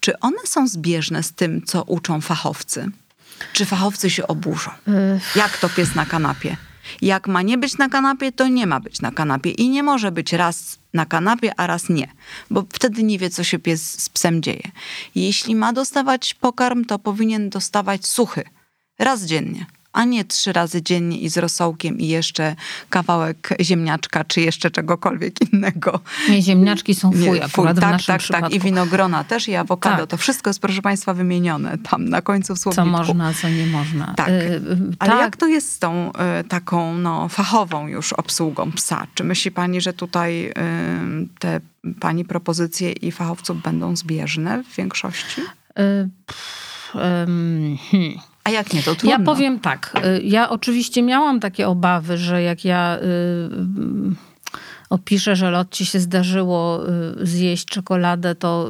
Czy 0.00 0.18
one 0.18 0.38
są 0.44 0.68
zbieżne 0.68 1.22
z 1.22 1.32
tym, 1.32 1.62
co 1.66 1.82
uczą 1.82 2.20
fachowcy? 2.20 2.90
Czy 3.52 3.64
fachowcy 3.64 4.10
się 4.10 4.26
oburzą? 4.26 4.70
Jak 5.36 5.58
to 5.58 5.68
pies 5.68 5.94
na 5.94 6.06
kanapie? 6.06 6.56
Jak 7.02 7.28
ma 7.28 7.42
nie 7.42 7.58
być 7.58 7.78
na 7.78 7.88
kanapie, 7.88 8.32
to 8.32 8.48
nie 8.48 8.66
ma 8.66 8.80
być 8.80 9.00
na 9.00 9.10
kanapie 9.10 9.50
i 9.50 9.68
nie 9.68 9.82
może 9.82 10.12
być 10.12 10.32
raz 10.32 10.78
na 10.94 11.06
kanapie, 11.06 11.52
a 11.56 11.66
raz 11.66 11.88
nie, 11.88 12.12
bo 12.50 12.64
wtedy 12.72 13.02
nie 13.02 13.18
wie, 13.18 13.30
co 13.30 13.44
się 13.44 13.58
pies 13.58 14.02
z 14.02 14.08
psem 14.08 14.42
dzieje. 14.42 14.70
Jeśli 15.14 15.54
ma 15.56 15.72
dostawać 15.72 16.34
pokarm, 16.34 16.84
to 16.84 16.98
powinien 16.98 17.50
dostawać 17.50 18.06
suchy, 18.06 18.44
raz 18.98 19.22
dziennie 19.22 19.66
a 19.92 20.04
nie 20.04 20.24
trzy 20.24 20.52
razy 20.52 20.82
dziennie 20.82 21.18
i 21.18 21.28
z 21.28 21.38
rosołkiem 21.38 21.98
i 21.98 22.08
jeszcze 22.08 22.56
kawałek 22.90 23.56
ziemniaczka, 23.60 24.24
czy 24.24 24.40
jeszcze 24.40 24.70
czegokolwiek 24.70 25.52
innego. 25.52 26.00
Nie, 26.28 26.42
ziemniaczki 26.42 26.94
są 26.94 27.12
fuj, 27.12 27.20
nie, 27.20 27.44
akurat 27.44 27.80
tak, 27.80 27.90
naszym 27.92 28.12
tak, 28.12 28.20
przypadku. 28.20 28.46
tak. 28.46 28.54
I 28.54 28.60
winogrona 28.60 29.24
też, 29.24 29.48
i 29.48 29.54
awokado. 29.54 29.96
Tak. 29.96 30.10
To 30.10 30.16
wszystko 30.16 30.50
jest, 30.50 30.60
proszę 30.60 30.82
Państwa, 30.82 31.14
wymienione 31.14 31.78
tam 31.78 32.08
na 32.08 32.22
końcu 32.22 32.54
w 32.54 32.58
słowniczku. 32.58 32.90
Co 32.90 32.98
można, 32.98 33.34
co 33.34 33.48
nie 33.48 33.66
można. 33.66 34.14
Tak. 34.16 34.28
Y, 34.28 34.60
Ale 34.98 35.10
tak. 35.10 35.20
jak 35.20 35.36
to 35.36 35.46
jest 35.46 35.72
z 35.72 35.78
tą 35.78 36.12
y, 36.40 36.44
taką 36.44 36.98
no, 36.98 37.28
fachową 37.28 37.86
już 37.86 38.12
obsługą 38.12 38.72
psa? 38.72 39.06
Czy 39.14 39.24
myśli 39.24 39.50
Pani, 39.50 39.80
że 39.80 39.92
tutaj 39.92 40.46
y, 40.46 40.52
te 41.38 41.60
Pani 42.00 42.24
propozycje 42.24 42.92
i 42.92 43.12
fachowców 43.12 43.62
będą 43.62 43.96
zbieżne 43.96 44.62
w 44.62 44.76
większości? 44.76 45.40
Y, 45.40 46.08
pff, 46.26 46.90
hmm. 46.92 47.76
A 48.50 48.52
jak 48.52 48.72
nie, 48.72 48.82
to 48.82 48.94
trudno. 48.94 49.10
Ja 49.10 49.18
powiem 49.24 49.60
tak. 49.60 49.92
Y, 50.04 50.22
ja 50.22 50.50
oczywiście 50.50 51.02
miałam 51.02 51.40
takie 51.40 51.68
obawy, 51.68 52.18
że 52.18 52.42
jak 52.42 52.64
ja 52.64 52.98
y, 52.98 54.30
opiszę, 54.90 55.36
że 55.36 55.50
Lotci 55.50 55.86
się 55.86 56.00
zdarzyło 56.00 56.88
y, 57.20 57.26
zjeść 57.26 57.64
czekoladę, 57.64 58.34
to 58.34 58.68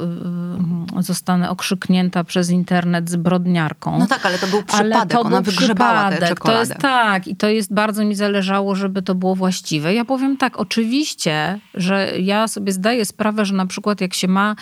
zostanę 0.99 1.49
okrzyknięta 1.49 2.23
przez 2.23 2.49
internet 2.49 3.09
zbrodniarką. 3.09 3.99
No 3.99 4.07
tak, 4.07 4.25
ale 4.25 4.39
to 4.39 4.47
był 4.47 4.63
przypadek. 4.63 4.93
Ale 4.95 5.05
to 5.07 5.21
Ona 5.21 5.41
był 5.41 5.53
przypadek. 5.53 6.19
tę 6.19 6.27
czekoladę. 6.27 6.65
To 6.65 6.71
jest 6.73 6.81
tak 6.81 7.27
i 7.27 7.35
to 7.35 7.49
jest 7.49 7.73
bardzo 7.73 8.05
mi 8.05 8.15
zależało, 8.15 8.75
żeby 8.75 9.01
to 9.01 9.15
było 9.15 9.35
właściwe. 9.35 9.93
Ja 9.93 10.05
powiem 10.05 10.37
tak, 10.37 10.57
oczywiście, 10.57 11.59
że 11.73 12.11
ja 12.19 12.47
sobie 12.47 12.71
zdaję 12.71 13.05
sprawę, 13.05 13.45
że 13.45 13.55
na 13.55 13.65
przykład 13.65 14.01
jak 14.01 14.13
się 14.13 14.27
ma 14.27 14.55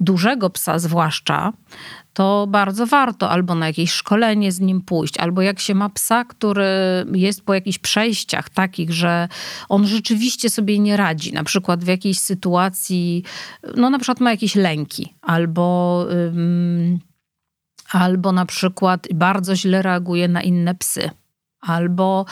dużego 0.00 0.50
psa 0.50 0.78
zwłaszcza, 0.78 1.52
to 2.14 2.46
bardzo 2.50 2.86
warto 2.86 3.30
albo 3.30 3.54
na 3.54 3.66
jakieś 3.66 3.92
szkolenie 3.92 4.52
z 4.52 4.60
nim 4.60 4.80
pójść, 4.80 5.18
albo 5.18 5.42
jak 5.42 5.60
się 5.60 5.74
ma 5.74 5.88
psa, 5.88 6.24
który 6.24 6.66
jest 7.12 7.44
po 7.44 7.54
jakichś 7.54 7.78
przejściach 7.78 8.48
takich, 8.48 8.92
że 8.92 9.28
on 9.68 9.86
rzeczywiście 9.86 10.50
sobie 10.50 10.78
nie 10.78 10.96
radzi, 10.96 11.32
na 11.32 11.44
przykład 11.44 11.84
w 11.84 11.86
jakiejś 11.86 12.18
sytuacji, 12.18 13.24
no 13.76 13.90
na 13.90 13.98
przykład 13.98 14.20
ma 14.20 14.30
jakieś 14.30 14.54
lęki, 14.54 15.14
albo. 15.22 16.06
albo 17.92 18.32
na 18.32 18.46
przykład 18.46 19.08
bardzo 19.14 19.56
źle 19.56 19.82
reaguje 19.82 20.28
na 20.28 20.42
inne 20.42 20.74
psy 20.74 21.10
albo 21.66 22.26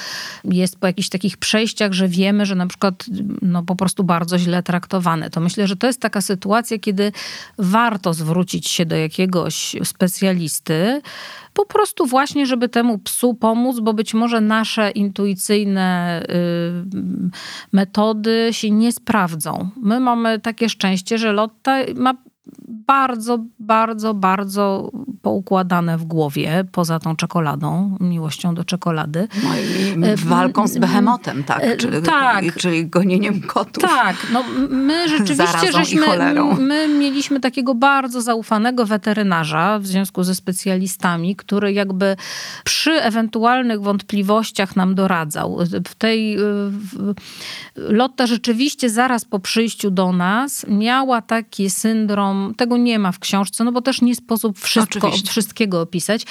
jest 0.45 0.79
po 0.79 0.87
jakichś 0.87 1.09
takich 1.09 1.37
przejściach, 1.37 1.93
że 1.93 2.09
wiemy, 2.09 2.47
że 2.47 2.55
na 2.55 2.67
przykład 2.67 3.05
no, 3.43 3.63
po 3.63 3.77
prostu 3.77 4.05
bardzo 4.05 4.39
źle 4.39 4.63
traktowane. 4.63 5.31
To 5.31 5.41
myślę, 5.41 5.67
że 5.67 5.77
to 5.77 5.87
jest 5.87 6.01
taka 6.01 6.21
sytuacja, 6.21 6.79
kiedy 6.79 7.13
warto 7.59 8.15
zwrócić 8.15 8.69
się 8.69 8.87
do 8.87 8.97
jakiegoś 8.97 9.77
specjalisty, 9.85 11.03
po 11.55 11.67
prostu 11.67 12.07
właśnie, 12.07 12.47
żeby 12.47 12.69
temu 12.69 12.99
psu 12.99 13.35
pomóc, 13.35 13.81
bo 13.81 13.93
być 13.93 14.15
może 14.15 14.41
nasze 14.41 14.91
intuicyjne 14.91 16.23
y, 16.23 16.33
metody 17.73 18.49
się 18.51 18.71
nie 18.71 18.93
sprawdzą. 18.93 19.71
My 19.77 20.01
mamy 20.01 20.41
takie 20.41 20.69
szczęście, 20.69 21.19
że 21.19 21.33
Lotta 21.33 21.77
ma 21.95 22.15
bardzo, 22.69 23.39
bardzo, 23.59 24.15
bardzo 24.15 24.91
poukładane 25.23 25.99
w 25.99 26.05
głowie, 26.05 26.65
poza 26.73 26.99
tą 26.99 27.17
czekoladą, 27.17 27.97
miłością 28.01 28.55
do 28.55 28.65
czekolady. 28.65 29.29
No 29.45 29.49
i 29.57 30.05
e, 30.05 30.17
walką 30.17 30.69
z 30.69 30.79
behemotem, 30.79 31.45
tak? 31.45 31.63
E, 31.63 31.77
czyli, 31.77 32.03
tak. 32.03 32.57
Czyli 32.57 32.87
gonieniem 32.87 33.41
kotów. 33.41 33.83
Tak, 33.83 34.17
no 34.33 34.45
my 34.71 35.09
rzeczywiście 35.19 35.73
żeśmy, 35.73 36.07
my 36.59 36.89
mieliśmy 36.89 37.41
takiego 37.41 37.75
bardzo 37.75 38.23
zaufanego 38.23 38.87
weterynarza 38.87 39.79
w 39.79 39.87
związku 39.87 40.23
ze 40.23 40.35
specjalistami, 40.35 41.37
który 41.37 41.73
jakby 41.73 42.17
przy 42.65 42.93
ewentualnych 42.93 43.83
wątpliwościach 43.83 44.77
nam 44.77 44.95
doradzał. 44.95 45.59
W 45.89 45.95
tej 45.95 46.37
w, 46.39 47.15
Lotta 47.77 48.27
rzeczywiście 48.27 48.91
zaraz 48.91 49.25
po 49.25 49.39
przyjściu 49.39 49.91
do 49.91 50.13
nas 50.13 50.67
miała 50.69 51.23
taki 51.23 51.71
syndrom, 51.71 52.32
tego 52.57 52.77
nie 52.77 52.99
ma 52.99 53.13
w 53.13 53.19
książce, 53.19 53.65
no 53.65 53.73
bo 53.73 53.83
też 53.83 54.03
nie 54.03 54.15
sposób 54.15 54.59
wszystko, 54.59 55.11
wszystkiego 55.29 55.81
opisać. 55.81 56.27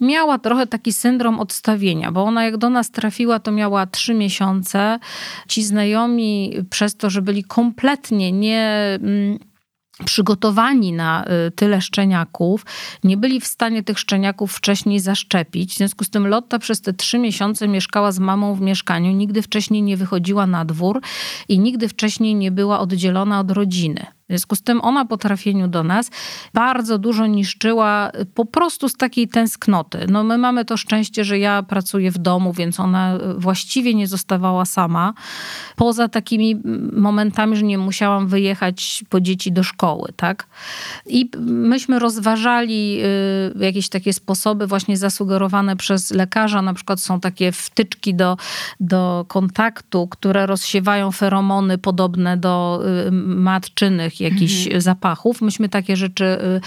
Miała 0.00 0.38
trochę 0.38 0.66
taki 0.66 0.92
syndrom 0.92 1.40
odstawienia, 1.40 2.12
bo 2.12 2.22
ona 2.22 2.44
jak 2.44 2.56
do 2.56 2.70
nas 2.70 2.90
trafiła, 2.90 3.38
to 3.38 3.52
miała 3.52 3.86
trzy 3.86 4.14
miesiące. 4.14 4.98
Ci 5.48 5.64
znajomi, 5.64 6.54
przez 6.70 6.96
to, 6.96 7.10
że 7.10 7.22
byli 7.22 7.44
kompletnie 7.44 8.32
nie 8.32 8.98
mm, 9.02 9.38
przygotowani 10.04 10.92
na 10.92 11.24
y, 11.46 11.50
tyle 11.50 11.80
szczeniaków, 11.80 12.66
nie 13.04 13.16
byli 13.16 13.40
w 13.40 13.46
stanie 13.46 13.82
tych 13.82 13.98
szczeniaków 13.98 14.52
wcześniej 14.52 15.00
zaszczepić. 15.00 15.74
W 15.74 15.76
związku 15.76 16.04
z 16.04 16.10
tym 16.10 16.26
Lotta 16.26 16.58
przez 16.58 16.80
te 16.80 16.92
trzy 16.92 17.18
miesiące 17.18 17.68
mieszkała 17.68 18.12
z 18.12 18.18
mamą 18.18 18.54
w 18.54 18.60
mieszkaniu, 18.60 19.12
nigdy 19.12 19.42
wcześniej 19.42 19.82
nie 19.82 19.96
wychodziła 19.96 20.46
na 20.46 20.64
dwór 20.64 21.00
i 21.48 21.58
nigdy 21.58 21.88
wcześniej 21.88 22.34
nie 22.34 22.50
była 22.50 22.80
oddzielona 22.80 23.40
od 23.40 23.50
rodziny. 23.50 24.06
W 24.28 24.30
związku 24.30 24.56
z 24.56 24.62
tym 24.62 24.80
ona 24.80 25.04
po 25.04 25.16
trafieniu 25.16 25.68
do 25.68 25.82
nas 25.82 26.10
bardzo 26.54 26.98
dużo 26.98 27.26
niszczyła 27.26 28.10
po 28.34 28.44
prostu 28.44 28.88
z 28.88 28.94
takiej 28.94 29.28
tęsknoty. 29.28 30.06
No 30.08 30.24
my 30.24 30.38
mamy 30.38 30.64
to 30.64 30.76
szczęście, 30.76 31.24
że 31.24 31.38
ja 31.38 31.62
pracuję 31.62 32.10
w 32.10 32.18
domu, 32.18 32.52
więc 32.52 32.80
ona 32.80 33.18
właściwie 33.36 33.94
nie 33.94 34.06
zostawała 34.06 34.64
sama. 34.64 35.14
Poza 35.76 36.08
takimi 36.08 36.60
momentami, 36.92 37.56
że 37.56 37.62
nie 37.62 37.78
musiałam 37.78 38.26
wyjechać 38.26 39.04
po 39.08 39.20
dzieci 39.20 39.52
do 39.52 39.62
szkoły, 39.62 40.12
tak? 40.16 40.46
I 41.06 41.30
myśmy 41.46 41.98
rozważali 41.98 43.00
y, 43.60 43.64
jakieś 43.64 43.88
takie 43.88 44.12
sposoby 44.12 44.66
właśnie 44.66 44.96
zasugerowane 44.96 45.76
przez 45.76 46.10
lekarza. 46.10 46.62
Na 46.62 46.74
przykład 46.74 47.00
są 47.00 47.20
takie 47.20 47.52
wtyczki 47.52 48.14
do, 48.14 48.36
do 48.80 49.24
kontaktu, 49.28 50.08
które 50.08 50.46
rozsiewają 50.46 51.12
feromony 51.12 51.78
podobne 51.78 52.36
do 52.36 52.82
y, 53.06 53.10
matczynych 54.20 54.32
jakichś 54.32 54.66
mhm. 54.66 54.80
zapachów. 54.80 55.40
Myśmy 55.40 55.68
takie 55.68 55.96
rzeczy 55.96 56.24
y, 56.24 56.60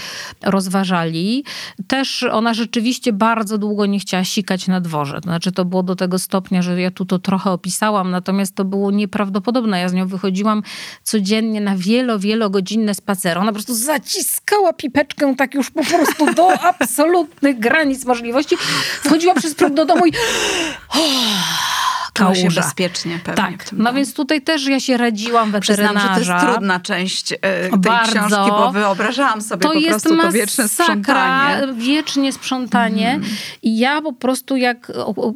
rozważali. 0.50 1.44
Też 1.86 2.22
ona 2.22 2.54
rzeczywiście 2.54 3.12
bardzo 3.12 3.58
długo 3.58 3.86
nie 3.86 3.98
chciała 3.98 4.24
sikać 4.24 4.68
na 4.68 4.80
dworze. 4.80 5.14
To 5.14 5.22
znaczy 5.22 5.52
to 5.52 5.64
było 5.64 5.82
do 5.82 5.96
tego 5.96 6.18
stopnia, 6.18 6.62
że 6.62 6.80
ja 6.80 6.90
tu 6.90 7.04
to 7.04 7.18
trochę 7.18 7.50
opisałam, 7.50 8.10
natomiast 8.10 8.54
to 8.54 8.64
było 8.64 8.90
nieprawdopodobne. 8.90 9.80
Ja 9.80 9.88
z 9.88 9.92
nią 9.92 10.06
wychodziłam 10.06 10.62
codziennie 11.02 11.60
na 11.60 11.76
wielo, 11.76 12.18
wielogodzinne 12.18 12.94
spacery. 12.94 13.40
Ona 13.40 13.50
po 13.50 13.54
prostu 13.54 13.74
zaciskała 13.74 14.72
pipeczkę 14.72 15.34
tak 15.36 15.54
już 15.54 15.70
po 15.70 15.84
prostu 15.84 16.34
do 16.34 16.60
absolutnych 16.70 17.58
granic 17.58 18.04
możliwości. 18.04 18.56
Wchodziła 19.04 19.34
przez 19.34 19.54
próg 19.54 19.74
do 19.74 19.84
domu 19.84 20.06
i 20.06 20.12
kałuża. 22.12 22.40
się 22.40 22.50
bezpiecznie 22.50 23.20
pewnie. 23.24 23.42
Tak, 23.42 23.72
no 23.72 23.84
domu. 23.84 23.96
więc 23.96 24.14
tutaj 24.14 24.42
też 24.42 24.66
ja 24.66 24.80
się 24.80 24.96
radziłam 24.96 25.50
weterynarza. 25.50 25.98
Przyznam, 25.98 26.24
że 26.24 26.32
to 26.32 26.32
jest 26.32 26.46
trudna 26.46 26.80
część 26.80 27.32
e, 27.32 27.38
tej 27.38 27.78
Bardzo. 27.78 28.12
książki, 28.12 28.50
bo 28.50 28.72
wyobrażałam 28.72 29.42
sobie 29.42 29.62
to 29.62 29.72
po 29.72 29.80
prostu 29.80 30.14
masakra, 30.14 30.30
to 30.30 30.32
wieczne 30.32 30.68
sprzątanie. 30.68 31.72
wiecznie 31.74 32.32
sprzątanie 32.32 33.10
mm. 33.10 33.28
i 33.62 33.78
ja 33.78 34.02
po 34.02 34.12
prostu 34.12 34.56
jak 34.56 34.92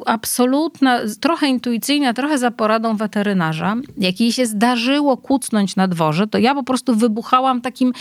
absolutna, 0.06 1.00
trochę 1.20 1.48
intuicyjna, 1.48 2.14
trochę 2.14 2.38
za 2.38 2.50
poradą 2.50 2.96
weterynarza, 2.96 3.76
jak 3.98 4.20
jej 4.20 4.32
się 4.32 4.46
zdarzyło 4.46 5.16
kucnąć 5.16 5.76
na 5.76 5.88
dworze, 5.88 6.26
to 6.26 6.38
ja 6.38 6.54
po 6.54 6.62
prostu 6.62 6.96
wybuchałam 6.96 7.60
takim 7.60 7.92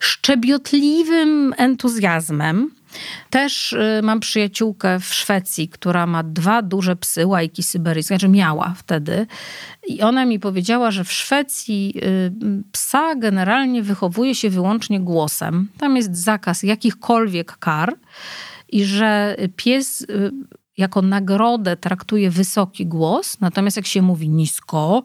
szczebiotliwym 0.00 1.54
entuzjazmem. 1.56 2.77
Też 3.30 3.72
y, 3.72 4.00
mam 4.02 4.20
przyjaciółkę 4.20 5.00
w 5.00 5.14
Szwecji, 5.14 5.68
która 5.68 6.06
ma 6.06 6.22
dwa 6.22 6.62
duże 6.62 6.96
psy, 6.96 7.26
łajki 7.26 7.62
syberyjskie, 7.62 8.14
znaczy 8.14 8.28
miała 8.28 8.74
wtedy. 8.76 9.26
I 9.86 10.02
ona 10.02 10.24
mi 10.24 10.40
powiedziała, 10.40 10.90
że 10.90 11.04
w 11.04 11.12
Szwecji 11.12 11.94
y, 11.96 12.32
psa 12.72 13.14
generalnie 13.14 13.82
wychowuje 13.82 14.34
się 14.34 14.50
wyłącznie 14.50 15.00
głosem. 15.00 15.68
Tam 15.78 15.96
jest 15.96 16.16
zakaz 16.16 16.62
jakichkolwiek 16.62 17.56
kar 17.58 17.96
i 18.68 18.84
że 18.84 19.36
pies 19.56 20.00
y, 20.00 20.30
jako 20.76 21.02
nagrodę 21.02 21.76
traktuje 21.76 22.30
wysoki 22.30 22.86
głos, 22.86 23.40
natomiast 23.40 23.76
jak 23.76 23.86
się 23.86 24.02
mówi 24.02 24.28
nisko, 24.28 25.02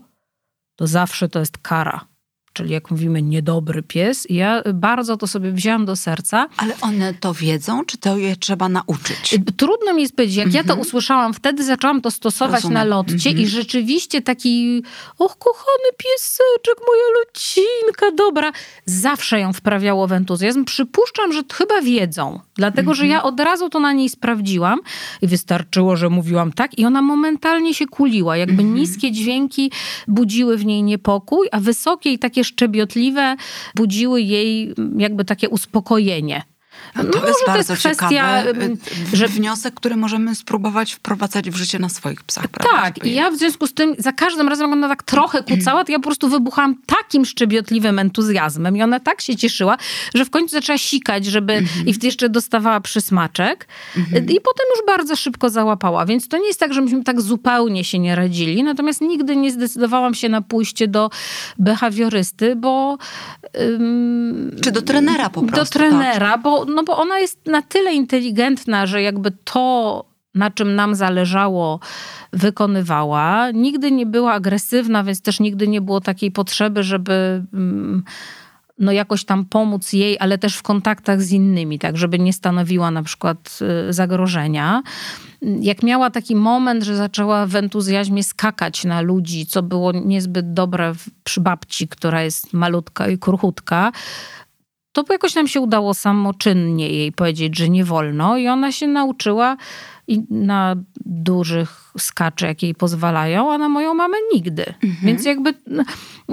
to 0.75 0.87
zawsze 0.87 1.29
to 1.29 1.39
jest 1.39 1.57
kara 1.57 2.12
czyli 2.53 2.73
jak 2.73 2.91
mówimy 2.91 3.21
niedobry 3.21 3.83
pies. 3.83 4.29
I 4.29 4.35
ja 4.35 4.61
bardzo 4.73 5.17
to 5.17 5.27
sobie 5.27 5.51
wzięłam 5.51 5.85
do 5.85 5.95
serca. 5.95 6.47
Ale 6.57 6.73
one 6.81 7.13
to 7.13 7.33
wiedzą, 7.33 7.85
czy 7.85 7.97
to 7.97 8.17
je 8.17 8.35
trzeba 8.35 8.69
nauczyć? 8.69 9.39
Trudno 9.57 9.93
mi 9.93 10.01
jest 10.01 10.15
powiedzieć. 10.15 10.37
Jak 10.37 10.53
ja 10.53 10.61
to 10.61 10.69
mhm. 10.69 10.79
usłyszałam, 10.79 11.33
wtedy 11.33 11.63
zaczęłam 11.63 12.01
to 12.01 12.11
stosować 12.11 12.55
Rozumiem. 12.55 12.73
na 12.73 12.83
lotcie 12.83 13.29
i 13.29 13.43
mhm. 13.43 13.49
rzeczywiście 13.49 14.21
taki, 14.21 14.83
och 15.19 15.37
kochany 15.37 15.89
pieseczek, 15.97 16.75
moja 16.87 17.03
locinka, 17.19 18.11
dobra. 18.17 18.51
Zawsze 18.85 19.39
ją 19.39 19.53
wprawiało 19.53 20.07
w 20.07 20.11
entuzjazm. 20.11 20.65
Przypuszczam, 20.65 21.33
że 21.33 21.41
chyba 21.53 21.81
wiedzą. 21.81 22.39
Dlatego, 22.55 22.93
że 22.93 23.07
ja 23.07 23.15
mhm. 23.15 23.33
od 23.33 23.39
razu 23.39 23.69
to 23.69 23.79
na 23.79 23.93
niej 23.93 24.09
sprawdziłam 24.09 24.79
i 25.21 25.27
wystarczyło, 25.27 25.95
że 25.95 26.09
mówiłam 26.09 26.53
tak 26.53 26.79
i 26.79 26.85
ona 26.85 27.01
momentalnie 27.01 27.73
się 27.73 27.87
kuliła. 27.87 28.37
Jakby 28.37 28.63
niskie 28.63 29.11
dźwięki 29.11 29.71
budziły 30.07 30.57
w 30.57 30.65
niej 30.65 30.83
niepokój, 30.83 31.47
a 31.51 31.59
wysokie 31.59 32.11
i 32.11 32.19
takie 32.19 32.42
szczebiotliwe 32.43 33.35
budziły 33.75 34.21
jej 34.21 34.73
jakby 34.97 35.25
takie 35.25 35.49
uspokojenie. 35.49 36.41
No, 36.95 37.03
to 37.03 37.27
jest 37.27 37.39
bardzo 37.47 37.75
to 37.75 37.89
jest 37.89 37.99
kwestia, 37.99 38.43
y, 38.45 38.77
że 39.13 39.27
wniosek, 39.27 39.73
który 39.73 39.95
możemy 39.95 40.35
spróbować 40.35 40.93
wprowadzać 40.93 41.49
w 41.49 41.55
życie 41.55 41.79
na 41.79 41.89
swoich 41.89 42.23
psach. 42.23 42.47
Prawda? 42.47 42.81
Tak, 42.81 43.05
i 43.05 43.13
ja 43.13 43.31
w 43.31 43.37
związku 43.37 43.67
z 43.67 43.73
tym 43.73 43.95
za 43.97 44.11
każdym 44.11 44.49
razem, 44.49 44.67
jak 44.67 44.77
ona 44.77 44.87
tak 44.87 45.03
trochę 45.03 45.43
kucała, 45.43 45.83
to 45.83 45.91
ja 45.91 45.99
po 45.99 46.03
prostu 46.03 46.29
wybuchałam 46.29 46.75
takim 46.85 47.25
szczebiotliwym 47.25 47.99
entuzjazmem 47.99 48.77
i 48.77 48.81
ona 48.81 48.99
tak 48.99 49.21
się 49.21 49.35
cieszyła, 49.35 49.77
że 50.15 50.25
w 50.25 50.29
końcu 50.29 50.55
zaczęła 50.55 50.77
sikać, 50.77 51.25
żeby 51.25 51.53
mhm. 51.53 51.87
i 51.87 51.93
jeszcze 52.03 52.29
dostawała 52.29 52.81
przysmaczek 52.81 53.67
mhm. 53.97 54.25
i 54.25 54.41
potem 54.41 54.65
już 54.75 54.85
bardzo 54.87 55.15
szybko 55.15 55.49
załapała, 55.49 56.05
więc 56.05 56.27
to 56.27 56.37
nie 56.37 56.47
jest 56.47 56.59
tak, 56.59 56.73
że 56.73 56.81
myśmy 56.81 57.03
tak 57.03 57.21
zupełnie 57.21 57.83
się 57.83 57.99
nie 57.99 58.15
radzili, 58.15 58.63
natomiast 58.63 59.01
nigdy 59.01 59.35
nie 59.35 59.51
zdecydowałam 59.51 60.13
się 60.13 60.29
na 60.29 60.41
pójście 60.41 60.87
do 60.87 61.09
behawiorysty, 61.59 62.55
bo... 62.55 62.97
Ym, 63.61 64.55
Czy 64.61 64.71
do 64.71 64.81
trenera 64.81 65.29
po 65.29 65.41
prostu. 65.41 65.65
Do 65.65 65.65
trenera, 65.65 66.31
tak. 66.31 66.41
bo 66.41 66.65
no 66.65 66.82
bo 66.85 66.97
ona 66.97 67.19
jest 67.19 67.45
na 67.45 67.61
tyle 67.61 67.93
inteligentna, 67.93 68.85
że 68.85 69.01
jakby 69.01 69.31
to, 69.31 70.05
na 70.35 70.51
czym 70.51 70.75
nam 70.75 70.95
zależało, 70.95 71.79
wykonywała. 72.33 73.51
Nigdy 73.51 73.91
nie 73.91 74.05
była 74.05 74.33
agresywna, 74.33 75.03
więc 75.03 75.21
też 75.21 75.39
nigdy 75.39 75.67
nie 75.67 75.81
było 75.81 76.01
takiej 76.01 76.31
potrzeby, 76.31 76.83
żeby 76.83 77.43
mm, 77.53 78.03
no 78.79 78.91
jakoś 78.91 79.25
tam 79.25 79.45
pomóc 79.45 79.93
jej, 79.93 80.17
ale 80.19 80.37
też 80.37 80.57
w 80.57 80.63
kontaktach 80.63 81.21
z 81.21 81.31
innymi, 81.31 81.79
tak, 81.79 81.97
żeby 81.97 82.19
nie 82.19 82.33
stanowiła 82.33 82.91
na 82.91 83.03
przykład 83.03 83.59
y, 83.89 83.93
zagrożenia. 83.93 84.83
Jak 85.41 85.83
miała 85.83 86.09
taki 86.09 86.35
moment, 86.35 86.83
że 86.83 86.95
zaczęła 86.95 87.45
w 87.45 87.55
entuzjazmie 87.55 88.23
skakać 88.23 88.85
na 88.85 89.01
ludzi, 89.01 89.45
co 89.45 89.63
było 89.63 89.91
niezbyt 89.91 90.53
dobre 90.53 90.93
przy 91.23 91.41
babci, 91.41 91.87
która 91.87 92.23
jest 92.23 92.53
malutka 92.53 93.07
i 93.07 93.17
kruchutka, 93.17 93.91
to 94.93 95.03
jakoś 95.09 95.35
nam 95.35 95.47
się 95.47 95.61
udało 95.61 95.93
samoczynnie 95.93 96.89
jej 96.89 97.11
powiedzieć, 97.11 97.57
że 97.57 97.69
nie 97.69 97.85
wolno 97.85 98.37
i 98.37 98.47
ona 98.47 98.71
się 98.71 98.87
nauczyła 98.87 99.57
na 100.29 100.75
dużych 101.05 101.93
skaczy, 101.97 102.45
jakie 102.45 102.67
jej 102.67 102.75
pozwalają, 102.75 103.53
a 103.53 103.57
na 103.57 103.69
moją 103.69 103.93
mamę 103.93 104.17
nigdy. 104.33 104.65
Mhm. 104.65 104.97
Więc 105.03 105.25
jakby, 105.25 105.53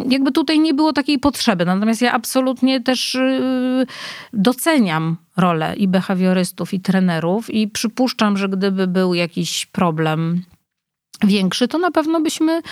jakby 0.09 0.33
tutaj 0.33 0.61
nie 0.61 0.75
było 0.75 0.93
takiej 0.93 1.19
potrzeby. 1.19 1.65
Natomiast 1.65 2.03
ja 2.03 2.13
absolutnie 2.13 2.81
też 2.81 3.15
yy, 3.15 3.87
doceniam 4.33 5.17
rolę 5.37 5.77
i 5.77 5.89
behawiorystów, 5.89 6.75
i 6.75 6.81
trenerów 6.81 7.51
i 7.51 7.69
przypuszczam, 7.69 8.37
że 8.37 8.49
gdyby 8.49 8.87
był 8.87 9.15
jakiś 9.15 9.67
problem 9.67 10.43
większy, 11.25 11.68
to 11.68 11.79
na 11.79 11.91
pewno 11.91 12.21
byśmy 12.21 12.62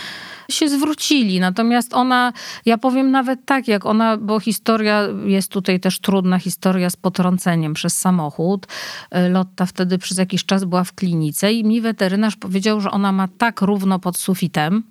się 0.51 0.69
zwrócili. 0.69 1.41
Natomiast 1.41 1.95
ona, 1.95 2.33
ja 2.67 2.79
powiem 2.79 3.11
nawet 3.11 3.45
tak, 3.45 3.69
jak 3.69 3.87
ona, 3.87 4.17
bo 4.17 4.41
historia 4.41 5.03
jest 5.25 5.53
tutaj 5.53 5.81
też 5.81 6.01
trudna, 6.01 6.39
historia 6.39 6.91
z 6.91 6.97
potrąceniem 6.97 7.75
przez 7.75 7.99
samochód. 7.99 8.67
E, 9.11 9.29
Lotta 9.29 9.67
wtedy 9.67 9.99
przez 9.99 10.19
jakiś 10.19 10.45
czas 10.45 10.65
była 10.65 10.85
w 10.85 10.93
klinice 10.93 11.53
i 11.53 11.65
mi 11.65 11.81
weterynarz 11.81 12.37
powiedział, 12.37 12.81
że 12.81 12.91
ona 12.91 13.13
ma 13.13 13.29
tak 13.39 13.61
równo 13.61 13.99
pod 13.99 14.19
sufitem, 14.19 14.83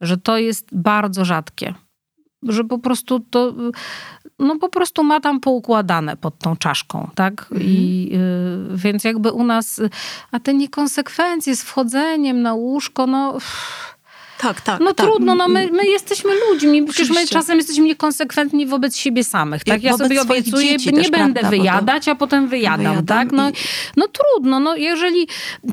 że 0.00 0.16
to 0.16 0.38
jest 0.38 0.68
bardzo 0.72 1.24
rzadkie. 1.24 1.74
Że 2.48 2.64
po 2.64 2.78
prostu 2.78 3.20
to 3.20 3.54
no 4.38 4.58
po 4.58 4.68
prostu 4.68 5.04
ma 5.04 5.20
tam 5.20 5.40
poukładane 5.40 6.16
pod 6.16 6.38
tą 6.38 6.56
czaszką, 6.56 7.10
tak? 7.14 7.42
Mhm. 7.42 7.62
I, 7.62 8.10
y, 8.72 8.76
więc 8.76 9.04
jakby 9.04 9.32
u 9.32 9.44
nas, 9.44 9.80
a 10.30 10.40
te 10.40 10.54
niekonsekwencje 10.54 11.56
z 11.56 11.62
wchodzeniem 11.62 12.42
na 12.42 12.54
łóżko, 12.54 13.06
no... 13.06 13.38
Tak, 14.38 14.60
tak. 14.60 14.80
No 14.80 14.94
tak. 14.94 15.06
trudno, 15.06 15.34
no 15.34 15.48
my, 15.48 15.68
my 15.72 15.86
jesteśmy 15.86 16.30
ludźmi. 16.50 16.84
Przecież 16.84 17.10
my 17.10 17.26
czasem 17.26 17.58
jesteśmy 17.58 17.84
niekonsekwentni 17.84 18.66
wobec 18.66 18.96
siebie 18.96 19.24
samych. 19.24 19.64
Tak? 19.64 19.82
Ja 19.82 19.96
sobie 19.96 20.22
obiecuję, 20.22 20.76
nie 20.76 20.92
też, 20.92 21.10
będę 21.10 21.40
prawda, 21.40 21.50
wyjadać, 21.50 22.08
a 22.08 22.14
potem 22.14 22.48
wyjadam, 22.48 22.78
wyjadam 22.78 23.06
tak? 23.06 23.32
No, 23.32 23.50
i... 23.50 23.52
no 23.96 24.06
trudno, 24.08 24.60
no 24.60 24.76
jeżeli 24.76 25.28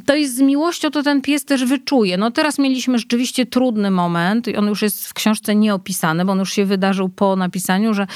to 0.06 0.16
jest 0.16 0.36
z 0.36 0.42
miłością, 0.42 0.92
to 0.92 1.04
ten 1.04 1.22
pies 1.22 1.46
też 1.46 1.66
wyczuje. 1.66 2.18
No 2.18 2.32
teraz 2.32 2.60
mieliśmy 2.60 3.00
rzeczywiście 3.00 3.46
trudny 3.46 3.92
moment 3.92 4.48
i 4.48 4.56
on 4.56 4.68
już 4.68 4.82
jest 4.82 5.08
w 5.08 5.14
książce 5.14 5.56
nieopisany, 5.56 6.26
bo 6.26 6.32
on 6.32 6.40
już 6.40 6.54
się 6.54 6.66
wydarzył 6.66 7.10
po 7.10 7.36
napisaniu, 7.36 7.94
że 7.94 8.08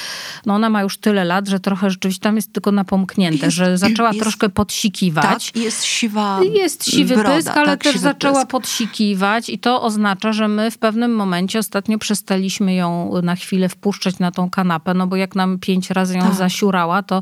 no 0.46 0.54
ona 0.54 0.70
ma 0.70 0.82
już 0.82 0.98
tyle 0.98 1.26
lat, 1.26 1.48
że 1.48 1.60
trochę 1.60 1.90
rzeczywiście 1.90 2.24
tam 2.24 2.36
jest 2.36 2.54
tylko 2.54 2.72
napomknięte, 2.72 3.46
jest, 3.46 3.58
że 3.58 3.78
zaczęła 3.78 4.10
jest, 4.10 4.20
troszkę 4.20 4.50
podsikiwać. 4.50 5.52
Tak, 5.52 5.64
jest 5.64 5.84
siwa 5.84 6.40
Jest 6.54 6.92
siwy 6.92 7.16
broda, 7.16 7.36
pysk, 7.36 7.50
ale 7.50 7.66
tak, 7.66 7.84
też 7.84 7.98
zaczęła 7.98 8.40
pysk. 8.40 8.52
podsikiwać 8.52 9.50
i 9.50 9.60
to 9.60 9.82
oznacza, 9.82 10.34
że 10.34 10.45
my 10.48 10.72
w 10.72 10.78
pewnym 10.78 11.16
momencie 11.16 11.60
ostatnio 11.60 11.98
przestaliśmy 11.98 12.74
ją 12.74 13.12
na 13.24 13.36
chwilę 13.36 13.70
wpuszczać 13.70 14.20
na 14.20 14.32
tą 14.32 14.50
kanapę, 14.50 14.94
no 14.94 15.08
bo 15.08 15.16
jak 15.16 15.36
nam 15.36 15.60
pięć 15.60 15.90
razy 15.90 16.18
ją 16.18 16.24
tak. 16.24 16.34
zasiurała, 16.34 17.04
to 17.04 17.22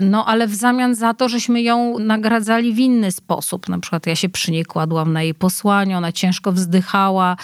no 0.00 0.26
ale 0.26 0.46
w 0.46 0.54
zamian 0.54 0.94
za 0.94 1.14
to, 1.14 1.28
żeśmy 1.28 1.62
ją 1.62 1.98
nagradzali 1.98 2.74
w 2.74 2.78
inny 2.78 3.12
sposób. 3.12 3.68
Na 3.68 3.78
przykład 3.78 4.06
ja 4.06 4.16
się 4.16 4.28
przy 4.28 4.52
niej 4.52 4.64
kładłam 4.64 5.12
na 5.12 5.22
jej 5.22 5.34
posłanie, 5.34 5.98
ona 5.98 6.12
ciężko 6.12 6.52
wzdychała. 6.52 7.36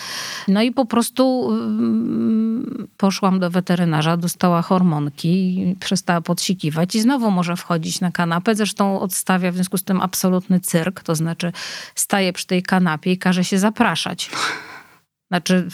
No 0.49 0.63
i 0.63 0.73
po 0.73 0.85
prostu 0.85 1.49
mm, 1.51 2.89
poszłam 2.97 3.41
do 3.41 3.51
weterynarza, 3.51 4.17
dostała 4.17 4.63
hormonki 4.63 5.59
i 5.59 5.77
przestała 5.81 6.21
podsikiwać 6.21 6.95
i 6.95 7.01
znowu 7.01 7.31
może 7.31 7.57
wchodzić 7.57 8.01
na 8.01 8.11
kanapę. 8.11 8.55
Zresztą 8.55 9.01
odstawia 9.01 9.53
w 9.53 9.55
związku 9.55 9.79
z 9.79 9.85
tym 9.85 10.01
absolutny 10.01 10.61
cyrk, 10.61 11.03
to 11.03 11.15
znaczy 11.15 11.53
staje 11.95 12.33
przy 12.33 12.47
tej 12.47 12.63
kanapie 12.63 13.13
i 13.13 13.19
każe 13.19 13.45
się 13.45 13.59
zapraszać. 13.59 14.31
Znaczy, 15.33 15.69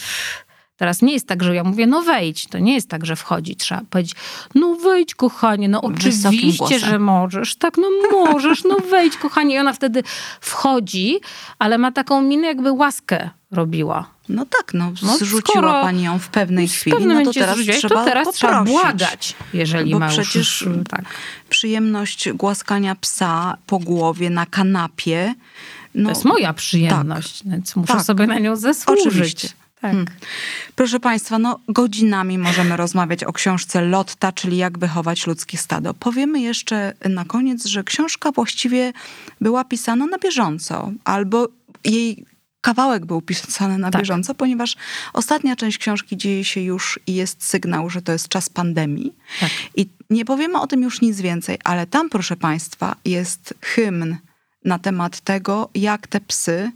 teraz 0.77 1.03
nie 1.03 1.13
jest 1.13 1.29
tak, 1.29 1.43
że 1.43 1.55
ja 1.55 1.65
mówię, 1.65 1.87
no 1.87 2.03
wejdź. 2.03 2.47
To 2.47 2.59
nie 2.59 2.75
jest 2.75 2.89
tak, 2.89 3.07
że 3.07 3.17
wchodzi. 3.17 3.57
Trzeba 3.57 3.81
powiedzieć, 3.91 4.15
no 4.55 4.75
wejdź, 4.75 5.15
kochanie, 5.15 5.69
no 5.69 5.83
oczywiście, 5.83 6.79
że 6.79 6.99
możesz. 6.99 7.57
Tak, 7.57 7.75
no 7.77 7.89
możesz, 8.13 8.65
no 8.65 8.77
wejdź, 8.91 9.17
kochanie. 9.17 9.55
I 9.55 9.59
ona 9.59 9.73
wtedy 9.73 10.03
wchodzi, 10.41 11.21
ale 11.59 11.79
ma 11.79 11.93
taką 11.93 12.23
minę, 12.23 12.47
jakby 12.47 12.73
łaskę 12.73 13.31
robiła. 13.51 14.11
No 14.29 14.47
tak, 14.47 14.75
no, 14.75 14.93
no 15.03 15.19
zrzuciła 15.19 15.83
pani 15.83 16.03
ją 16.03 16.19
w 16.19 16.29
pewnej 16.29 16.69
chwili, 16.69 16.97
w 16.97 17.07
no 17.07 17.25
to 17.25 17.33
teraz, 17.33 17.59
trzeba, 17.59 17.95
to 17.95 18.05
teraz 18.05 18.35
trzeba 18.35 18.65
błagać, 18.65 19.35
jeżeli 19.53 19.93
Bo 19.93 19.99
ma 19.99 20.09
przecież 20.09 20.63
już, 20.63 20.69
tak. 20.89 21.05
przyjemność 21.49 22.33
głaskania 22.33 22.95
psa 22.95 23.57
po 23.67 23.79
głowie 23.79 24.31
na 24.31 24.47
kanapie 24.47 25.35
no, 25.95 26.05
to 26.05 26.11
jest 26.11 26.25
moja 26.25 26.53
przyjemność, 26.53 27.39
tak, 27.39 27.53
więc 27.53 27.77
muszę 27.77 27.93
tak, 27.93 28.03
sobie 28.03 28.27
na 28.27 28.39
nią 28.39 28.57
zasłużyć. 28.57 29.07
Oczywiście. 29.07 29.49
Tak. 29.81 29.91
Hmm. 29.93 30.07
Proszę 30.75 31.01
Państwa, 31.01 31.39
no 31.39 31.61
godzinami 31.69 32.39
możemy 32.39 32.77
rozmawiać 32.87 33.25
o 33.25 33.33
książce 33.33 33.81
Lotta, 33.83 34.33
czyli 34.33 34.57
jak 34.57 34.79
wychować 34.79 35.27
ludzkie 35.27 35.59
stado. 35.59 35.95
Powiemy 35.95 36.41
jeszcze 36.41 36.95
na 37.09 37.25
koniec, 37.25 37.67
że 37.67 37.85
książka 37.85 38.33
właściwie 38.33 38.93
była 39.41 39.65
pisana 39.65 40.07
na 40.07 40.19
bieżąco, 40.19 40.93
albo 41.05 41.49
jej 41.85 42.25
kawałek 42.61 43.07
był 43.07 43.23
pisany 43.23 43.79
na 43.79 43.91
tak. 43.91 44.03
bieżąco, 44.03 44.35
ponieważ 44.35 44.77
ostatnia 45.13 45.57
część 45.57 45.79
książki 45.79 46.17
dzieje 46.17 46.45
się 46.45 46.61
już 46.61 47.01
i 47.07 47.15
jest 47.15 47.45
sygnał, 47.45 47.91
że 47.91 48.03
to 48.03 48.13
jest 48.13 48.29
czas 48.29 48.49
pandemii. 48.49 49.15
Tak. 49.41 49.51
I 49.77 49.89
nie 50.11 50.25
powiemy 50.25 50.61
o 50.61 50.67
tym 50.67 50.83
już 50.83 51.01
nic 51.01 51.21
więcej, 51.21 51.59
ale 51.65 51.87
tam, 51.87 52.11
proszę 52.11 52.37
Państwa, 52.37 52.97
jest 53.05 53.55
hymn 53.63 54.17
na 54.65 54.79
temat 54.79 55.21
tego, 55.21 55.71
jak 55.75 56.07
te 56.07 56.21
psy 56.21 56.73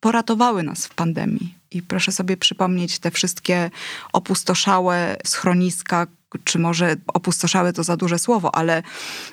poratowały 0.00 0.62
nas 0.62 0.86
w 0.86 0.94
pandemii. 0.94 1.54
I 1.70 1.82
proszę 1.82 2.12
sobie 2.12 2.36
przypomnieć 2.36 2.98
te 2.98 3.10
wszystkie 3.10 3.70
opustoszałe 4.12 5.16
schroniska, 5.24 6.06
czy 6.44 6.58
może 6.58 6.96
opustoszałe 7.06 7.72
to 7.72 7.82
za 7.82 7.96
duże 7.96 8.18
słowo, 8.18 8.54
ale 8.54 8.82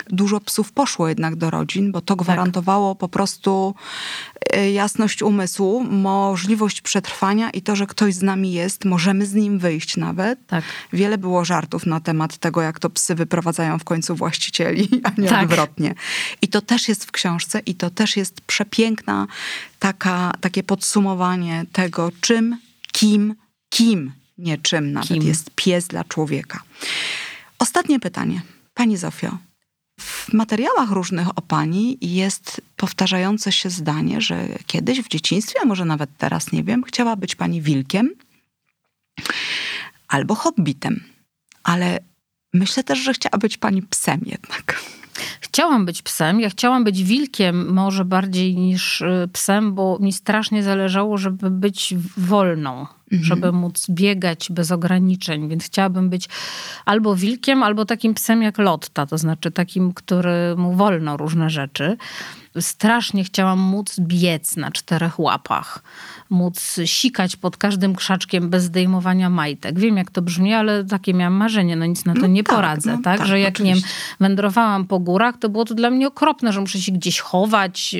dużo 0.08 0.40
psów 0.40 0.72
poszło 0.72 1.08
jednak 1.08 1.36
do 1.36 1.50
rodzin, 1.50 1.92
bo 1.92 2.00
to 2.00 2.16
tak. 2.16 2.24
gwarantowało 2.24 2.94
tak. 2.94 3.00
po 3.00 3.08
prostu 3.08 3.74
e, 4.52 4.72
jasność 4.72 5.22
umysłu, 5.22 5.84
możliwość 5.84 6.80
przetrwania 6.80 7.50
i 7.50 7.62
to, 7.62 7.76
że 7.76 7.86
ktoś 7.86 8.14
z 8.14 8.22
nami 8.22 8.52
jest, 8.52 8.84
możemy 8.84 9.26
z 9.26 9.34
nim 9.34 9.58
wyjść 9.58 9.96
nawet. 9.96 10.46
Tak. 10.46 10.64
Wiele 10.92 11.18
było 11.18 11.44
żartów 11.44 11.86
na 11.86 12.00
temat 12.00 12.38
tego, 12.38 12.62
jak 12.62 12.78
to 12.78 12.90
psy 12.90 13.14
wyprowadzają 13.14 13.78
w 13.78 13.84
końcu 13.84 14.16
właścicieli, 14.16 14.88
a 15.04 15.20
nie 15.20 15.28
tak. 15.28 15.44
odwrotnie. 15.44 15.94
I 16.42 16.48
to 16.48 16.60
też 16.60 16.88
jest 16.88 17.04
w 17.04 17.12
książce 17.12 17.60
i 17.66 17.74
to 17.74 17.90
też 17.90 18.16
jest 18.16 18.40
przepiękna 18.40 19.26
taka, 19.78 20.32
takie 20.40 20.62
podsumowanie 20.62 21.64
tego, 21.72 22.10
czym, 22.20 22.58
kim, 22.92 23.34
kim 23.68 24.19
niczym 24.40 24.92
nawet. 24.92 25.08
Kim? 25.08 25.22
Jest 25.22 25.50
pies 25.54 25.86
dla 25.86 26.04
człowieka. 26.04 26.62
Ostatnie 27.58 28.00
pytanie. 28.00 28.42
Pani 28.74 28.96
Zofio, 28.96 29.38
w 30.00 30.32
materiałach 30.32 30.90
różnych 30.90 31.28
o 31.28 31.42
pani 31.42 31.98
jest 32.00 32.60
powtarzające 32.76 33.52
się 33.52 33.70
zdanie, 33.70 34.20
że 34.20 34.48
kiedyś 34.66 35.00
w 35.00 35.08
dzieciństwie, 35.08 35.58
a 35.62 35.66
może 35.66 35.84
nawet 35.84 36.10
teraz, 36.18 36.52
nie 36.52 36.64
wiem, 36.64 36.84
chciała 36.84 37.16
być 37.16 37.34
pani 37.34 37.62
wilkiem 37.62 38.10
albo 40.08 40.34
hobbitem. 40.34 41.04
Ale 41.62 41.98
myślę 42.54 42.84
też, 42.84 42.98
że 42.98 43.12
chciała 43.12 43.38
być 43.38 43.58
pani 43.58 43.82
psem 43.82 44.20
jednak. 44.26 44.82
Chciałam 45.40 45.86
być 45.86 46.02
psem. 46.02 46.40
Ja 46.40 46.50
chciałam 46.50 46.84
być 46.84 47.04
wilkiem 47.04 47.72
może 47.72 48.04
bardziej 48.04 48.56
niż 48.56 49.00
y, 49.00 49.28
psem, 49.32 49.74
bo 49.74 49.98
mi 50.00 50.12
strasznie 50.12 50.62
zależało, 50.62 51.18
żeby 51.18 51.50
być 51.50 51.94
wolną, 52.16 52.86
mhm. 53.12 53.24
żeby 53.24 53.52
móc 53.52 53.86
biegać 53.90 54.48
bez 54.50 54.70
ograniczeń. 54.70 55.48
Więc 55.48 55.64
chciałabym 55.64 56.10
być 56.10 56.28
albo 56.84 57.16
wilkiem, 57.16 57.62
albo 57.62 57.84
takim 57.84 58.14
psem 58.14 58.42
jak 58.42 58.58
Lotta, 58.58 59.06
to 59.06 59.18
znaczy 59.18 59.50
takim, 59.50 59.92
który 59.92 60.56
mu 60.56 60.72
wolno 60.72 61.16
różne 61.16 61.50
rzeczy. 61.50 61.96
Strasznie 62.60 63.24
chciałam 63.24 63.58
móc 63.58 64.00
biec 64.00 64.56
na 64.56 64.70
czterech 64.70 65.20
łapach 65.20 65.82
móc 66.30 66.80
sikać 66.84 67.36
pod 67.36 67.56
każdym 67.56 67.94
krzaczkiem 67.94 68.50
bez 68.50 68.64
zdejmowania 68.64 69.30
majtek. 69.30 69.78
Wiem, 69.78 69.96
jak 69.96 70.10
to 70.10 70.22
brzmi, 70.22 70.54
ale 70.54 70.84
takie 70.84 71.14
miałam 71.14 71.34
marzenie, 71.34 71.76
no 71.76 71.86
nic 71.86 72.04
na 72.04 72.14
to 72.14 72.20
no 72.20 72.26
nie 72.26 72.44
tak, 72.44 72.56
poradzę, 72.56 72.90
no 72.90 73.02
tak? 73.02 73.18
tak? 73.18 73.28
Że 73.28 73.40
jak 73.40 73.54
oczywiście. 73.54 73.74
nie 73.74 73.80
wiem, 73.80 73.90
wędrowałam 74.20 74.86
po 74.86 74.98
górach, 74.98 75.38
to 75.38 75.48
było 75.48 75.64
to 75.64 75.74
dla 75.74 75.90
mnie 75.90 76.08
okropne, 76.08 76.52
że 76.52 76.60
muszę 76.60 76.80
się 76.80 76.92
gdzieś 76.92 77.20
chować, 77.20 77.96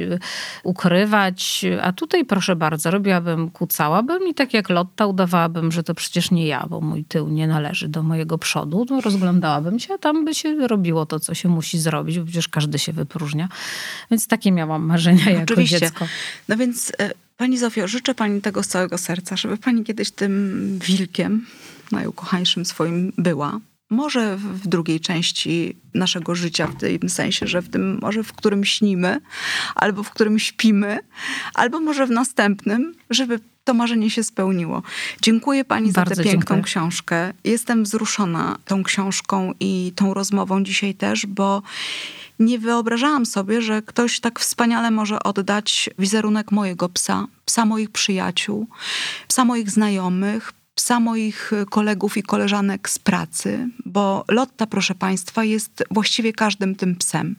ukrywać, 0.62 1.64
a 1.82 1.92
tutaj 1.92 2.24
proszę 2.24 2.56
bardzo, 2.56 2.90
robiłabym, 2.90 3.50
kucałabym 3.50 4.28
i 4.28 4.34
tak 4.34 4.54
jak 4.54 4.70
Lotta 4.70 5.06
udawałabym, 5.06 5.72
że 5.72 5.82
to 5.82 5.94
przecież 5.94 6.30
nie 6.30 6.46
ja, 6.46 6.66
bo 6.70 6.80
mój 6.80 7.04
tył 7.04 7.28
nie 7.28 7.46
należy 7.46 7.88
do 7.88 8.02
mojego 8.02 8.38
przodu, 8.38 8.86
no 8.90 9.00
rozglądałabym 9.00 9.78
się, 9.78 9.94
a 9.94 9.98
tam 9.98 10.24
by 10.24 10.34
się 10.34 10.68
robiło 10.68 11.06
to, 11.06 11.20
co 11.20 11.34
się 11.34 11.48
musi 11.48 11.78
zrobić, 11.78 12.18
bo 12.18 12.24
przecież 12.24 12.48
każdy 12.48 12.78
się 12.78 12.92
wypróżnia. 12.92 13.48
Więc 14.10 14.26
takie 14.40 14.52
miałam 14.52 14.82
marzenia 14.84 15.30
jako 15.30 15.42
Oczywiście. 15.42 15.80
dziecko. 15.80 16.06
No 16.48 16.56
więc 16.56 16.92
e, 16.98 17.10
Pani 17.36 17.58
Zofio, 17.58 17.88
życzę 17.88 18.14
Pani 18.14 18.40
tego 18.40 18.62
z 18.62 18.68
całego 18.68 18.98
serca, 18.98 19.36
żeby 19.36 19.56
Pani 19.56 19.84
kiedyś 19.84 20.10
tym 20.10 20.78
wilkiem 20.84 21.46
najukochańszym 21.92 22.64
swoim 22.64 23.12
była. 23.18 23.60
Może 23.90 24.36
w 24.36 24.68
drugiej 24.68 25.00
części 25.00 25.76
naszego 25.94 26.34
życia, 26.34 26.66
w 26.66 26.76
tym 26.76 27.08
sensie, 27.08 27.46
że 27.46 27.62
w 27.62 27.68
tym, 27.68 27.98
może 28.02 28.22
w 28.22 28.32
którym 28.32 28.64
śnimy, 28.64 29.20
albo 29.74 30.02
w 30.02 30.10
którym 30.10 30.38
śpimy, 30.38 30.98
albo 31.54 31.80
może 31.80 32.06
w 32.06 32.10
następnym, 32.10 32.94
żeby 33.10 33.40
to 33.64 33.74
marzenie 33.74 34.10
się 34.10 34.24
spełniło. 34.24 34.82
Dziękuję 35.22 35.64
Pani 35.64 35.92
Bardzo 35.92 36.14
za 36.14 36.22
tę 36.22 36.24
piękną 36.24 36.56
dziękuję. 36.56 36.62
książkę. 36.62 37.32
Jestem 37.44 37.84
wzruszona 37.84 38.58
tą 38.64 38.82
książką 38.82 39.52
i 39.60 39.92
tą 39.96 40.14
rozmową 40.14 40.64
dzisiaj 40.64 40.94
też, 40.94 41.26
bo 41.26 41.62
nie 42.40 42.58
wyobrażałam 42.58 43.26
sobie, 43.26 43.62
że 43.62 43.82
ktoś 43.82 44.20
tak 44.20 44.40
wspaniale 44.40 44.90
może 44.90 45.22
oddać 45.22 45.90
wizerunek 45.98 46.52
mojego 46.52 46.88
psa, 46.88 47.26
psa 47.44 47.64
moich 47.64 47.90
przyjaciół, 47.90 48.66
psa 49.28 49.44
moich 49.44 49.70
znajomych, 49.70 50.52
psa 50.74 51.00
moich 51.00 51.50
kolegów 51.70 52.16
i 52.16 52.22
koleżanek 52.22 52.88
z 52.88 52.98
pracy, 52.98 53.68
bo 53.84 54.24
Lotta, 54.28 54.66
proszę 54.66 54.94
Państwa, 54.94 55.44
jest 55.44 55.84
właściwie 55.90 56.32
każdym 56.32 56.74
tym 56.74 56.96
psem. 56.96 57.36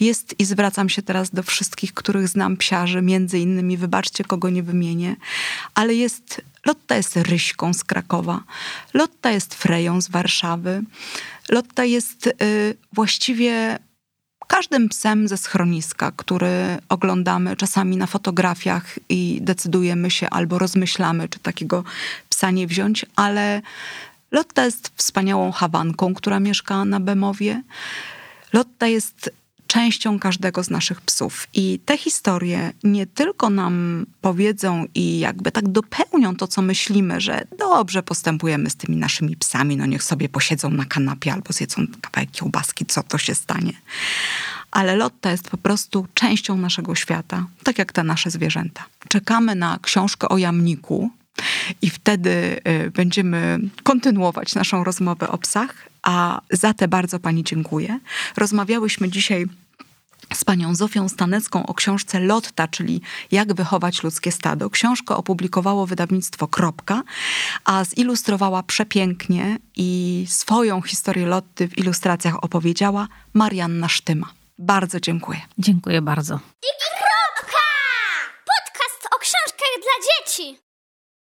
Jest 0.00 0.34
i 0.38 0.44
zwracam 0.44 0.88
się 0.88 1.02
teraz 1.02 1.30
do 1.30 1.42
wszystkich, 1.42 1.94
których 1.94 2.28
znam 2.28 2.56
psiarzy, 2.56 3.02
między 3.02 3.38
innymi, 3.38 3.76
wybaczcie, 3.76 4.24
kogo 4.24 4.50
nie 4.50 4.62
wymienię, 4.62 5.16
ale 5.74 5.94
jest, 5.94 6.42
Lotta 6.66 6.96
jest 6.96 7.16
Ryśką 7.16 7.74
z 7.74 7.84
Krakowa, 7.84 8.42
Lotta 8.94 9.30
jest 9.30 9.54
Freją 9.54 10.00
z 10.00 10.08
Warszawy, 10.08 10.82
Lotta 11.48 11.84
jest 11.84 12.26
y, 12.26 12.32
właściwie 12.92 13.78
każdym 14.50 14.88
psem 14.88 15.28
ze 15.28 15.36
schroniska, 15.36 16.12
który 16.16 16.78
oglądamy 16.88 17.56
czasami 17.56 17.96
na 17.96 18.06
fotografiach 18.06 18.98
i 19.08 19.38
decydujemy 19.42 20.10
się 20.10 20.30
albo 20.30 20.58
rozmyślamy, 20.58 21.28
czy 21.28 21.38
takiego 21.38 21.84
psa 22.28 22.50
nie 22.50 22.66
wziąć, 22.66 23.06
ale 23.16 23.62
Lotta 24.30 24.64
jest 24.64 24.92
wspaniałą 24.96 25.52
Hawanką, 25.52 26.14
która 26.14 26.40
mieszka 26.40 26.84
na 26.84 27.00
Bemowie. 27.00 27.62
Lotta 28.52 28.86
jest 28.86 29.30
częścią 29.70 30.18
każdego 30.18 30.64
z 30.64 30.70
naszych 30.70 31.00
psów. 31.00 31.46
I 31.54 31.78
te 31.84 31.98
historie 31.98 32.72
nie 32.84 33.06
tylko 33.06 33.50
nam 33.50 34.06
powiedzą 34.20 34.84
i 34.94 35.18
jakby 35.18 35.52
tak 35.52 35.68
dopełnią 35.68 36.36
to, 36.36 36.46
co 36.48 36.62
myślimy, 36.62 37.20
że 37.20 37.46
dobrze 37.58 38.02
postępujemy 38.02 38.70
z 38.70 38.76
tymi 38.76 38.96
naszymi 38.96 39.36
psami, 39.36 39.76
no 39.76 39.86
niech 39.86 40.02
sobie 40.02 40.28
posiedzą 40.28 40.70
na 40.70 40.84
kanapie 40.84 41.32
albo 41.32 41.52
zjedzą 41.52 41.86
kawałek 42.00 42.30
kiełbaski, 42.30 42.86
co 42.86 43.02
to 43.02 43.18
się 43.18 43.34
stanie. 43.34 43.72
Ale 44.70 44.96
Lotta 44.96 45.30
jest 45.30 45.50
po 45.50 45.58
prostu 45.58 46.06
częścią 46.14 46.56
naszego 46.56 46.94
świata, 46.94 47.46
tak 47.62 47.78
jak 47.78 47.92
te 47.92 48.04
nasze 48.04 48.30
zwierzęta. 48.30 48.84
Czekamy 49.08 49.54
na 49.54 49.78
książkę 49.82 50.28
o 50.28 50.38
jamniku, 50.38 51.10
i 51.82 51.90
wtedy 51.90 52.60
y, 52.86 52.90
będziemy 52.90 53.58
kontynuować 53.82 54.54
naszą 54.54 54.84
rozmowę 54.84 55.28
o 55.28 55.38
psach. 55.38 55.89
A 56.02 56.40
za 56.50 56.74
te 56.74 56.88
bardzo 56.88 57.18
Pani 57.18 57.44
dziękuję. 57.44 58.00
Rozmawiałyśmy 58.36 59.08
dzisiaj 59.08 59.46
z 60.34 60.44
panią 60.44 60.74
Zofią 60.74 61.08
Stanecką 61.08 61.66
o 61.66 61.74
książce 61.74 62.20
Lotta, 62.20 62.68
czyli 62.68 63.00
Jak 63.30 63.54
wychować 63.54 64.02
ludzkie 64.02 64.32
stado. 64.32 64.70
Książkę 64.70 65.16
opublikowało 65.16 65.86
wydawnictwo 65.86 66.48
Kropka, 66.48 67.02
a 67.64 67.84
zilustrowała 67.84 68.62
przepięknie 68.62 69.58
i 69.76 70.24
swoją 70.28 70.82
historię 70.82 71.26
Lotty 71.26 71.68
w 71.68 71.78
ilustracjach 71.78 72.44
opowiedziała 72.44 73.08
Marianna 73.34 73.88
Sztyma. 73.88 74.26
Bardzo 74.58 75.00
dziękuję. 75.00 75.40
Dziękuję 75.58 76.02
bardzo. 76.02 76.34
I 76.62 76.70
kropka! 76.98 77.58
Podcast 78.36 79.14
o 79.16 79.18
książkach 79.18 79.74
dla 79.82 80.06
dzieci. 80.06 80.69